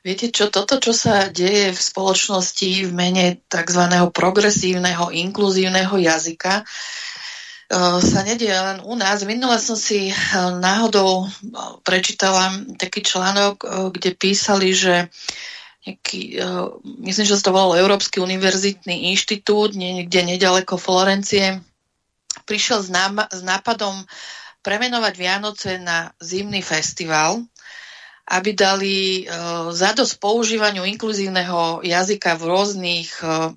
[0.03, 3.83] viete čo, toto, čo sa deje v spoločnosti v mene tzv.
[4.11, 9.23] progresívneho, inkluzívneho jazyka, uh, sa nedie len u nás.
[9.23, 11.31] Minule som si uh, náhodou
[11.87, 13.63] prečítala taký článok,
[13.95, 15.07] kde písali, že
[15.83, 16.39] nejaký,
[17.03, 21.59] myslím, že sa to volal Európsky univerzitný inštitút, niekde nedaleko Florencie,
[22.47, 22.91] prišiel s,
[23.35, 24.07] s nápadom
[24.63, 27.43] premenovať Vianoce na zimný festival,
[28.33, 33.51] aby dali uh, zadosť používaniu inkluzívneho jazyka v rôznych uh,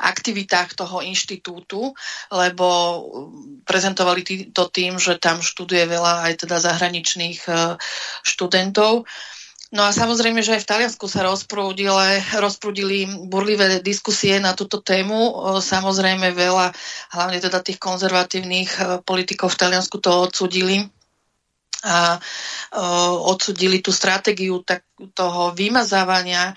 [0.00, 1.92] aktivitách toho inštitútu,
[2.32, 2.98] lebo e,
[3.68, 7.76] prezentovali to tým, že tam študuje veľa aj teda zahraničných uh,
[8.24, 9.04] študentov.
[9.70, 15.46] No a samozrejme, že aj v Taliansku sa rozprúdili burlivé diskusie na túto tému.
[15.62, 16.74] Samozrejme veľa,
[17.14, 20.82] hlavne teda tých konzervatívnych e, politikov v Taliansku to odsudili
[21.80, 22.20] a
[23.24, 24.84] odsudili tú stratégiu tak,
[25.16, 26.52] toho vymazávania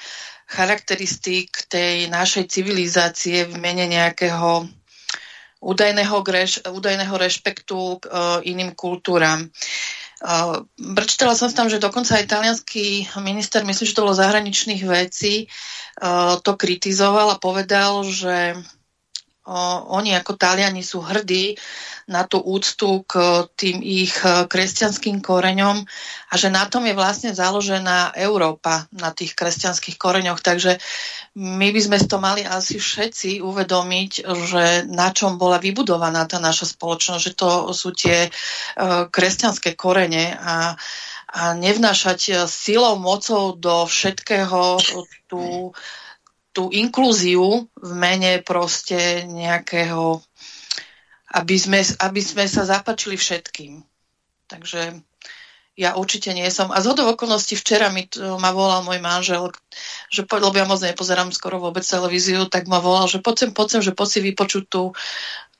[0.51, 4.67] charakteristík tej našej civilizácie v mene nejakého
[5.63, 9.47] údajného, greš, údajného rešpektu k uh, iným kultúram.
[9.47, 10.02] Uh,
[10.95, 15.51] Prečítala som tam, že dokonca aj talianský minister, myslím, že to bolo zahraničných vecí,
[15.99, 18.55] uh, to kritizoval a povedal, že
[19.91, 21.59] oni ako Taliani sú hrdí
[22.07, 25.83] na tú úctu k tým ich e, kresťanským koreňom
[26.31, 30.43] a že na tom je vlastne založená Európa, na tých kresťanských koreňoch.
[30.43, 30.79] Takže
[31.39, 36.75] my by sme to mali asi všetci uvedomiť, že na čom bola vybudovaná tá naša
[36.75, 38.29] spoločnosť, že to sú tie e,
[39.07, 40.75] kresťanské korene a
[41.33, 44.77] a nevnášať silou, mocou do všetkého
[45.25, 45.73] tú,
[46.53, 50.21] tú inklúziu v mene proste nejakého,
[51.33, 53.81] aby sme, aby sme sa zapačili všetkým.
[54.45, 55.01] Takže
[55.73, 56.69] ja určite nie som.
[56.69, 59.49] A z hodov okolností včera mi to, ma volal môj manžel,
[60.13, 63.51] že po, lebo ja moc nepozerám skoro vôbec televíziu, tak ma volal, že poď sem,
[63.57, 64.93] poď sem, že poď si vypočuť tú,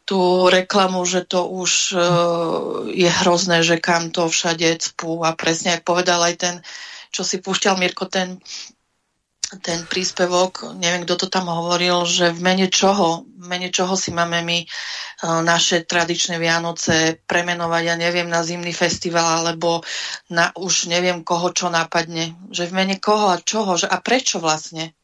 [0.06, 5.82] tú reklamu, že to už uh, je hrozné, že kam to všade cpú a presne,
[5.82, 6.56] ak povedal aj ten,
[7.10, 8.38] čo si púšťal Mirko, ten
[9.62, 14.16] ten príspevok, neviem, kto to tam hovoril, že v mene čoho, v mene čoho si
[14.16, 14.68] máme my e,
[15.44, 19.84] naše tradičné Vianoce premenovať, ja neviem, na zimný festival, alebo
[20.32, 22.34] na už neviem koho čo nápadne.
[22.50, 24.96] Že v mene koho a čoho, že a prečo vlastne.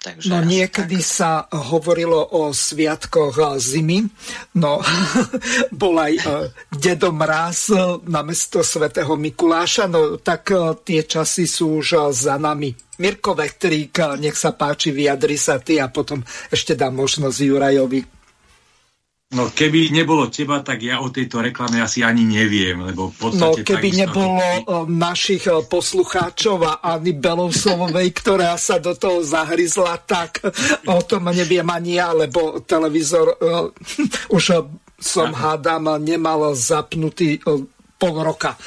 [0.00, 1.12] Takže no niekedy tak.
[1.12, 4.08] sa hovorilo o sviatkoch zimy,
[4.56, 4.80] no
[5.80, 6.22] bol aj e,
[6.72, 7.76] Dedo Mráz
[8.08, 10.56] na mesto svätého Mikuláša, no tak
[10.88, 12.72] tie časy sú už za nami.
[12.96, 18.19] Mirko Vektrík, nech sa páči, vyjadri sa ty a potom ešte dám možnosť Jurajovi.
[19.30, 23.62] No keby nebolo teba, tak ja o tejto reklame asi ani neviem, lebo v podstate...
[23.62, 24.90] No keby nebolo to...
[24.90, 30.42] našich eh, poslucháčov a Anny Belousovej, ktorá sa do toho zahryzla, tak
[30.82, 33.70] o tom neviem ani ja, lebo televízor uh,
[34.36, 34.66] už eh,
[34.98, 35.54] som Aha.
[35.54, 37.62] hádam nemal zapnutý uh,
[38.02, 38.58] pol roka.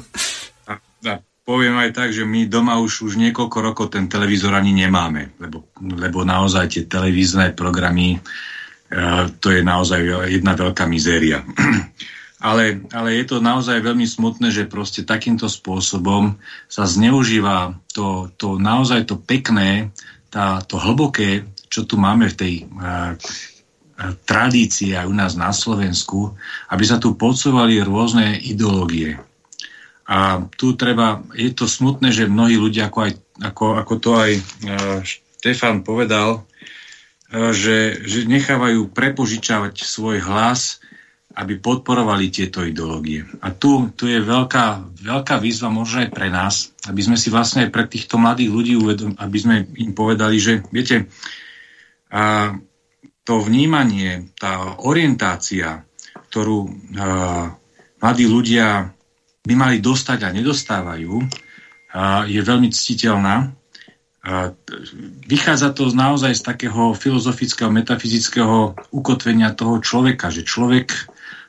[0.68, 0.76] a,
[1.08, 5.40] a poviem aj tak, že my doma už, už niekoľko rokov ten televízor ani nemáme,
[5.40, 8.20] lebo, lebo naozaj tie televízne programy
[9.40, 11.40] to je naozaj jedna veľká mizéria.
[12.42, 16.36] ale, ale je to naozaj veľmi smutné, že proste takýmto spôsobom
[16.66, 19.94] sa zneužíva to, to naozaj to pekné,
[20.28, 23.14] tá, to hlboké, čo tu máme v tej uh,
[24.26, 26.34] tradícii aj u nás na Slovensku,
[26.74, 29.22] aby sa tu podsúvali rôzne ideológie.
[30.10, 34.32] A tu treba, je to smutné, že mnohí ľudia, ako, aj, ako, ako to aj
[34.34, 36.42] uh, Štefan povedal,
[37.32, 40.84] že, že nechávajú prepožičavať svoj hlas,
[41.32, 43.24] aby podporovali tieto ideológie.
[43.40, 47.64] A tu, tu je veľká, veľká výzva možno aj pre nás, aby sme si vlastne
[47.64, 51.08] aj pre týchto mladých ľudí uvedom, aby sme im povedali, že viete,
[52.12, 52.52] a
[53.24, 55.88] to vnímanie, tá orientácia,
[56.28, 56.68] ktorú a,
[57.96, 58.92] mladí ľudia
[59.48, 61.12] by mali dostať a nedostávajú,
[61.96, 63.56] a, je veľmi ctiteľná
[65.26, 70.94] vychádza to naozaj z takého filozofického, metafyzického ukotvenia toho človeka, že človek,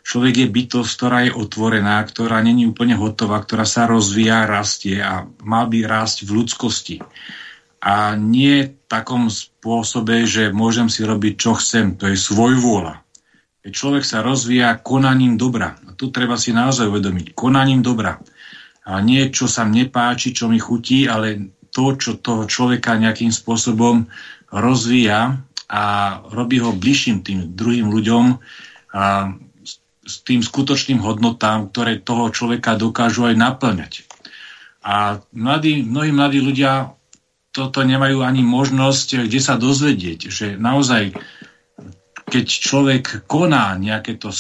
[0.02, 5.30] človek je bytosť, ktorá je otvorená, ktorá není úplne hotová, ktorá sa rozvíja, rastie a
[5.46, 6.98] má by rásť v ľudskosti.
[7.84, 13.04] A nie v takom spôsobe, že môžem si robiť, čo chcem, to je svoj vôľa.
[13.64, 15.80] Človek sa rozvíja konaním dobra.
[15.88, 17.32] A tu treba si naozaj uvedomiť.
[17.32, 18.20] Konaním dobra.
[18.84, 23.34] A nie, čo sa mne páči, čo mi chutí, ale to, čo toho človeka nejakým
[23.34, 24.06] spôsobom
[24.54, 25.84] rozvíja a
[26.30, 28.38] robí ho bližším tým druhým ľuďom
[28.94, 29.34] a
[30.04, 33.94] s tým skutočným hodnotám, ktoré toho človeka dokážu aj naplňať.
[34.84, 36.92] A mladí, mnohí mladí ľudia
[37.56, 41.16] toto nemajú ani možnosť, kde sa dozvedieť, že naozaj,
[42.28, 44.36] keď človek koná nejaké to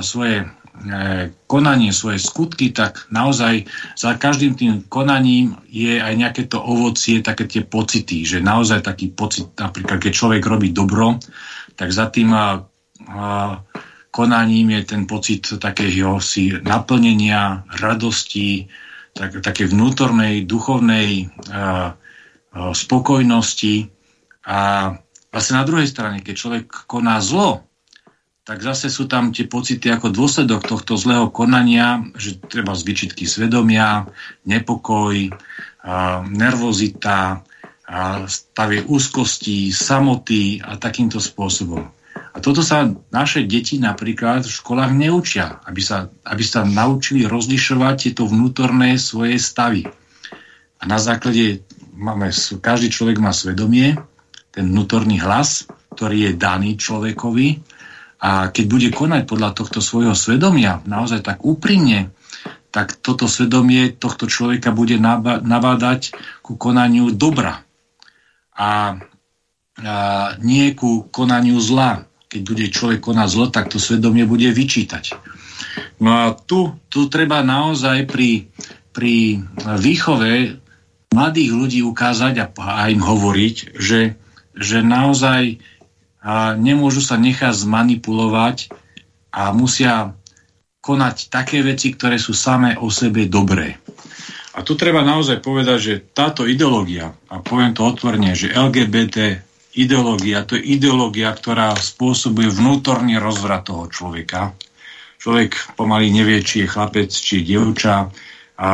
[0.00, 0.48] svoje
[1.46, 3.64] konanie, svoje skutky, tak naozaj
[3.94, 9.14] za každým tým konaním je aj nejaké to ovocie, také tie pocity, že naozaj taký
[9.14, 11.22] pocit, napríklad keď človek robí dobro,
[11.78, 12.58] tak za tým a,
[13.06, 13.62] a,
[14.10, 18.66] konaním je ten pocit takého si naplnenia, radosti,
[19.14, 21.94] tak, také vnútornej, duchovnej a,
[22.50, 23.94] a, spokojnosti.
[24.44, 24.90] A
[25.30, 27.62] vlastne na druhej strane, keď človek koná zlo,
[28.44, 34.04] tak zase sú tam tie pocity ako dôsledok tohto zlého konania, že treba zvyčitky svedomia,
[34.44, 35.16] nepokoj,
[36.28, 37.40] nervozita,
[38.28, 41.88] stavie úzkosti, samoty a takýmto spôsobom.
[42.34, 42.84] A toto sa
[43.14, 49.40] naše deti napríklad v školách neučia, aby sa, aby sa naučili rozlišovať tieto vnútorné svoje
[49.40, 49.88] stavy.
[50.78, 51.64] A na základe
[51.96, 52.28] máme,
[52.60, 53.96] každý človek má svedomie,
[54.52, 55.64] ten vnútorný hlas,
[55.94, 57.73] ktorý je daný človekovi,
[58.24, 62.08] a keď bude konať podľa tohto svojho svedomia, naozaj tak úprimne,
[62.72, 64.96] tak toto svedomie tohto človeka bude
[65.44, 67.60] nabádať ku konaniu dobra.
[68.56, 68.70] A, a
[70.40, 72.08] nie ku konaniu zla.
[72.32, 75.14] Keď bude človek konať zlo, tak to svedomie bude vyčítať.
[76.00, 78.48] No a tu, tu treba naozaj pri,
[78.90, 79.44] pri
[79.84, 80.64] výchove
[81.12, 84.16] mladých ľudí ukázať a, a im hovoriť, že,
[84.56, 85.60] že naozaj
[86.24, 88.72] a nemôžu sa nechať zmanipulovať
[89.28, 90.16] a musia
[90.80, 93.76] konať také veci, ktoré sú samé o sebe dobré.
[94.54, 99.42] A tu treba naozaj povedať, že táto ideológia, a poviem to otvorene, že LGBT
[99.74, 104.54] ideológia, to je ideológia, ktorá spôsobuje vnútorný rozvrat toho človeka.
[105.18, 108.06] Človek pomaly nevie, či je chlapec, či je dievča
[108.60, 108.70] a,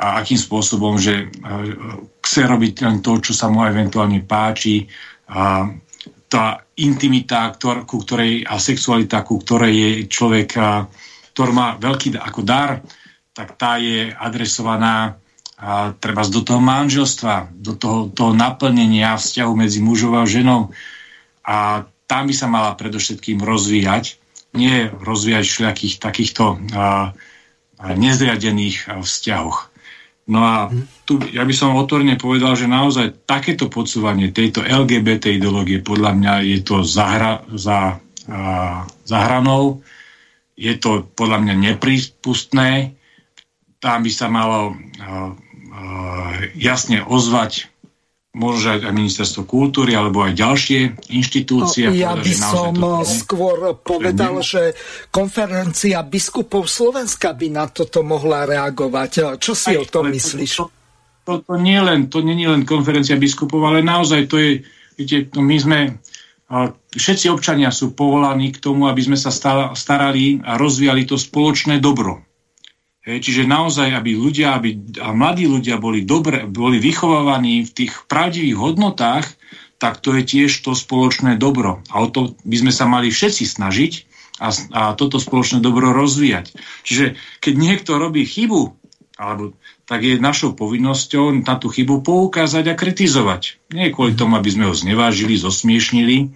[0.00, 1.28] a akým spôsobom, že
[2.24, 4.88] chce robiť len to, čo sa mu eventuálne páči.
[5.28, 5.68] A
[6.34, 10.50] tá intimita, ktor, ku ktorej, a sexualita, ku ktorej je človek,
[11.30, 12.82] ktorý má veľký ako dar,
[13.30, 15.14] tak tá je adresovaná
[15.54, 20.74] a treba do toho manželstva, do toho, toho naplnenia vzťahu medzi mužom a ženou.
[21.46, 24.18] A tam by sa mala predovšetkým rozvíjať,
[24.58, 27.14] nie rozvíjať všelijakých takýchto a,
[27.78, 29.73] a nezriadených vzťahoch.
[30.24, 30.72] No a
[31.04, 36.32] tu ja by som otvorene povedal, že naozaj takéto podsúvanie tejto LGBT ideológie podľa mňa
[36.48, 38.00] je to za, hra, za,
[38.32, 38.40] a,
[38.88, 39.84] za hranou,
[40.56, 42.96] je to podľa mňa neprípustné,
[43.84, 44.72] tam by sa malo a,
[45.04, 45.12] a,
[46.56, 47.68] jasne ozvať
[48.34, 50.78] možno aj ministerstvo kultúry alebo aj ďalšie
[51.14, 51.86] inštitúcie.
[51.86, 53.06] No, ja by som to...
[53.06, 54.74] skôr povedal, že
[55.14, 59.38] konferencia biskupov Slovenska by na toto mohla reagovať.
[59.38, 60.50] Čo si aj, o tom myslíš?
[60.58, 60.72] To, to,
[61.24, 64.66] to, to, nie len, to nie je len konferencia biskupov, ale naozaj to je,
[64.98, 65.78] viete, no my sme,
[66.90, 69.30] všetci občania sú povolaní k tomu, aby sme sa
[69.72, 72.26] starali a rozvíjali to spoločné dobro.
[73.04, 78.56] Čiže naozaj, aby ľudia, aby a mladí ľudia boli, dobre, boli vychovávaní v tých pravdivých
[78.56, 79.28] hodnotách,
[79.76, 81.84] tak to je tiež to spoločné dobro.
[81.92, 83.92] A o to by sme sa mali všetci snažiť
[84.40, 86.56] a, a toto spoločné dobro rozvíjať.
[86.80, 88.72] Čiže keď niekto robí chybu,
[89.20, 89.54] alebo,
[89.84, 93.60] tak je našou povinnosťou na tú chybu poukázať a kritizovať.
[93.70, 96.34] Nie kvôli tomu, aby sme ho znevážili, zosmiešnili,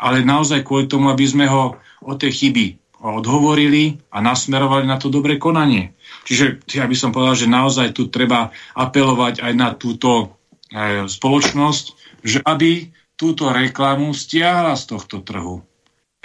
[0.00, 5.12] ale naozaj kvôli tomu, aby sme ho o tej chyby odhovorili a nasmerovali na to
[5.12, 5.94] dobré konanie.
[6.26, 10.34] Čiže ja by som povedal, že naozaj tu treba apelovať aj na túto
[10.74, 11.84] aj, spoločnosť,
[12.26, 15.62] že aby túto reklamu stiahla z tohto trhu.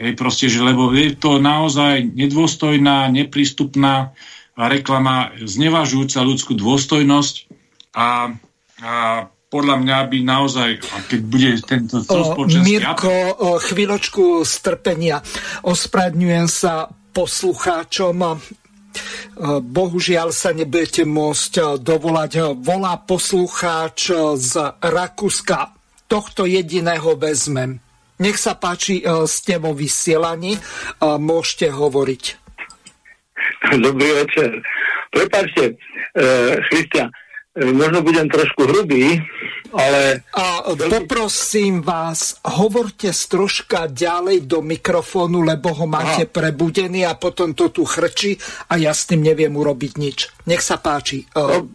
[0.02, 4.18] Ej, proste, že, lebo je to naozaj nedôstojná, neprístupná
[4.58, 7.36] reklama, znevažujúca ľudskú dôstojnosť
[7.94, 8.34] a,
[8.82, 8.94] a
[9.52, 10.70] podľa mňa by naozaj,
[11.12, 12.80] keď bude tento spoločenský...
[12.82, 13.14] Mirko,
[13.60, 15.20] chvíľočku strpenia.
[15.68, 18.16] Ospravedňujem sa poslucháčom.
[19.62, 22.58] Bohužiaľ sa nebudete môcť dovolať.
[22.60, 25.72] Volá poslucháč z Rakúska.
[26.12, 27.80] Tohto jediného vezmem.
[28.20, 30.60] Nech sa páči, ste vo vysielaní,
[31.02, 32.24] môžete hovoriť.
[33.82, 34.62] Dobrý večer.
[35.10, 35.80] Prepačte,
[36.70, 37.10] Christian,
[37.56, 39.20] možno budem trošku hrubý,
[39.72, 40.24] ale...
[40.36, 46.32] A poprosím vás, hovorte troška ďalej do mikrofónu, lebo ho máte Aha.
[46.32, 48.36] prebudený a potom to tu chrčí
[48.68, 50.18] a ja s tým neviem urobiť nič.
[50.48, 51.24] Nech sa páči.
[51.36, 51.72] No,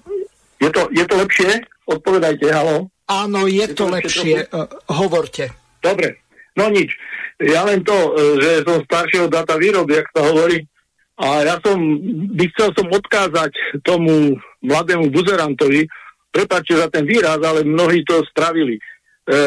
[0.61, 1.51] je, to, je to lepšie?
[1.89, 2.93] Odpovedajte, halo.
[3.09, 4.45] Áno, je, je to, to lepšie.
[4.45, 4.93] lepšie.
[4.93, 5.45] Hovorte.
[5.81, 6.21] Dobre,
[6.59, 6.93] no nič.
[7.41, 10.65] Ja len to, e, že som staršieho data výroby, jak sa hovorí,
[11.17, 11.81] a ja som,
[12.37, 15.89] by chcel som odkázať tomu mladému buzerantovi,
[16.29, 18.77] prepáčte za ten výraz, ale mnohí to stravili.
[18.77, 18.83] E,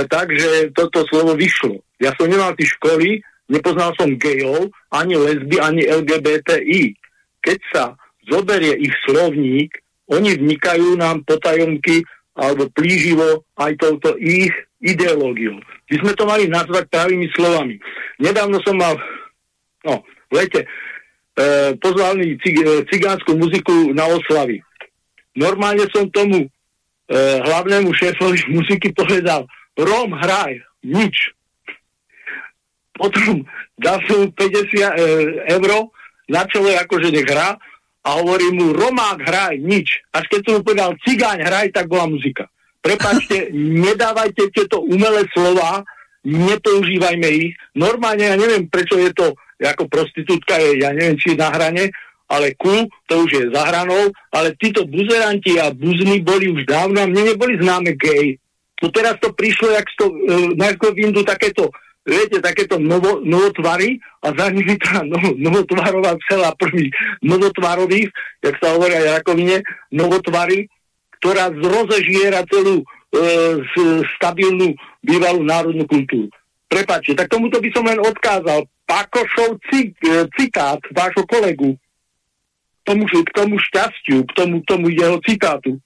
[0.10, 1.78] takže toto slovo vyšlo.
[2.02, 3.22] Ja som nemal tie školy,
[3.54, 6.98] nepoznal som gejov, ani lesby, ani LGBTI.
[7.46, 7.94] Keď sa
[8.26, 9.70] zoberie ich slovník,
[10.10, 12.02] oni vnikajú nám potajomky
[12.34, 14.50] alebo plíživo aj touto ich
[14.82, 15.62] ideológiou.
[15.94, 17.78] My sme to mali nazvať pravými slovami.
[18.18, 18.98] Nedávno som mal,
[19.86, 20.66] no, v lete,
[21.38, 24.64] e, pozvalný cig, e, cigánsku muziku na oslavy.
[25.38, 26.49] Normálne som tomu e,
[27.18, 29.45] hlavnému šéfovi muziky povedal,
[29.80, 31.31] Rom, hraj, nič.
[32.99, 33.47] Potom
[33.80, 34.81] dal som 50 e,
[35.56, 35.88] eur
[36.30, 37.56] na čele, akože nech hrá
[38.03, 40.03] a hovorí mu, Romák, hraj, nič.
[40.15, 42.47] Až keď som mu povedal, cigáň, hraj, tak bola muzika.
[42.80, 43.51] Prepačte,
[43.88, 45.84] nedávajte tieto umelé slova,
[46.23, 47.56] nepoužívajme ich.
[47.76, 51.91] Normálne, ja neviem, prečo je to ako prostitútka je, ja neviem, či na hrane,
[52.30, 57.02] ale ku, to už je za hranou, ale títo buzeranti a buzny boli už dávno
[57.02, 58.38] a mne neboli známe gej.
[58.80, 61.73] No teraz to prišlo, jak to, e, na Vindu takéto
[62.07, 66.90] viete, takéto novo, novotvary a za nimi tá no, novotvarová celá prvý
[67.22, 68.10] novotvarových,
[68.41, 69.61] jak sa hovorí aj rakovine,
[69.91, 70.69] novotvary,
[71.19, 72.86] ktorá zrozežiera celú e,
[74.15, 74.72] stabilnú
[75.03, 76.31] bývalú národnú kultúru.
[76.69, 78.64] Prepačte, tak tomuto by som len odkázal.
[78.90, 79.94] Pakošov e,
[80.34, 85.78] citát vášho kolegu k tomu, k tomu šťastiu, k tomu, tomu jeho citátu,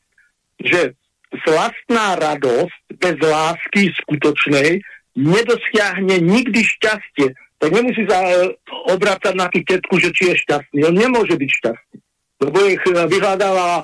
[0.56, 0.96] že
[1.44, 4.80] slastná radosť bez lásky skutočnej
[5.20, 7.36] nedosiahne nikdy šťastie.
[7.60, 8.56] Tak nemusí sa e,
[8.88, 10.80] obrácať na tetku, že či je šťastný.
[10.88, 11.98] On nemôže byť šťastný.
[12.44, 13.84] Lebo ich vyhľadáva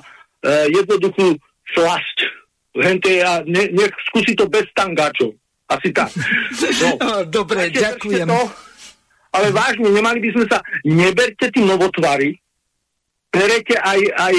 [0.72, 1.36] jednoduchú
[1.76, 2.18] slasť.
[2.70, 5.36] Hente a ne, nech skúsi to bez tangáčov.
[5.68, 6.08] Asi tak.
[7.00, 7.24] No.
[7.24, 8.26] Dobre, ďakujem.
[8.26, 8.69] To,
[9.30, 12.38] ale vážne, nemali by sme sa, neberte tí novotvary,
[13.30, 14.34] berete aj, aj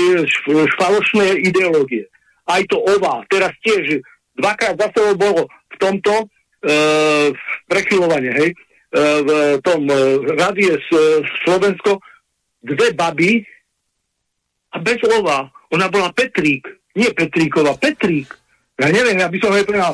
[0.75, 2.07] falošné ideológie.
[2.47, 4.03] Aj to OVA, teraz tiež
[4.35, 6.27] dvakrát za sebou bolo v tomto,
[6.61, 6.73] E,
[7.65, 9.29] prechylovanie, hej, e, v
[9.65, 9.97] tom e,
[10.37, 10.77] radie
[11.41, 11.97] Slovensko
[12.61, 13.41] dve baby
[14.69, 15.49] a bez ova.
[15.73, 18.29] Ona bola Petrík, nie Petríková, Petrík.
[18.77, 19.93] Ja neviem, ja by som povedal,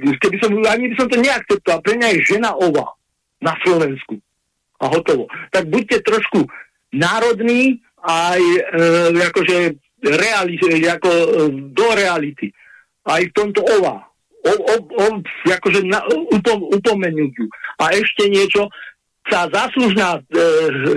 [0.00, 2.96] keby som, ani by som to neakceptoval, pre mňa je žena ova
[3.42, 4.16] na Slovensku.
[4.78, 5.26] A hotovo.
[5.50, 6.46] Tak buďte trošku
[6.94, 8.60] národní aj e,
[9.30, 9.56] akože
[10.02, 11.28] reali, ako, e,
[11.70, 12.50] do reality.
[13.06, 14.12] Aj v tomto ova
[14.42, 15.06] o, o, o,
[15.46, 16.02] akože na,
[16.34, 17.34] upom, upomenúť
[17.78, 18.66] A ešte niečo,
[19.30, 20.20] tá záslužná e,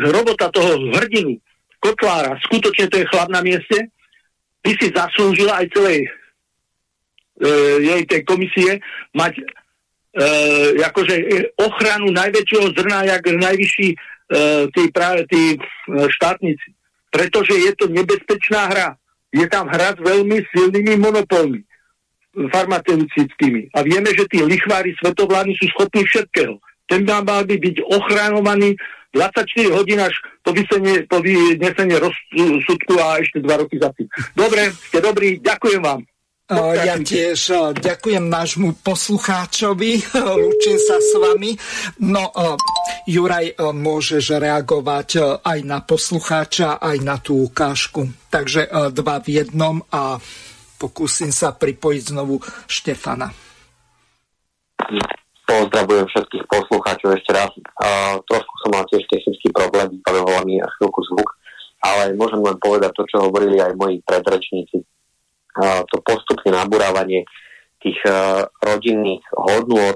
[0.09, 1.37] robota toho hrdinu,
[1.77, 3.93] Kotlára, skutočne to je chlap na mieste,
[4.65, 6.09] by si zaslúžila aj celej e,
[7.85, 8.81] jej tej komisie
[9.13, 9.45] mať
[10.15, 11.15] e, akože
[11.59, 13.97] ochranu najväčšieho zrna, jak najvyšší e,
[14.71, 15.59] tí, práve tí
[15.91, 16.71] štátnici.
[17.11, 18.89] Pretože je to nebezpečná hra.
[19.35, 21.63] Je tam hra s veľmi silnými monopolmi
[22.35, 23.71] farmaceutickými.
[23.71, 26.59] A vieme, že tí lichvári svetovládni sú schopní všetkého.
[26.85, 28.75] Ten by mal by byť ochranovaný
[29.15, 30.11] 24 hodín až
[30.43, 34.11] po, vysenie, po vynesenie rozsudku a ešte 2 roky za tým.
[34.35, 36.03] Dobre, ste dobrí, ďakujem vám.
[36.45, 41.57] Ja tiež ďakujem nášmu poslucháčovi, lúčim sa s vami.
[42.05, 42.29] No,
[43.09, 48.13] Juraj, môžeš reagovať aj na poslucháča, aj na tú ukážku.
[48.29, 50.21] Takže dva v jednom a
[50.77, 52.37] pokúsim sa pripojiť znovu
[52.69, 53.33] Štefana.
[55.49, 57.49] Pozdravujem všetkých poslucháčov ešte raz.
[57.57, 61.29] Uh, trošku som mal tiež technický problém, vypadovala mi chvíľku zvuk,
[61.81, 64.85] ale môžem len povedať to, čo hovorili aj moji predrečníci.
[65.61, 67.23] To postupné nabúravanie
[67.79, 69.95] tých uh, rodinných hodnôt,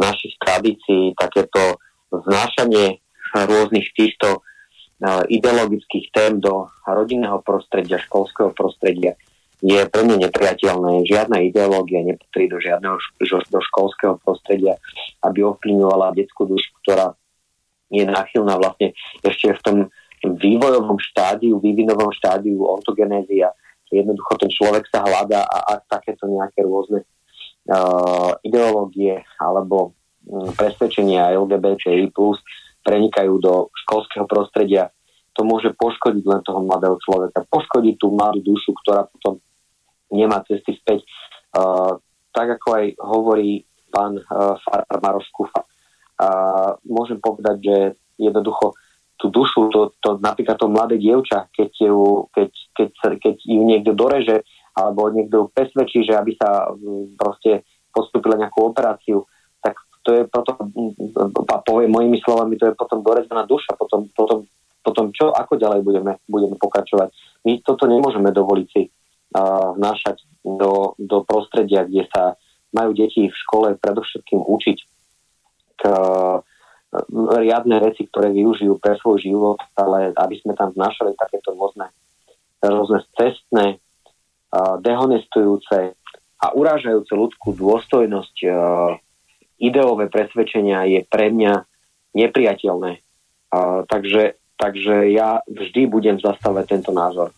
[0.00, 1.76] našich tradícií, takéto
[2.08, 3.04] znášanie
[3.34, 9.18] rôznych týchto uh, ideologických tém do rodinného prostredia, školského prostredia
[9.64, 11.08] je mňa nepriateľné.
[11.08, 13.00] Žiadna ideológia nepatrí do žiadneho
[13.48, 14.76] do školského prostredia,
[15.24, 17.16] aby ovplyvňovala detskú dušu, ktorá
[17.88, 18.92] je náchylná vlastne
[19.24, 19.76] ešte v tom
[20.36, 23.56] vývojovom štádiu, vývinovom štádiu ortogenézia.
[23.92, 27.04] Jednoducho ten človek sa hľadá a ak takéto nejaké rôzne
[27.68, 29.92] uh, ideológie alebo
[30.28, 32.40] um, presvedčenia LGBTI plus
[32.84, 34.92] prenikajú do školského prostredia,
[35.34, 39.42] to môže poškodiť len toho mladého človeka, poškodiť tú mladú dušu, ktorá potom
[40.12, 41.02] nemá cesty späť.
[41.54, 41.98] Uh,
[42.34, 45.62] tak ako aj hovorí pán uh, Kufa.
[46.14, 47.76] Uh, môžem povedať, že
[48.18, 48.74] jednoducho
[49.16, 52.88] tú dušu, to, to, napríklad to mladé dievča, keď ju, keď, keď,
[53.22, 54.42] keď ju niekto doreže,
[54.74, 56.68] alebo niekto ju presvedčí, že aby sa
[57.14, 57.62] proste
[57.94, 59.22] postupila nejakú operáciu,
[59.62, 60.58] tak to je potom,
[61.46, 64.44] a poviem mojimi slovami, to je potom dorezaná duša, potom, potom,
[64.82, 67.14] potom čo, ako ďalej budeme, budeme pokračovať.
[67.46, 68.90] My toto nemôžeme dovoliť si
[69.78, 72.38] vnášať do, do prostredia, kde sa
[72.70, 74.78] majú deti v škole predovšetkým učiť
[75.78, 75.98] k e,
[77.40, 81.90] riadne veci, ktoré využijú pre svoj život, ale aby sme tam vnášali takéto rôzne,
[82.62, 83.82] rôzne cestné,
[84.78, 85.98] dehonestujúce
[86.38, 88.36] a urážajúce ľudskú dôstojnosť
[89.58, 91.66] ideové presvedčenia je pre mňa
[92.14, 93.02] nepriateľné.
[93.90, 94.22] Takže,
[94.58, 97.34] takže ja vždy budem zastávať tento názor.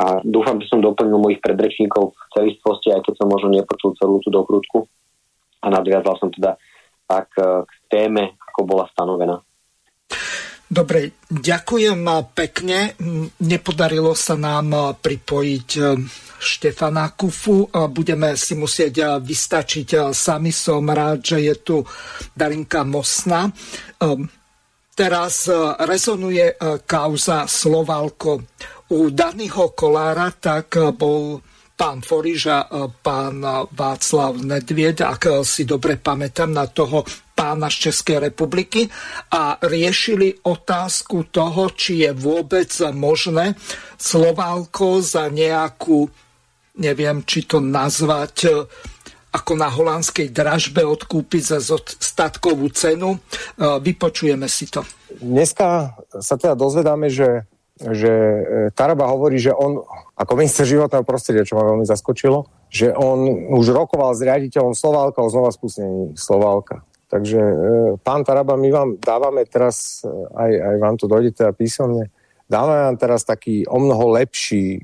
[0.00, 4.16] A dúfam, že som doplnil mojich predrečníkov v celistvosti, aj keď som možno nepočul celú
[4.24, 4.88] tú dokrutku.
[5.60, 6.56] A nadviazal som teda
[7.04, 9.38] tak e, k téme, ako bola stanovená.
[10.70, 12.94] Dobre, ďakujem pekne.
[13.42, 15.82] Nepodarilo sa nám pripojiť e,
[16.38, 17.66] Štefana Kufu.
[17.90, 20.54] Budeme si musieť vystačiť sami.
[20.54, 21.76] Som rád, že je tu
[22.38, 23.50] Darinka Mosna.
[24.94, 25.50] Teraz
[25.82, 26.54] rezonuje
[26.86, 28.46] kauza Slovalko
[28.90, 31.38] u Danyho Kolára tak bol
[31.78, 33.40] pán Foriž a pán
[33.70, 37.06] Václav Nedvied, ak si dobre pamätám na toho
[37.40, 38.84] pána z Českej republiky
[39.32, 43.56] a riešili otázku toho, či je vôbec možné
[43.96, 46.04] Sloválko za nejakú,
[46.76, 48.48] neviem, či to nazvať e,
[49.32, 53.16] ako na holandskej dražbe odkúpiť za statkovú cenu.
[53.16, 53.18] E,
[53.80, 54.84] vypočujeme si to.
[55.24, 57.48] Dneska sa teda dozvedáme, že,
[57.80, 58.12] že
[58.76, 59.80] Taraba hovorí, že on
[60.12, 65.24] ako minister životného prostredia, čo ma veľmi zaskočilo, že on už rokoval s riaditeľom Sloválka
[65.24, 66.84] o znova spustení Sloválka.
[67.10, 67.54] Takže e,
[68.06, 70.08] pán Taraba, my vám dávame teraz, e,
[70.38, 72.06] aj, aj vám to dojde teda písomne,
[72.46, 74.80] dávame vám teraz taký o mnoho lepší e,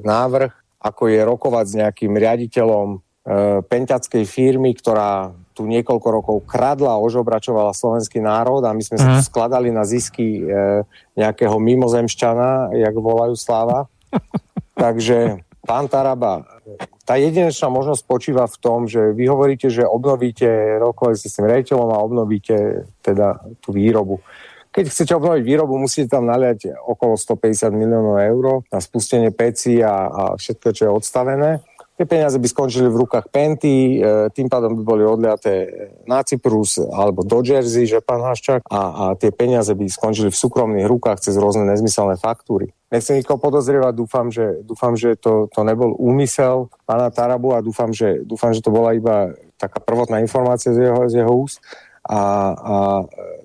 [0.00, 2.88] návrh, ako je rokovať s nejakým riaditeľom
[3.66, 9.08] penťackej firmy, ktorá tu niekoľko rokov kradla a ožobračovala slovenský národ a my sme sa
[9.16, 9.28] tu mhm.
[9.32, 10.84] skladali na zisky e,
[11.16, 13.88] nejakého mimozemšťana, jak volajú Sláva.
[14.76, 16.44] Takže pán Taraba,
[17.06, 21.88] tá jedinečná možnosť spočíva v tom, že vy hovoríte, že obnovíte, rokovali s tým rejiteľom
[21.94, 24.18] a obnovíte teda tú výrobu.
[24.74, 30.10] Keď chcete obnoviť výrobu, musíte tam naliať okolo 150 miliónov eur na spustenie peci a,
[30.10, 31.50] a všetko, čo je odstavené.
[31.96, 35.64] Tie peniaze by skončili v rukách Penty, e, tým pádom by boli odliaté
[36.04, 40.36] na Cyprus alebo do Jersey, že pán Haščák, a, a tie peniaze by skončili v
[40.36, 42.76] súkromných rukách cez rôzne nezmyselné faktúry.
[42.92, 47.88] Nechcem nikoho podozrievať, dúfam, že, dúfam, že to, to nebol úmysel pána Tarabu a dúfam,
[47.96, 51.64] že, dúfam, že to bola iba taká prvotná informácia z jeho, z jeho úst.
[52.04, 52.20] A,
[52.52, 52.74] a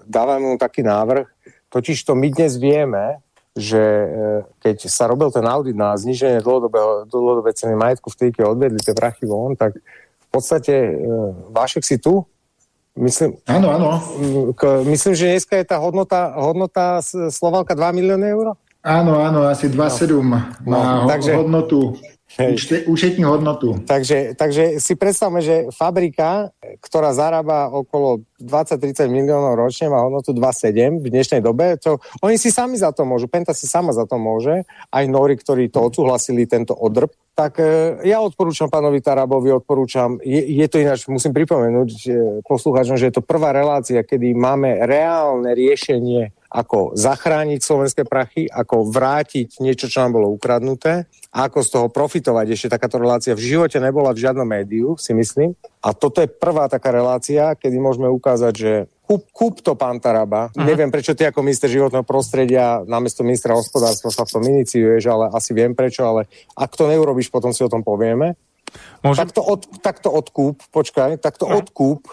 [0.04, 1.24] dávam mu taký návrh,
[1.72, 3.24] totiž to my dnes vieme,
[3.56, 4.08] že e,
[4.64, 6.40] keď sa robil ten audit na zniženie
[7.12, 10.94] dlhodobé ceny majetku v tej, keď odvedli tie prachy von, tak v podstate e,
[11.52, 12.24] Vášek si tu?
[12.96, 13.90] Myslím, áno, áno.
[14.84, 17.00] Myslím, že dneska je tá hodnota, hodnota
[17.32, 18.56] Slovalka 2 milióny eur?
[18.84, 20.24] Áno, áno, asi 2,7 no.
[20.26, 21.96] má no, takže, hodnotu
[22.40, 22.80] Hej.
[23.20, 23.84] Hodnotu.
[23.84, 31.04] Takže, takže si predstavme, že fabrika, ktorá zarába okolo 20-30 miliónov ročne, má hodnotu 2,7
[31.04, 31.76] v dnešnej dobe.
[31.84, 34.64] To, oni si sami za to môžu, Penta si sama za to môže,
[34.96, 37.12] aj Nori, ktorí to odsúhlasili, tento odrb.
[37.36, 41.92] Tak e, ja odporúčam pánovi Tarabovi, odporúčam, je, je to ináč, musím pripomenúť
[42.48, 48.92] poslucháčom, že je to prvá relácia, kedy máme reálne riešenie ako zachrániť slovenské prachy, ako
[48.92, 52.46] vrátiť niečo, čo nám bolo ukradnuté a ako z toho profitovať.
[52.52, 55.56] Ešte takáto relácia v živote nebola v žiadnom médiu, si myslím.
[55.80, 58.72] A toto je prvá taká relácia, kedy môžeme ukázať, že
[59.08, 60.52] kúp, kúp to pán Taraba.
[60.52, 60.68] Uh-huh.
[60.68, 65.26] Neviem, prečo ty ako minister životného prostredia namiesto ministra hospodárstva sa v tom iniciuješ, ale
[65.32, 68.36] asi viem prečo, ale ak to neurobiš, potom si o tom povieme.
[69.04, 69.28] Môžem?
[69.28, 71.64] Tak, to od, tak to odkúp, počkaj, tak to uh-huh.
[71.64, 72.12] odkúp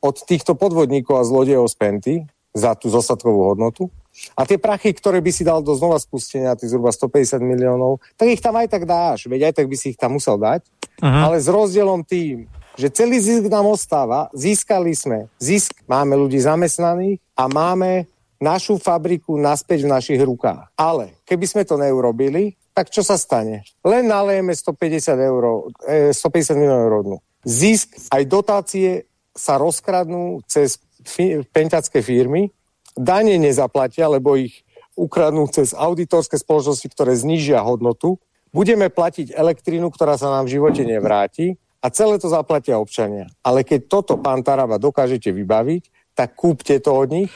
[0.00, 2.14] od týchto podvodníkov a zlodejov z Penty,
[2.56, 3.92] za tú zostatkovú hodnotu.
[4.32, 8.32] A tie prachy, ktoré by si dal do znova spustenia, tých zhruba 150 miliónov, tak
[8.32, 11.22] ich tam aj tak dáš, veď aj tak by si ich tam musel dať, uh-huh.
[11.28, 12.48] ale s rozdielom tým,
[12.80, 18.08] že celý zisk nám ostáva, získali sme zisk, máme ľudí zamestnaných a máme
[18.40, 20.72] našu fabriku naspäť v našich rukách.
[20.76, 23.64] Ale keby sme to neurobili, tak čo sa stane?
[23.80, 25.72] Len nalejeme 150, euro,
[26.12, 30.80] 150 miliónov eur Zisk aj dotácie sa rozkradnú cez
[31.50, 32.50] penťacké firmy,
[32.96, 34.66] dane nezaplatia, lebo ich
[34.96, 38.16] ukradnú cez auditorské spoločnosti, ktoré znižia hodnotu.
[38.50, 43.28] Budeme platiť elektrínu, ktorá sa nám v živote nevráti a celé to zaplatia občania.
[43.44, 47.30] Ale keď toto, pán Taraba, dokážete vybaviť, tak kúpte to od nich.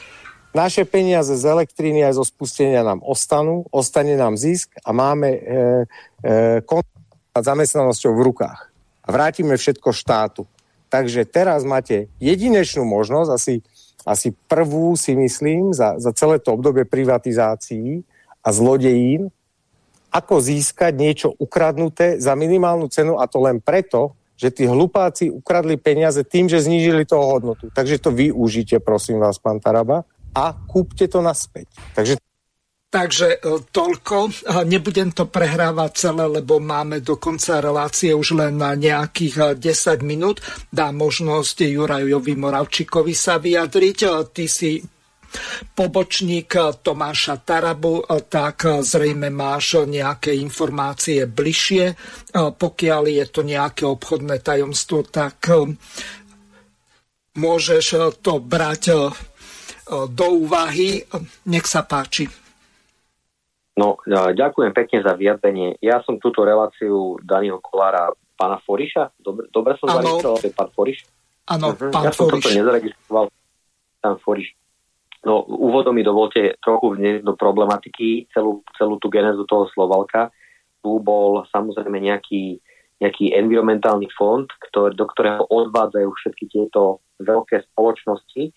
[0.51, 5.39] Naše peniaze z elektriny aj zo spustenia nám ostanú, ostane nám zisk a máme e,
[6.27, 8.59] e, zamestnanosťou v rukách.
[9.05, 10.43] A vrátime všetko štátu.
[10.91, 13.55] Takže teraz máte jedinečnú možnosť, asi,
[14.03, 18.03] asi prvú si myslím, za, za celé to obdobie privatizácií
[18.43, 19.31] a zlodejín,
[20.11, 25.79] ako získať niečo ukradnuté za minimálnu cenu a to len preto, že tí hlupáci ukradli
[25.79, 27.71] peniaze tým, že znížili toho hodnotu.
[27.71, 30.03] Takže to využite, prosím vás, pán Taraba,
[30.35, 31.71] a kúpte to naspäť.
[31.95, 32.19] Takže
[32.91, 34.43] Takže e, toľko.
[34.67, 40.03] Nebudem to prehrávať celé, lebo máme do konca relácie už len na nejakých 10 e,
[40.03, 40.43] minút.
[40.67, 43.97] Dá možnosť Jurajovi Moravčíkovi sa vyjadriť.
[44.03, 44.83] E, ty si
[45.71, 51.95] pobočník Tomáša Tarabu, tak zrejme máš nejaké informácie bližšie.
[52.35, 55.47] Pokiaľ je to nejaké obchodné tajomstvo, tak
[57.39, 57.85] môžeš
[58.19, 58.83] to brať
[60.11, 60.99] do úvahy.
[61.47, 62.40] Nech sa páči.
[63.79, 63.95] No,
[64.35, 65.79] ďakujem pekne za vyjadrenie.
[65.79, 70.69] Ja som túto reláciu Daniho Kolára, pána Foriša, dobre, dobre som zaregistroval, to je pán
[70.73, 70.99] Foriš?
[71.47, 71.93] Áno, uh-huh.
[71.93, 72.43] pán ja som Foriš.
[72.43, 73.25] toto nezaregistroval,
[74.01, 74.49] pán Foriš.
[75.21, 80.33] No, úvodom mi dovolte trochu vniesť do problematiky celú, celú tú genezu toho Slovalka.
[80.81, 82.57] Tu bol samozrejme nejaký,
[82.97, 88.51] nejaký environmentálny fond, ktorý, do ktorého odvádzajú všetky tieto veľké spoločnosti e,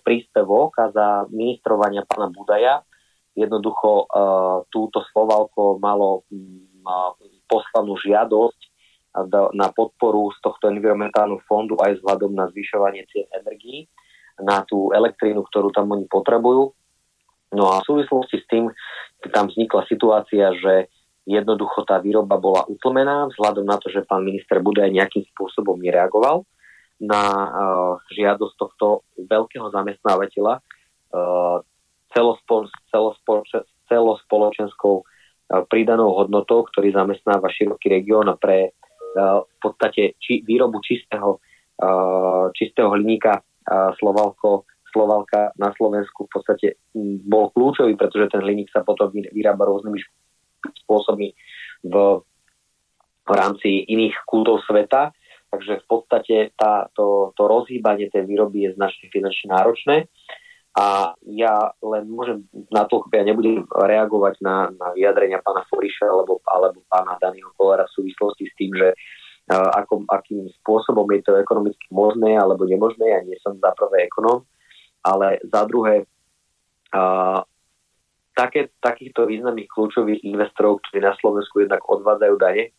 [0.00, 2.80] príspevok a za ministrovania pána Budaja
[3.32, 4.06] jednoducho e,
[4.68, 6.68] túto Slovalko malo m,
[7.48, 8.60] poslanú žiadosť
[9.52, 13.84] na podporu z tohto environmentálneho fondu aj vzhľadom na zvyšovanie cien energií
[14.40, 16.72] na tú elektrínu, ktorú tam oni potrebujú.
[17.52, 18.72] No a v súvislosti s tým
[19.28, 20.88] tam vznikla situácia, že
[21.28, 26.48] jednoducho tá výroba bola utlmená vzhľadom na to, že pán minister Budaj nejakým spôsobom nereagoval
[27.02, 31.56] na uh, žiadosť tohto veľkého zamestnávateľa uh,
[32.12, 33.42] celospol, celospol,
[33.88, 35.04] celospoločenskou uh,
[35.68, 41.40] pridanou hodnotou, ktorý zamestnáva široký región pre uh, v podstate či, výrobu čistého,
[41.82, 46.66] uh, čistého hliníka uh, Slovalko Slovalka na Slovensku v podstate
[47.24, 49.98] bol kľúčový, pretože ten hliník sa potom vyrába rôznymi
[50.84, 51.32] spôsobmi
[51.88, 51.94] v,
[53.24, 55.16] v rámci iných kultov sveta.
[55.48, 59.96] Takže v podstate tá, to, to rozhýbanie tej výroby je značne finančne náročné.
[60.72, 66.40] A ja len môžem na to, ja nebudem reagovať na, na vyjadrenia pána Foriša alebo,
[66.48, 68.88] alebo pána Daniho Kolera v súvislosti s tým, že
[69.52, 73.04] uh, ako, akým spôsobom je to ekonomicky možné alebo nemožné.
[73.04, 74.48] Ja nie som za prvé ekonom,
[75.04, 76.08] ale za druhé
[76.96, 77.44] uh,
[78.32, 82.72] také, takýchto významných kľúčových investorov, ktorí na Slovensku jednak odvádzajú dane,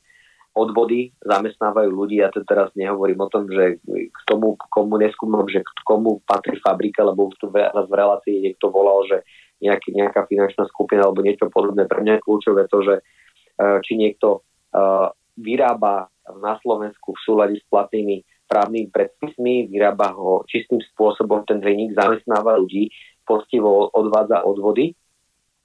[0.54, 2.22] odvody, zamestnávajú ľudí.
[2.22, 6.62] Ja to teraz nehovorím o tom, že k tomu, komu neskúmam, že k komu patrí
[6.62, 9.26] fabrika, lebo tu raz v relácii niekto volal, že
[9.66, 11.90] nejaký, nejaká finančná skupina alebo niečo podobné.
[11.90, 15.10] Pre mňa je kľúčové to, že uh, či niekto uh,
[15.42, 21.98] vyrába na Slovensku v súlade s platnými právnymi predpismi, vyrába ho čistým spôsobom, ten hliník
[21.98, 22.94] zamestnáva ľudí,
[23.26, 24.94] postivo odvádza odvody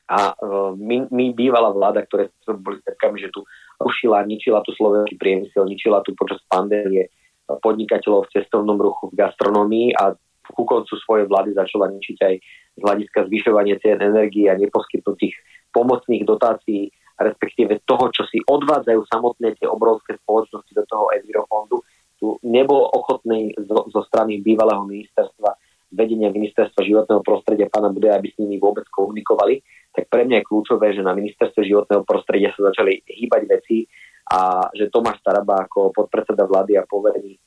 [0.09, 0.32] a
[0.73, 3.44] my, my bývalá vláda, ktoré boli takami, že tu
[3.78, 7.09] rušila, ničila tu slovenský priemysel, ničila tu počas pandémie
[7.48, 10.12] podnikateľov v cestovnom ruchu, v gastronomii a
[10.48, 12.34] ku koncu svojej vlády začala ničiť aj
[12.78, 15.36] z hľadiska zvyšovania cien energii a neposkytnutých
[15.72, 16.88] pomocných dotácií,
[17.20, 21.84] respektíve toho, čo si odvádzajú samotné tie obrovské spoločnosti do toho Envirofondu,
[22.18, 25.55] tu nebol ochotný zo, zo strany bývalého ministerstva,
[25.89, 30.48] vedenia ministerstva životného prostredia pána Bude, aby s nimi vôbec komunikovali, tak pre mňa je
[30.48, 33.89] kľúčové, že na ministerstve životného prostredia sa začali hýbať veci
[34.28, 37.40] a že Tomáš Staraba ako podpredseda vlády a poverený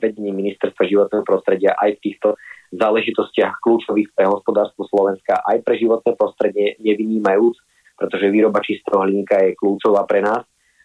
[0.00, 2.28] vedení ministerstva životného prostredia aj v týchto
[2.72, 7.56] záležitostiach kľúčových pre hospodárstvo Slovenska, aj pre životné prostredie nevynímajúc,
[7.94, 10.42] pretože výroba čistého hliníka je kľúčová pre nás.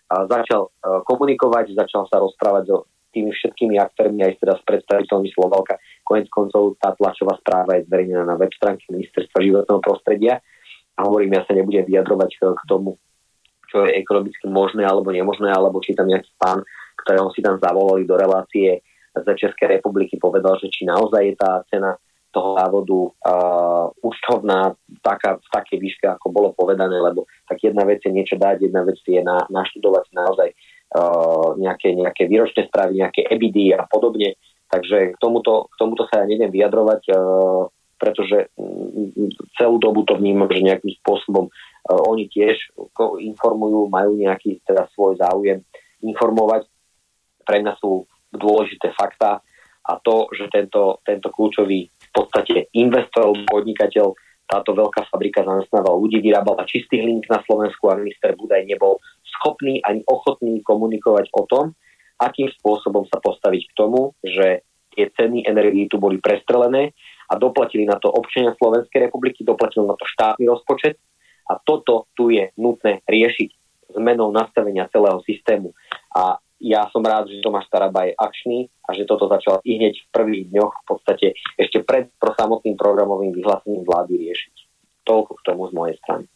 [0.09, 0.73] A začal
[1.05, 2.77] komunikovať, začal sa rozprávať so
[3.09, 5.81] tými všetkými aktérmi, aj teda s predstaviteľmi Slovalka.
[6.05, 10.41] Konec koncov tá tlačová správa je zverejnená na web stránke Ministerstva životného prostredia.
[10.99, 12.99] A hovorím, ja sa nebudem vyjadrovať k tomu,
[13.69, 16.65] čo je ekonomicky možné alebo nemožné, alebo či tam nejaký pán,
[17.05, 18.83] ktorého si tam zavolali do relácie
[19.15, 21.95] z Českej republiky, povedal, že či naozaj je tá cena
[22.29, 28.05] toho závodu uh, účtovná taká, v takej výške, ako bolo povedané, lebo tak jedna vec
[28.05, 30.53] je niečo dať, jedna vec je na, naštudovať naozaj
[31.57, 34.33] nejaké, nejaké výročné správy, nejaké EBID a podobne.
[34.69, 37.65] Takže k tomuto, k tomuto sa ja neviem vyjadrovať, uh,
[37.97, 42.73] pretože mm, celú dobu to vnímam, že nejakým spôsobom uh, oni tiež
[43.21, 45.65] informujú, majú nejaký teda svoj záujem
[46.05, 46.69] informovať.
[47.45, 49.41] Pre mňa sú dôležité fakta
[49.89, 54.13] a to, že tento, tento kľúčový v podstate investor, podnikateľ
[54.49, 58.97] táto veľká fabrika zamestnávala ľudí, vyrábala čistý hliník na Slovensku a minister Budaj nebol
[59.39, 61.71] schopný ani ochotný komunikovať o tom,
[62.19, 66.91] akým spôsobom sa postaviť k tomu, že tie ceny energií tu boli prestrelené
[67.31, 70.99] a doplatili na to občania Slovenskej republiky, doplatil na to štátny rozpočet
[71.47, 73.49] a toto tu je nutné riešiť
[73.95, 75.73] zmenou nastavenia celého systému.
[76.13, 79.95] A ja som rád, že Tomáš Taraba je akčný a že toto začal i hneď
[79.95, 84.55] v prvých dňoch v podstate ešte pred samotným programovým vyhlásením vlády riešiť.
[85.07, 86.27] Toľko k tomu z mojej strany.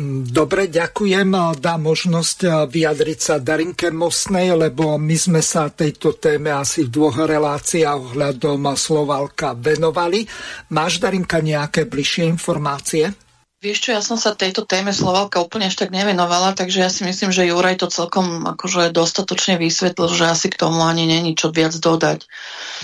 [0.00, 1.60] Mm, dobre, ďakujem.
[1.60, 7.20] Dá možnosť vyjadriť sa Darinke Mostnej, lebo my sme sa tejto téme asi v dvoch
[7.20, 10.24] reláciách ohľadom Slovalka venovali.
[10.72, 13.12] Máš, Darinka, nejaké bližšie informácie?
[13.60, 17.04] Vieš čo, ja som sa tejto téme Slovalka úplne až tak nevenovala, takže ja si
[17.04, 21.52] myslím, že Juraj to celkom akože dostatočne vysvetlil, že asi k tomu ani není čo
[21.52, 22.24] viac dodať.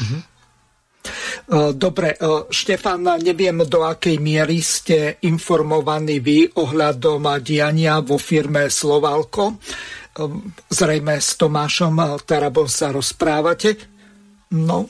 [0.05, 0.36] Mhm.
[1.75, 2.19] Dobre,
[2.51, 9.59] Štefan, neviem, do akej miery ste informovaní vy ohľadom diania vo firme Slovalko.
[10.73, 13.77] Zrejme s Tomášom Tarabom sa rozprávate.
[14.57, 14.89] No,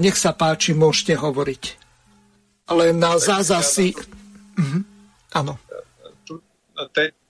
[0.00, 1.62] nech sa páči, môžete hovoriť.
[2.68, 3.92] Ale na zázasy...
[4.56, 4.80] Mhm.
[5.36, 5.60] Áno.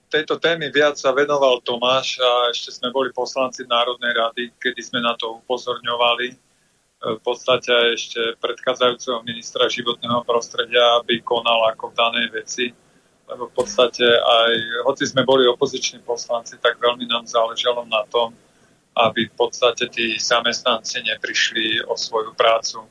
[0.09, 4.81] Te, tejto témy viac sa venoval Tomáš a ešte sme boli poslanci Národnej rady, kedy
[4.81, 6.33] sme na to upozorňovali.
[6.33, 6.35] E,
[7.13, 12.65] v podstate ešte predchádzajúceho ministra životného prostredia, aby konal ako v danej veci.
[13.29, 14.53] Lebo v podstate aj,
[14.89, 18.33] hoci sme boli opoziční poslanci, tak veľmi nám záležalo na tom,
[18.97, 22.81] aby v podstate tí zamestnanci neprišli o svoju prácu.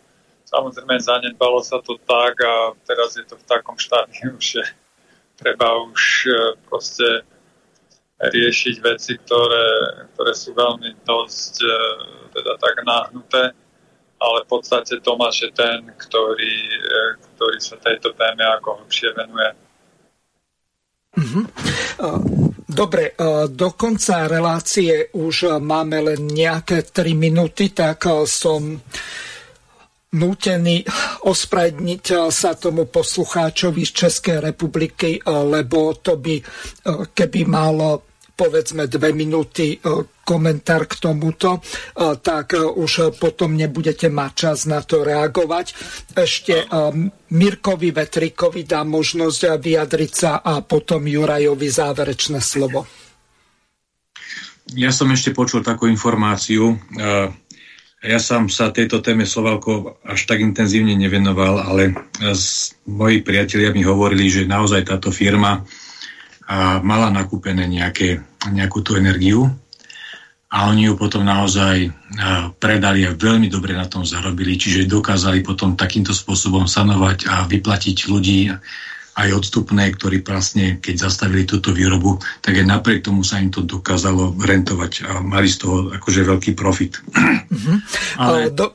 [0.47, 4.63] Samozrejme, zanedbalo sa to tak a teraz je to v takom štádiu, že
[5.39, 6.31] treba už e,
[6.67, 7.23] proste
[8.19, 9.67] riešiť veci, ktoré,
[10.13, 11.71] ktoré sú veľmi dosť e,
[12.35, 13.55] teda tak náhnuté,
[14.19, 16.99] ale v podstate Tomáš je ten, ktorý, e,
[17.39, 19.51] ktorý sa tejto téme ako hlbšie venuje.
[21.19, 21.45] Mm-hmm.
[22.69, 23.17] Dobre,
[23.51, 28.79] do konca relácie už máme len nejaké 3 minúty, tak som
[30.15, 30.89] nútený
[31.29, 36.45] ospravedniť sa tomu poslucháčovi z Českej republiky, eh, lebo to by, eh,
[37.13, 38.01] keby mal
[38.39, 39.83] povedzme dve minúty
[40.23, 41.59] komentár k tomuto,
[42.23, 45.75] tak už potom nebudete mať čas na to reagovať.
[46.15, 46.71] Ešte
[47.35, 52.87] Mirkovi Vetrikovi dám možnosť vyjadriť sa a potom Jurajovi záverečné slovo.
[54.79, 56.79] Ja som ešte počul takú informáciu,
[57.99, 61.99] ja sám sa tejto téme Slovalko až tak intenzívne nevenoval, ale
[62.87, 65.67] moji priatelia mi hovorili, že naozaj táto firma
[66.83, 68.23] mala nakúpené nejaké,
[68.55, 69.51] nejakú tú energiu
[70.49, 71.93] a oni ju potom naozaj
[72.57, 77.97] predali a veľmi dobre na tom zarobili, čiže dokázali potom takýmto spôsobom sanovať a vyplatiť
[78.09, 78.49] ľudí
[79.19, 83.67] aj odstupné, ktorí vlastne, keď zastavili túto výrobu, tak aj napriek tomu sa im to
[83.67, 87.03] dokázalo rentovať a mali z toho akože veľký profit.
[87.51, 87.77] Mm-hmm.
[88.23, 88.71] Ale, Do,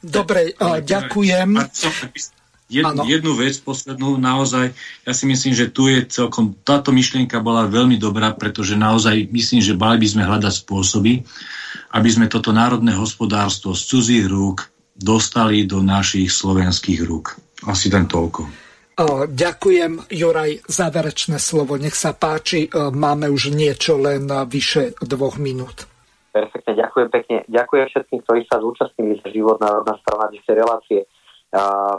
[0.00, 1.60] dobre, ale, ďakujem.
[2.64, 4.72] Jed, jednu vec poslednú, naozaj,
[5.04, 9.60] ja si myslím, že tu je celkom, táto myšlienka bola veľmi dobrá, pretože naozaj myslím,
[9.60, 11.28] že mali by sme hľadať spôsoby,
[11.92, 17.36] aby sme toto národné hospodárstvo z cudzích rúk dostali do našich slovenských rúk.
[17.68, 18.63] Asi len toľko.
[19.26, 21.74] Ďakujem, Juraj, záverečné slovo.
[21.74, 25.90] Nech sa páči, máme už niečo len vyše dvoch minút.
[26.30, 27.36] Perfektne, ďakujem pekne.
[27.50, 31.00] Ďakujem všetkým, ktorí sa zúčastnili za život národná strana dnešnej relácie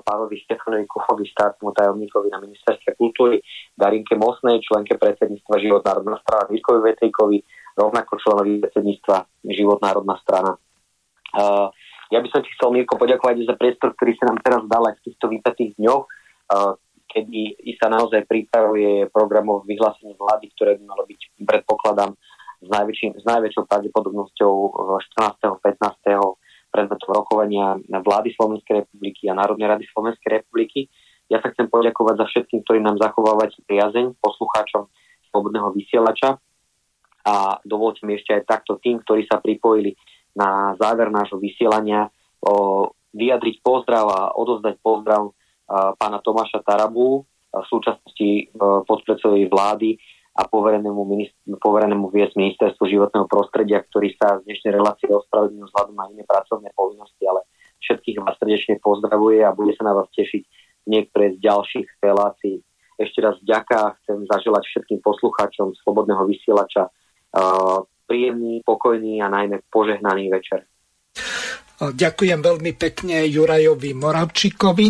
[0.04, 3.40] pánovi Štefanovi Kuchovi, štátnemu tajomníkovi na ministerstve kultúry,
[3.76, 7.40] Darinke Mosnej, členke predsedníctva Život národná strana Mirkovi Vetrikovi,
[7.76, 9.16] rovnako členovi predsedníctva
[9.52, 10.60] Život národná strana.
[12.12, 14.96] Ja by som ti chcel, Mirko, poďakovať za priestor, ktorý sa nám teraz dal aj
[15.00, 16.04] v týchto vypetých dňoch
[17.16, 22.12] kedy sa naozaj pripravuje programov vyhlásenie vlády, ktoré by malo byť, predpokladám,
[22.60, 24.54] s, najväčším, s najväčšou pravdepodobnosťou
[25.16, 25.64] 14.
[25.64, 26.76] 15.
[26.76, 30.92] predmetom rokovania vlády Slovenskej republiky a Národnej rady Slovenskej republiky.
[31.32, 34.92] Ja sa chcem poďakovať za všetkým, ktorí nám zachovávate priazeň, poslucháčom
[35.32, 36.36] Slobodného vysielača
[37.26, 39.98] a dovolte mi ešte aj takto tým, ktorí sa pripojili
[40.38, 42.12] na záver nášho vysielania
[42.44, 45.34] o, vyjadriť pozdrav a odozdať pozdrav
[45.70, 47.26] pána Tomáša Tarabu,
[47.62, 48.44] v súčasnosti e,
[48.84, 49.96] podpredsedovi vlády
[50.36, 55.96] a poverenému, ministr, poverenému viesť ministerstvu životného prostredia, ktorý sa z dnešnej relácie ospravedlnil vzhľadom
[55.96, 57.48] na iné pracovné povinnosti, ale
[57.80, 60.44] všetkých vás srdečne pozdravuje a bude sa na vás tešiť
[60.92, 62.60] niektoré z ďalších relácií.
[63.00, 70.32] Ešte raz ďaká, chcem zaželať všetkým poslucháčom Slobodného vysielača uh, príjemný, pokojný a najmä požehnaný
[70.32, 70.64] večer.
[71.76, 74.88] Ďakujem veľmi pekne Jurajovi Moravčíkovi.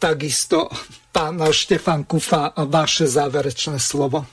[0.00, 0.72] Takisto
[1.12, 4.24] pán Štefan Kufa, vaše záverečné slovo.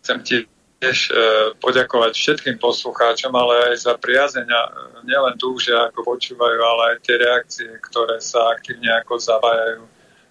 [0.00, 0.36] Chcem ti
[0.78, 1.12] tiež e,
[1.58, 4.70] poďakovať všetkým poslucháčom, ale aj za priazenia
[5.02, 9.82] nielen tu, že ako počúvajú, ale aj tie reakcie, ktoré sa aktívne ako zapájajú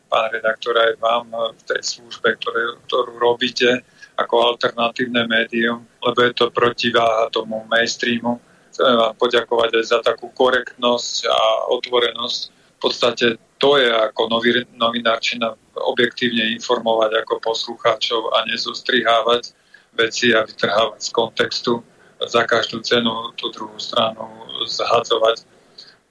[0.08, 3.84] pán redaktor aj vám v tej službe, ktoré, ktorú robíte
[4.16, 8.40] ako alternatívne médium, lebo je to protiváha tomu mainstreamu
[8.82, 11.40] Vám poďakovať aj za takú korektnosť a
[11.74, 12.40] otvorenosť.
[12.78, 13.28] V podstate
[13.58, 14.30] to je ako
[14.78, 19.54] novinárčina objektívne informovať ako poslucháčov a nezostrihávať
[19.98, 21.74] veci a vytrhávať z kontextu
[22.22, 24.30] za každú cenu tú druhú stranu
[24.66, 25.46] zhadzovať.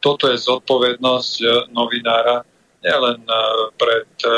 [0.02, 2.46] Toto je zodpovednosť e, novinára
[2.78, 3.34] nielen e,
[3.74, 4.30] pred e,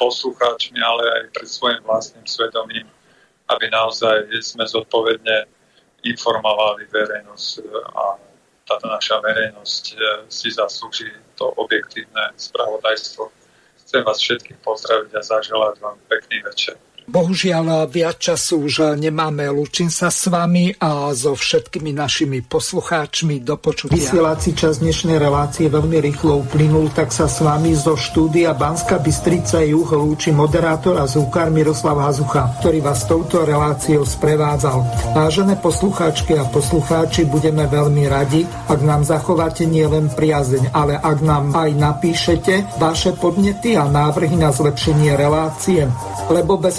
[0.00, 2.88] poslucháčmi, ale aj pred svojim vlastným svedomím,
[3.52, 5.44] aby naozaj sme zodpovedne
[6.02, 7.62] informovali verejnosť e,
[7.94, 8.04] a
[8.66, 9.96] táto naša verejnosť e,
[10.30, 13.30] si zaslúži to objektívne spravodajstvo.
[13.82, 16.78] Chcem vás všetkých pozdraviť a zaželať vám pekný večer.
[17.10, 19.50] Bohužiaľ, viac času už nemáme.
[19.50, 23.98] Lučím sa s vami a so všetkými našimi poslucháčmi do počutia.
[23.98, 29.58] Vysielací čas dnešnej relácie veľmi rýchlo uplynul, tak sa s vami zo štúdia Banska Bystrica
[29.66, 34.86] Juh lúči moderátor a zúkar Miroslav Hazucha, ktorý vás touto reláciou sprevádzal.
[35.16, 41.50] Vážené poslucháčky a poslucháči, budeme veľmi radi, ak nám zachováte nielen priazeň, ale ak nám
[41.50, 45.90] aj napíšete vaše podnety a návrhy na zlepšenie relácie,
[46.30, 46.78] lebo bez